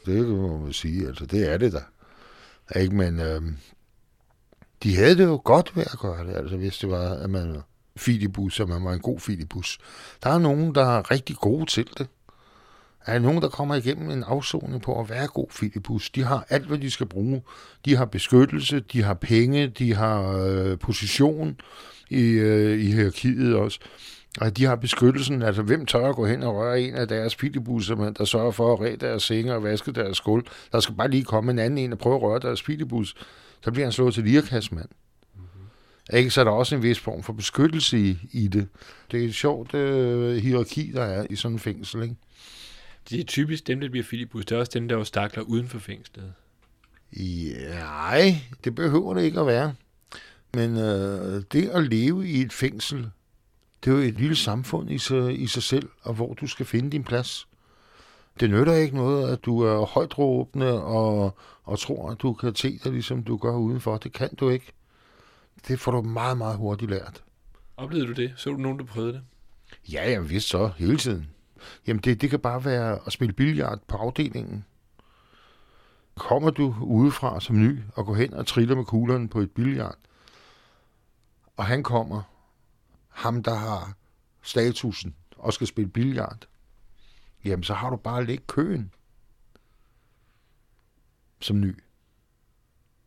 Det 0.05 0.25
kan 0.27 0.61
man 0.61 0.73
sige, 0.73 1.07
altså 1.07 1.25
det 1.25 1.51
er 1.51 1.57
det 1.57 1.73
da. 1.73 1.81
Ikke? 2.79 2.95
Men 2.95 3.19
øh, 3.19 3.41
de 4.83 4.95
havde 4.95 5.17
det 5.17 5.23
jo 5.23 5.41
godt 5.43 5.75
ved 5.75 5.83
at 5.83 5.99
gøre 5.99 6.27
det, 6.27 6.35
altså 6.35 6.57
hvis 6.57 6.77
det 6.77 6.89
var, 6.89 7.13
at 7.13 7.29
man 7.29 7.61
filibus, 7.97 8.59
og 8.59 8.69
man 8.69 8.83
var 8.83 8.93
en 8.93 8.99
god 8.99 9.19
filibus. 9.19 9.79
Der 10.23 10.29
er 10.29 10.39
nogen, 10.39 10.75
der 10.75 10.85
er 10.85 11.11
rigtig 11.11 11.35
gode 11.35 11.65
til 11.65 11.89
det. 11.97 12.07
Er 13.05 13.19
nogen, 13.19 13.41
der 13.41 13.49
kommer 13.49 13.75
igennem 13.75 14.09
en 14.09 14.23
afsoning 14.23 14.81
på 14.81 14.99
at 14.99 15.09
være 15.09 15.27
god 15.27 15.47
filibus? 15.49 16.09
De 16.09 16.23
har 16.23 16.45
alt, 16.49 16.65
hvad 16.65 16.77
de 16.77 16.91
skal 16.91 17.05
bruge. 17.05 17.41
De 17.85 17.95
har 17.95 18.05
beskyttelse, 18.05 18.79
de 18.79 19.03
har 19.03 19.13
penge, 19.13 19.67
de 19.67 19.95
har 19.95 20.37
øh, 20.37 20.79
position 20.79 21.59
i, 22.09 22.21
øh, 22.21 22.79
i 22.79 22.91
hierarkiet 22.91 23.55
også. 23.55 23.79
Og 24.41 24.57
de 24.57 24.65
har 24.65 24.75
beskyttelsen, 24.75 25.41
altså 25.41 25.61
hvem 25.61 25.85
tør 25.85 26.09
at 26.09 26.15
gå 26.15 26.25
hen 26.25 26.43
og 26.43 26.55
røre 26.55 26.81
en 26.81 26.95
af 26.95 27.07
deres 27.07 27.35
filibusser, 27.35 27.95
der 28.17 28.25
sørger 28.25 28.51
for 28.51 28.73
at 28.73 28.79
ræde 28.79 28.97
deres 28.97 29.23
senge 29.23 29.53
og 29.53 29.63
vaske 29.63 29.91
deres 29.91 30.17
skuld. 30.17 30.45
Der 30.71 30.79
skal 30.79 30.95
bare 30.95 31.09
lige 31.09 31.23
komme 31.23 31.51
en 31.51 31.59
anden 31.59 31.77
en 31.77 31.93
og 31.93 31.99
prøve 31.99 32.15
at 32.15 32.21
røre 32.21 32.39
deres 32.39 32.61
filibus. 32.61 33.15
Så 33.63 33.71
bliver 33.71 33.85
han 33.85 33.91
slået 33.91 34.13
til 34.13 34.23
lirkasmand. 34.23 34.89
Ikke? 36.13 36.29
Så 36.29 36.41
er 36.41 36.43
der 36.43 36.51
også 36.51 36.75
en 36.75 36.83
vis 36.83 36.99
form 36.99 37.23
for 37.23 37.33
beskyttelse 37.33 37.99
i, 37.99 38.17
i 38.31 38.47
det. 38.47 38.67
Det 39.11 39.23
er 39.23 39.27
et 39.27 39.35
sjovt 39.35 39.73
øh, 39.73 40.35
hierarki, 40.35 40.91
der 40.93 41.03
er 41.03 41.25
i 41.29 41.35
sådan 41.35 41.55
en 41.55 41.59
fængsel. 41.59 42.03
Ikke? 42.03 42.15
Det 43.09 43.19
er 43.19 43.23
typisk 43.23 43.67
dem, 43.67 43.79
der 43.79 43.89
bliver 43.89 44.03
filibus. 44.03 44.45
Det 44.45 44.55
er 44.55 44.59
også 44.59 44.71
dem, 44.73 44.87
der 44.87 44.97
er 44.97 45.03
stakler 45.03 45.43
uden 45.43 45.67
for 45.67 45.79
fængslet. 45.79 46.33
Ja, 47.17 47.79
nej, 47.79 48.35
det 48.63 48.75
behøver 48.75 49.13
det 49.13 49.21
ikke 49.23 49.39
at 49.39 49.47
være. 49.47 49.75
Men 50.53 50.77
øh, 50.77 51.43
det 51.51 51.69
at 51.69 51.83
leve 51.83 52.27
i 52.27 52.41
et 52.41 52.53
fængsel, 52.53 53.09
det 53.83 53.91
er 53.91 53.95
jo 53.95 54.01
et 54.01 54.19
lille 54.19 54.35
samfund 54.35 54.91
i 54.91 54.97
sig, 54.97 55.41
i 55.41 55.47
sig 55.47 55.63
selv, 55.63 55.89
og 56.01 56.13
hvor 56.13 56.33
du 56.33 56.47
skal 56.47 56.65
finde 56.65 56.89
din 56.89 57.03
plads. 57.03 57.47
Det 58.39 58.49
nytter 58.49 58.73
ikke 58.73 58.95
noget, 58.95 59.33
at 59.33 59.45
du 59.45 59.59
er 59.61 59.85
højt 59.85 60.17
råbende 60.17 60.83
og, 60.83 61.37
og 61.63 61.79
tror, 61.79 62.11
at 62.11 62.21
du 62.21 62.33
kan 62.33 62.53
te 62.53 62.79
dig, 62.83 62.91
ligesom 62.91 63.23
du 63.23 63.37
gør 63.37 63.55
udenfor. 63.55 63.97
Det 63.97 64.13
kan 64.13 64.35
du 64.35 64.49
ikke. 64.49 64.71
Det 65.67 65.79
får 65.79 65.91
du 65.91 66.01
meget, 66.01 66.37
meget 66.37 66.57
hurtigt 66.57 66.91
lært. 66.91 67.23
Oplevede 67.77 68.07
du 68.07 68.13
det? 68.13 68.33
Så 68.37 68.49
du 68.49 68.57
nogen, 68.57 68.79
der 68.79 68.85
prøvede 68.85 69.13
det? 69.13 69.21
Ja, 69.91 70.11
jeg 70.11 70.29
vidste 70.29 70.49
så 70.49 70.71
hele 70.77 70.97
tiden. 70.97 71.27
Jamen, 71.87 72.01
det, 72.01 72.21
det 72.21 72.29
kan 72.29 72.39
bare 72.39 72.65
være 72.65 72.99
at 73.05 73.13
spille 73.13 73.33
billard 73.33 73.79
på 73.87 73.97
afdelingen. 73.97 74.65
Kommer 76.15 76.49
du 76.49 76.75
udefra 76.81 77.39
som 77.39 77.59
ny 77.59 77.79
og 77.95 78.05
går 78.05 78.15
hen 78.15 78.33
og 78.33 78.47
triller 78.47 78.75
med 78.75 78.85
kuglerne 78.85 79.29
på 79.29 79.39
et 79.39 79.51
billard, 79.51 79.97
og 81.57 81.65
han 81.65 81.83
kommer, 81.83 82.21
ham 83.09 83.43
der 83.43 83.55
har 83.55 83.93
statusen 84.41 85.15
og 85.37 85.53
skal 85.53 85.67
spille 85.67 85.89
billard, 85.89 86.47
jamen 87.43 87.63
så 87.63 87.73
har 87.73 87.89
du 87.89 87.95
bare 87.95 88.25
lidt 88.25 88.47
køen 88.47 88.91
som 91.39 91.59
ny. 91.59 91.75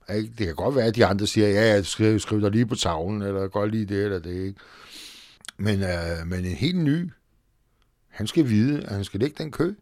Det 0.08 0.36
kan 0.36 0.54
godt 0.54 0.76
være, 0.76 0.86
at 0.86 0.96
de 0.96 1.06
andre 1.06 1.26
siger, 1.26 1.48
ja, 1.48 1.74
jeg 1.74 1.86
skriver, 1.86 2.18
skriver 2.18 2.42
dig 2.42 2.50
lige 2.50 2.66
på 2.66 2.74
tavlen, 2.74 3.22
eller 3.22 3.48
godt 3.48 3.70
lige 3.70 3.86
det 3.86 4.04
eller 4.04 4.18
det. 4.18 4.46
Ikke? 4.46 4.60
Men, 5.56 5.82
øh, 5.82 6.26
men 6.26 6.44
en 6.44 6.56
helt 6.56 6.76
ny, 6.76 7.10
han 8.14 8.26
skal 8.26 8.48
vide, 8.48 8.82
at 8.82 8.94
han 8.94 9.04
skal 9.04 9.20
lægge 9.20 9.42
den 9.42 9.52
kø. 9.52 9.74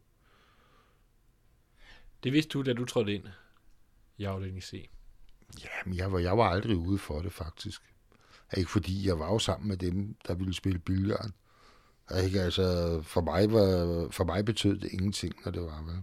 Det 2.22 2.32
vidste 2.32 2.50
du, 2.50 2.62
da 2.62 2.72
du 2.72 2.84
trådte 2.84 3.14
ind 3.14 3.24
i 4.18 4.24
afdeling 4.24 4.62
C? 4.62 4.88
Ja, 5.64 5.68
men 5.86 5.96
jeg 5.96 6.12
var, 6.12 6.18
jeg 6.18 6.38
var 6.38 6.50
aldrig 6.50 6.76
ude 6.76 6.98
for 6.98 7.22
det, 7.22 7.32
faktisk. 7.32 7.82
Ikke 8.56 8.70
fordi 8.70 9.06
jeg 9.06 9.18
var 9.18 9.32
jo 9.32 9.38
sammen 9.38 9.68
med 9.68 9.76
dem, 9.76 10.16
der 10.26 10.34
ville 10.34 10.54
spille 10.54 10.78
billard. 10.78 11.30
Ikke? 12.24 12.40
Altså, 12.40 13.00
for 13.02 13.20
mig, 13.20 13.52
var, 13.52 14.08
for 14.10 14.24
mig 14.24 14.44
betød 14.44 14.78
det 14.78 14.92
ingenting, 14.92 15.34
når 15.44 15.52
det 15.52 15.62
var. 15.62 15.82
Vel? 15.82 16.02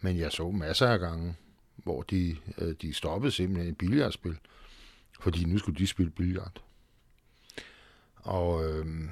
Men 0.00 0.18
jeg 0.18 0.32
så 0.32 0.50
masser 0.50 0.86
af 0.86 0.98
gange, 0.98 1.36
hvor 1.76 2.02
de, 2.02 2.36
øh, 2.58 2.74
de 2.82 2.94
stoppede 2.94 3.32
simpelthen 3.32 3.72
et 3.72 3.78
billardspil, 3.78 4.38
fordi 5.20 5.44
nu 5.44 5.58
skulle 5.58 5.78
de 5.78 5.86
spille 5.86 6.10
billard. 6.10 6.62
Og, 8.16 8.70
øh, 8.70 9.08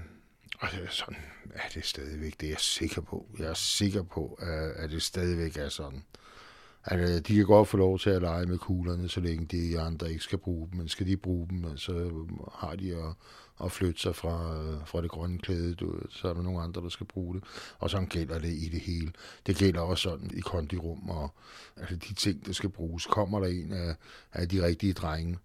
og 0.61 0.69
er 0.69 0.91
sådan, 0.91 1.17
er 1.55 1.69
det 1.75 1.85
stadigvæk, 1.85 2.41
det 2.41 2.47
er 2.47 2.51
jeg 2.51 2.61
sikker 2.61 3.01
på. 3.01 3.27
Jeg 3.39 3.47
er 3.47 3.55
sikker 3.55 4.03
på, 4.03 4.39
at, 4.77 4.91
det 4.91 5.03
stadigvæk 5.03 5.57
er 5.57 5.69
sådan. 5.69 6.05
At 6.85 7.01
øh, 7.01 7.09
de 7.09 7.35
kan 7.35 7.45
godt 7.45 7.69
få 7.69 7.77
lov 7.77 7.99
til 7.99 8.11
at 8.11 8.23
lege 8.23 8.47
med 8.47 8.59
kuglerne, 8.59 9.09
så 9.09 9.21
længe 9.21 9.47
de 9.47 9.81
andre 9.81 10.11
ikke 10.11 10.25
skal 10.25 10.39
bruge 10.39 10.69
dem. 10.71 10.79
Men 10.79 10.89
skal 10.89 11.07
de 11.07 11.17
bruge 11.17 11.49
dem, 11.49 11.65
øh, 11.65 11.79
så 11.79 11.93
øh, 11.93 12.13
har 12.53 12.77
de 12.77 12.97
at, 12.97 13.15
at 13.65 13.73
flytte 13.73 14.01
sig 14.01 14.17
fra, 14.17 14.55
fra 14.85 15.03
det 15.03 15.11
grønne 15.11 15.39
klæde, 15.39 15.75
du, 15.75 16.01
så 16.11 16.29
er 16.29 16.35
der 16.35 16.43
nogle 16.43 16.63
andre, 16.63 16.83
der 16.83 16.89
skal 16.89 17.07
bruge 17.07 17.35
det. 17.35 17.45
Og 17.79 17.91
sådan 17.91 18.07
gælder 18.07 18.39
det 18.39 18.53
i 18.53 18.69
det 18.69 18.81
hele. 18.81 19.13
Det 19.47 19.57
gælder 19.57 19.81
også 19.81 20.03
sådan 20.03 20.31
i 20.35 20.41
kondirum, 20.41 21.11
og 21.11 21.35
altså 21.77 21.97
de 21.97 22.15
ting, 22.15 22.47
der 22.47 22.53
skal 22.53 22.71
bruges. 22.71 23.07
Kommer 23.07 23.41
der 23.41 23.47
en 23.47 23.73
af, 23.73 23.95
af 24.33 24.49
de 24.49 24.67
rigtige 24.67 24.93
drenge, 24.93 25.39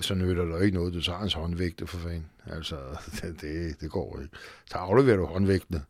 så 0.00 0.14
nytter 0.14 0.44
der 0.44 0.60
ikke 0.60 0.76
noget, 0.76 0.94
du 0.94 1.02
tager 1.02 1.18
hans 1.18 1.34
håndvægte 1.34 1.86
for 1.86 1.98
fanden. 1.98 2.30
Altså, 2.46 2.76
det, 3.40 3.80
det, 3.80 3.90
går 3.90 4.20
ikke. 4.20 4.36
Så 4.66 4.78
afleverer 4.78 5.16
du 5.16 5.26
håndvægtene, 5.26 5.84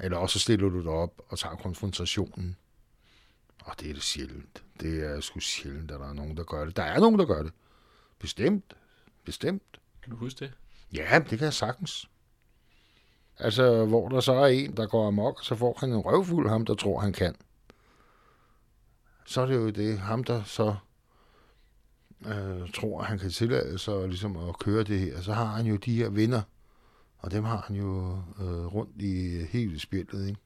eller 0.00 0.18
også 0.18 0.38
stiller 0.38 0.68
du 0.68 0.82
dig 0.82 0.90
op 0.90 1.20
og 1.28 1.38
tager 1.38 1.56
konfrontationen. 1.56 2.56
Og 3.64 3.80
det 3.80 3.90
er 3.90 3.94
det 3.94 4.02
sjældent. 4.02 4.64
Det 4.80 5.06
er 5.06 5.20
sgu 5.20 5.40
sjældent, 5.40 5.90
at 5.90 6.00
der 6.00 6.08
er 6.08 6.12
nogen, 6.12 6.36
der 6.36 6.44
gør 6.44 6.64
det. 6.64 6.76
Der 6.76 6.82
er 6.82 7.00
nogen, 7.00 7.18
der 7.18 7.24
gør 7.24 7.42
det. 7.42 7.52
Bestemt. 8.18 8.76
Bestemt. 9.24 9.80
Kan 10.02 10.10
du 10.10 10.16
huske 10.16 10.44
det? 10.44 10.52
Ja, 10.92 11.18
det 11.18 11.38
kan 11.38 11.44
jeg 11.44 11.54
sagtens. 11.54 12.08
Altså, 13.38 13.84
hvor 13.84 14.08
der 14.08 14.20
så 14.20 14.32
er 14.32 14.46
en, 14.46 14.76
der 14.76 14.86
går 14.86 15.08
amok, 15.08 15.44
så 15.44 15.54
får 15.54 15.76
han 15.80 15.92
en 15.92 15.98
røvfuld, 15.98 16.48
ham 16.48 16.66
der 16.66 16.74
tror, 16.74 17.00
han 17.00 17.12
kan. 17.12 17.36
Så 19.26 19.40
er 19.40 19.46
det 19.46 19.54
jo 19.54 19.70
det, 19.70 19.98
ham 19.98 20.24
der 20.24 20.42
så 20.42 20.76
øh, 22.26 22.70
tror, 22.72 23.02
han 23.02 23.18
kan 23.18 23.30
tillade 23.30 23.78
sig 23.78 24.08
ligesom 24.08 24.36
at 24.36 24.58
køre 24.58 24.84
det 24.84 25.00
her. 25.00 25.20
Så 25.20 25.32
har 25.32 25.44
han 25.44 25.66
jo 25.66 25.76
de 25.76 25.96
her 25.96 26.08
vinder, 26.08 26.42
og 27.18 27.30
dem 27.30 27.44
har 27.44 27.64
han 27.66 27.76
jo 27.76 28.18
øh, 28.40 28.66
rundt 28.66 29.02
i 29.02 29.44
hele 29.50 29.78
spillet, 29.78 30.28
ikke? 30.28 30.40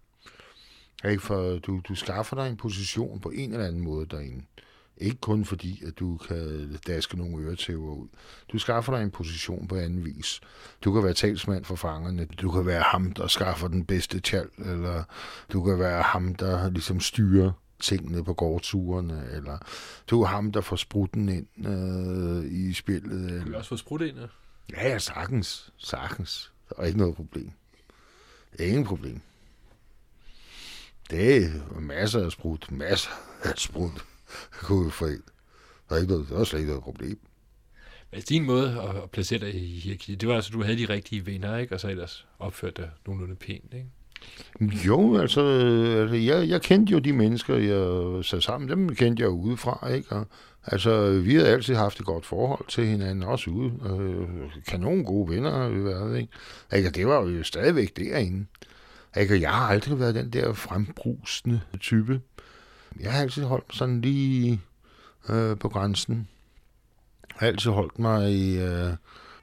Ikke 1.04 1.22
for 1.22 1.58
du, 1.58 1.80
du 1.88 1.94
skaffer 1.94 2.36
dig 2.36 2.50
en 2.50 2.56
position 2.56 3.20
på 3.20 3.30
en 3.30 3.52
eller 3.52 3.66
anden 3.66 3.80
måde 3.80 4.06
derinde. 4.06 4.44
Ikke 5.00 5.16
kun 5.16 5.44
fordi, 5.44 5.84
at 5.86 5.98
du 5.98 6.16
kan 6.16 6.78
daske 6.86 7.18
nogle 7.18 7.46
øretæver 7.46 7.94
ud. 7.94 8.08
Du 8.52 8.58
skaffer 8.58 8.96
dig 8.96 9.02
en 9.02 9.10
position 9.10 9.68
på 9.68 9.76
anden 9.76 10.04
vis. 10.04 10.40
Du 10.84 10.92
kan 10.92 11.04
være 11.04 11.14
talsmand 11.14 11.64
for 11.64 11.76
fangerne. 11.76 12.24
Du 12.24 12.50
kan 12.50 12.66
være 12.66 12.82
ham, 12.82 13.12
der 13.12 13.26
skaffer 13.26 13.68
den 13.68 13.84
bedste 13.84 14.20
tjal, 14.20 14.48
eller 14.58 15.02
du 15.52 15.62
kan 15.62 15.78
være 15.78 16.02
ham, 16.02 16.34
der 16.34 16.70
ligesom 16.70 17.00
styrer 17.00 17.52
tingene 17.80 18.24
på 18.24 18.34
gårdturene, 18.34 19.28
eller 19.32 19.58
du 20.10 20.22
er 20.22 20.26
ham, 20.26 20.52
der 20.52 20.60
får 20.60 20.76
sprutten 20.76 21.28
ind 21.28 21.66
øh, 21.66 22.52
i 22.52 22.72
spillet. 22.72 23.24
Eller... 23.24 23.38
Du 23.38 23.44
kan 23.44 23.54
også 23.54 23.68
få 23.68 23.76
sprut 23.76 24.00
ind, 24.00 24.18
ja? 24.18 24.26
Ja, 24.72 24.88
ja, 24.88 24.98
sagtens. 24.98 25.72
Sagtens. 25.76 26.52
Der 26.68 26.74
er 26.82 26.86
ikke 26.86 26.98
noget 26.98 27.14
problem. 27.14 27.52
Ingen 28.58 28.84
problem. 28.84 29.20
Det 31.10 31.44
er 31.44 31.80
masser 31.80 32.24
af 32.24 32.32
sprut. 32.32 32.70
Masser 32.70 33.10
af 33.42 33.52
sprut. 33.56 34.04
Gud 34.66 34.90
for 34.90 35.06
en. 35.06 35.22
Der 35.88 35.94
er, 35.94 36.00
ikke 36.00 36.12
noget, 36.12 36.28
der 36.28 36.38
er 36.38 36.44
slet 36.44 36.60
ikke 36.60 36.70
noget 36.70 36.84
problem. 36.84 37.20
Men 38.12 38.20
din 38.20 38.44
måde 38.44 38.82
at 38.82 39.10
placere 39.10 39.38
dig 39.38 39.54
i 39.54 39.78
hierarkiet, 39.78 40.20
det 40.20 40.28
var 40.28 40.34
altså, 40.34 40.50
du 40.50 40.62
havde 40.62 40.78
de 40.78 40.92
rigtige 40.92 41.26
venner, 41.26 41.56
ikke? 41.56 41.74
Og 41.74 41.80
så 41.80 41.88
ellers 41.88 42.26
opførte 42.38 42.82
dig 42.82 42.90
nogenlunde 43.06 43.36
pænt, 43.36 43.74
ikke? 43.74 43.86
Jo, 44.60 45.16
altså, 45.16 45.40
altså 46.00 46.16
jeg, 46.16 46.48
jeg 46.48 46.62
kendte 46.62 46.92
jo 46.92 46.98
de 46.98 47.12
mennesker, 47.12 47.56
jeg 47.56 48.24
sad 48.24 48.40
sammen, 48.40 48.70
dem 48.70 48.94
kendte 48.94 49.22
jeg 49.22 49.30
udefra, 49.30 49.88
ikke? 49.88 50.12
Og 50.12 50.26
Altså, 50.70 51.20
vi 51.20 51.34
havde 51.34 51.48
altid 51.48 51.74
haft 51.74 52.00
et 52.00 52.06
godt 52.06 52.26
forhold 52.26 52.68
til 52.68 52.86
hinanden, 52.86 53.22
også 53.22 53.50
ude. 53.50 53.72
Øh, 53.90 54.50
kanon 54.66 55.04
gode 55.04 55.30
venner 55.30 55.50
har 55.50 55.68
vi 55.68 55.84
været, 55.84 56.18
ikke? 56.18 56.32
ikke? 56.76 56.90
Det 56.90 57.06
var 57.06 57.22
jo 57.22 57.42
stadigvæk 57.42 57.96
derinde. 57.96 58.46
Ikke? 59.16 59.40
Jeg 59.40 59.50
har 59.50 59.66
aldrig 59.66 60.00
været 60.00 60.14
den 60.14 60.32
der 60.32 60.52
frembrusende 60.52 61.60
type. 61.80 62.20
Jeg 63.00 63.12
har 63.12 63.20
altid 63.20 63.42
holdt 63.44 63.64
mig 63.68 63.76
sådan 63.76 64.00
lige 64.00 64.60
øh, 65.28 65.58
på 65.58 65.68
grænsen. 65.68 66.28
Jeg 67.28 67.36
har 67.36 67.46
altid 67.46 67.70
holdt 67.70 67.98
mig 67.98 68.32
i, 68.32 68.58
øh, 68.58 68.92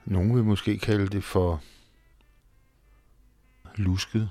nogen 0.04 0.36
vil 0.36 0.44
måske 0.44 0.78
kalde 0.78 1.06
det 1.06 1.24
for 1.24 1.62
lusket. 3.76 4.30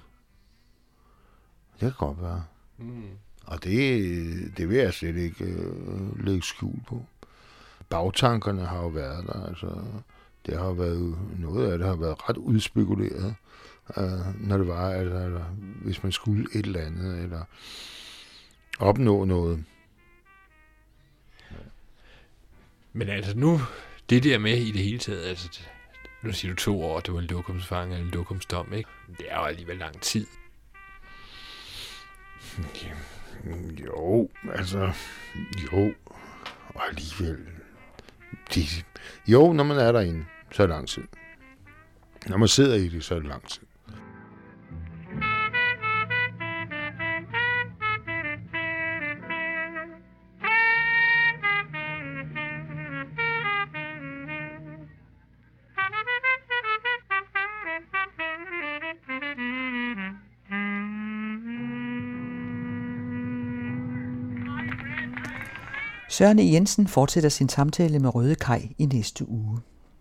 Det 1.79 1.95
kan 1.97 2.07
godt 2.07 2.21
være. 2.21 2.43
Mm. 2.77 3.03
Og 3.45 3.63
det, 3.63 4.57
det 4.57 4.69
vil 4.69 4.77
jeg 4.77 4.93
slet 4.93 5.15
ikke 5.15 5.45
øh, 5.45 6.25
lægge 6.25 6.41
skjul 6.41 6.79
på. 6.87 7.05
Bagtankerne 7.89 8.65
har 8.65 8.77
jo 8.81 8.87
været 8.87 9.27
der. 9.27 9.47
Altså, 9.47 9.83
det 10.45 10.57
har 10.57 10.71
været, 10.71 11.17
noget 11.39 11.71
af 11.71 11.77
det 11.77 11.87
har 11.87 11.95
været 11.95 12.29
ret 12.29 12.37
udspekuleret, 12.37 13.35
øh, 13.97 14.47
når 14.47 14.57
det 14.57 14.67
var, 14.67 14.89
altså, 14.89 15.17
eller, 15.17 15.43
hvis 15.81 16.03
man 16.03 16.11
skulle 16.11 16.47
et 16.53 16.65
eller 16.65 16.81
andet, 16.81 17.23
eller 17.23 17.43
opnå 18.79 19.25
noget. 19.25 19.65
Men 22.93 23.09
altså 23.09 23.37
nu, 23.37 23.59
det 24.09 24.23
der 24.23 24.37
med 24.37 24.57
i 24.57 24.71
det 24.71 24.83
hele 24.83 24.99
taget, 24.99 25.23
altså, 25.23 25.61
nu 26.23 26.31
siger 26.31 26.53
du 26.53 26.55
to 26.55 26.83
år, 26.83 26.99
det 26.99 27.13
var 27.13 27.19
en 27.19 27.25
lokumsfang 27.25 27.93
eller 27.93 28.05
en 28.05 28.11
lokumsdom, 28.11 28.73
ikke? 28.73 28.89
Det 29.17 29.25
er 29.29 29.39
jo 29.39 29.43
alligevel 29.43 29.77
lang 29.77 30.01
tid. 30.01 30.25
Jo, 33.85 34.29
altså, 34.53 34.91
jo, 35.63 35.93
og 36.67 36.87
alligevel, 36.89 37.37
de, 38.55 38.61
jo, 39.27 39.53
når 39.53 39.63
man 39.63 39.77
er 39.77 39.91
derinde, 39.91 40.25
så 40.51 40.63
er 40.63 40.67
det 40.67 40.75
lang 40.75 40.87
tid. 40.87 41.03
Når 42.27 42.37
man 42.37 42.47
sidder 42.47 42.75
i 42.75 42.87
det, 42.87 43.03
så 43.03 43.15
er 43.15 43.19
det 43.19 43.27
lang 43.27 43.47
tid. 43.47 43.61
Søren 66.17 66.39
E. 66.39 66.51
Jensen 66.53 66.87
fortsætter 66.87 67.29
sin 67.29 67.49
samtale 67.49 67.99
med 67.99 68.15
Røde 68.15 68.35
Kaj 68.35 68.69
i 68.77 68.85
næste 68.85 69.29
uge. 69.29 69.59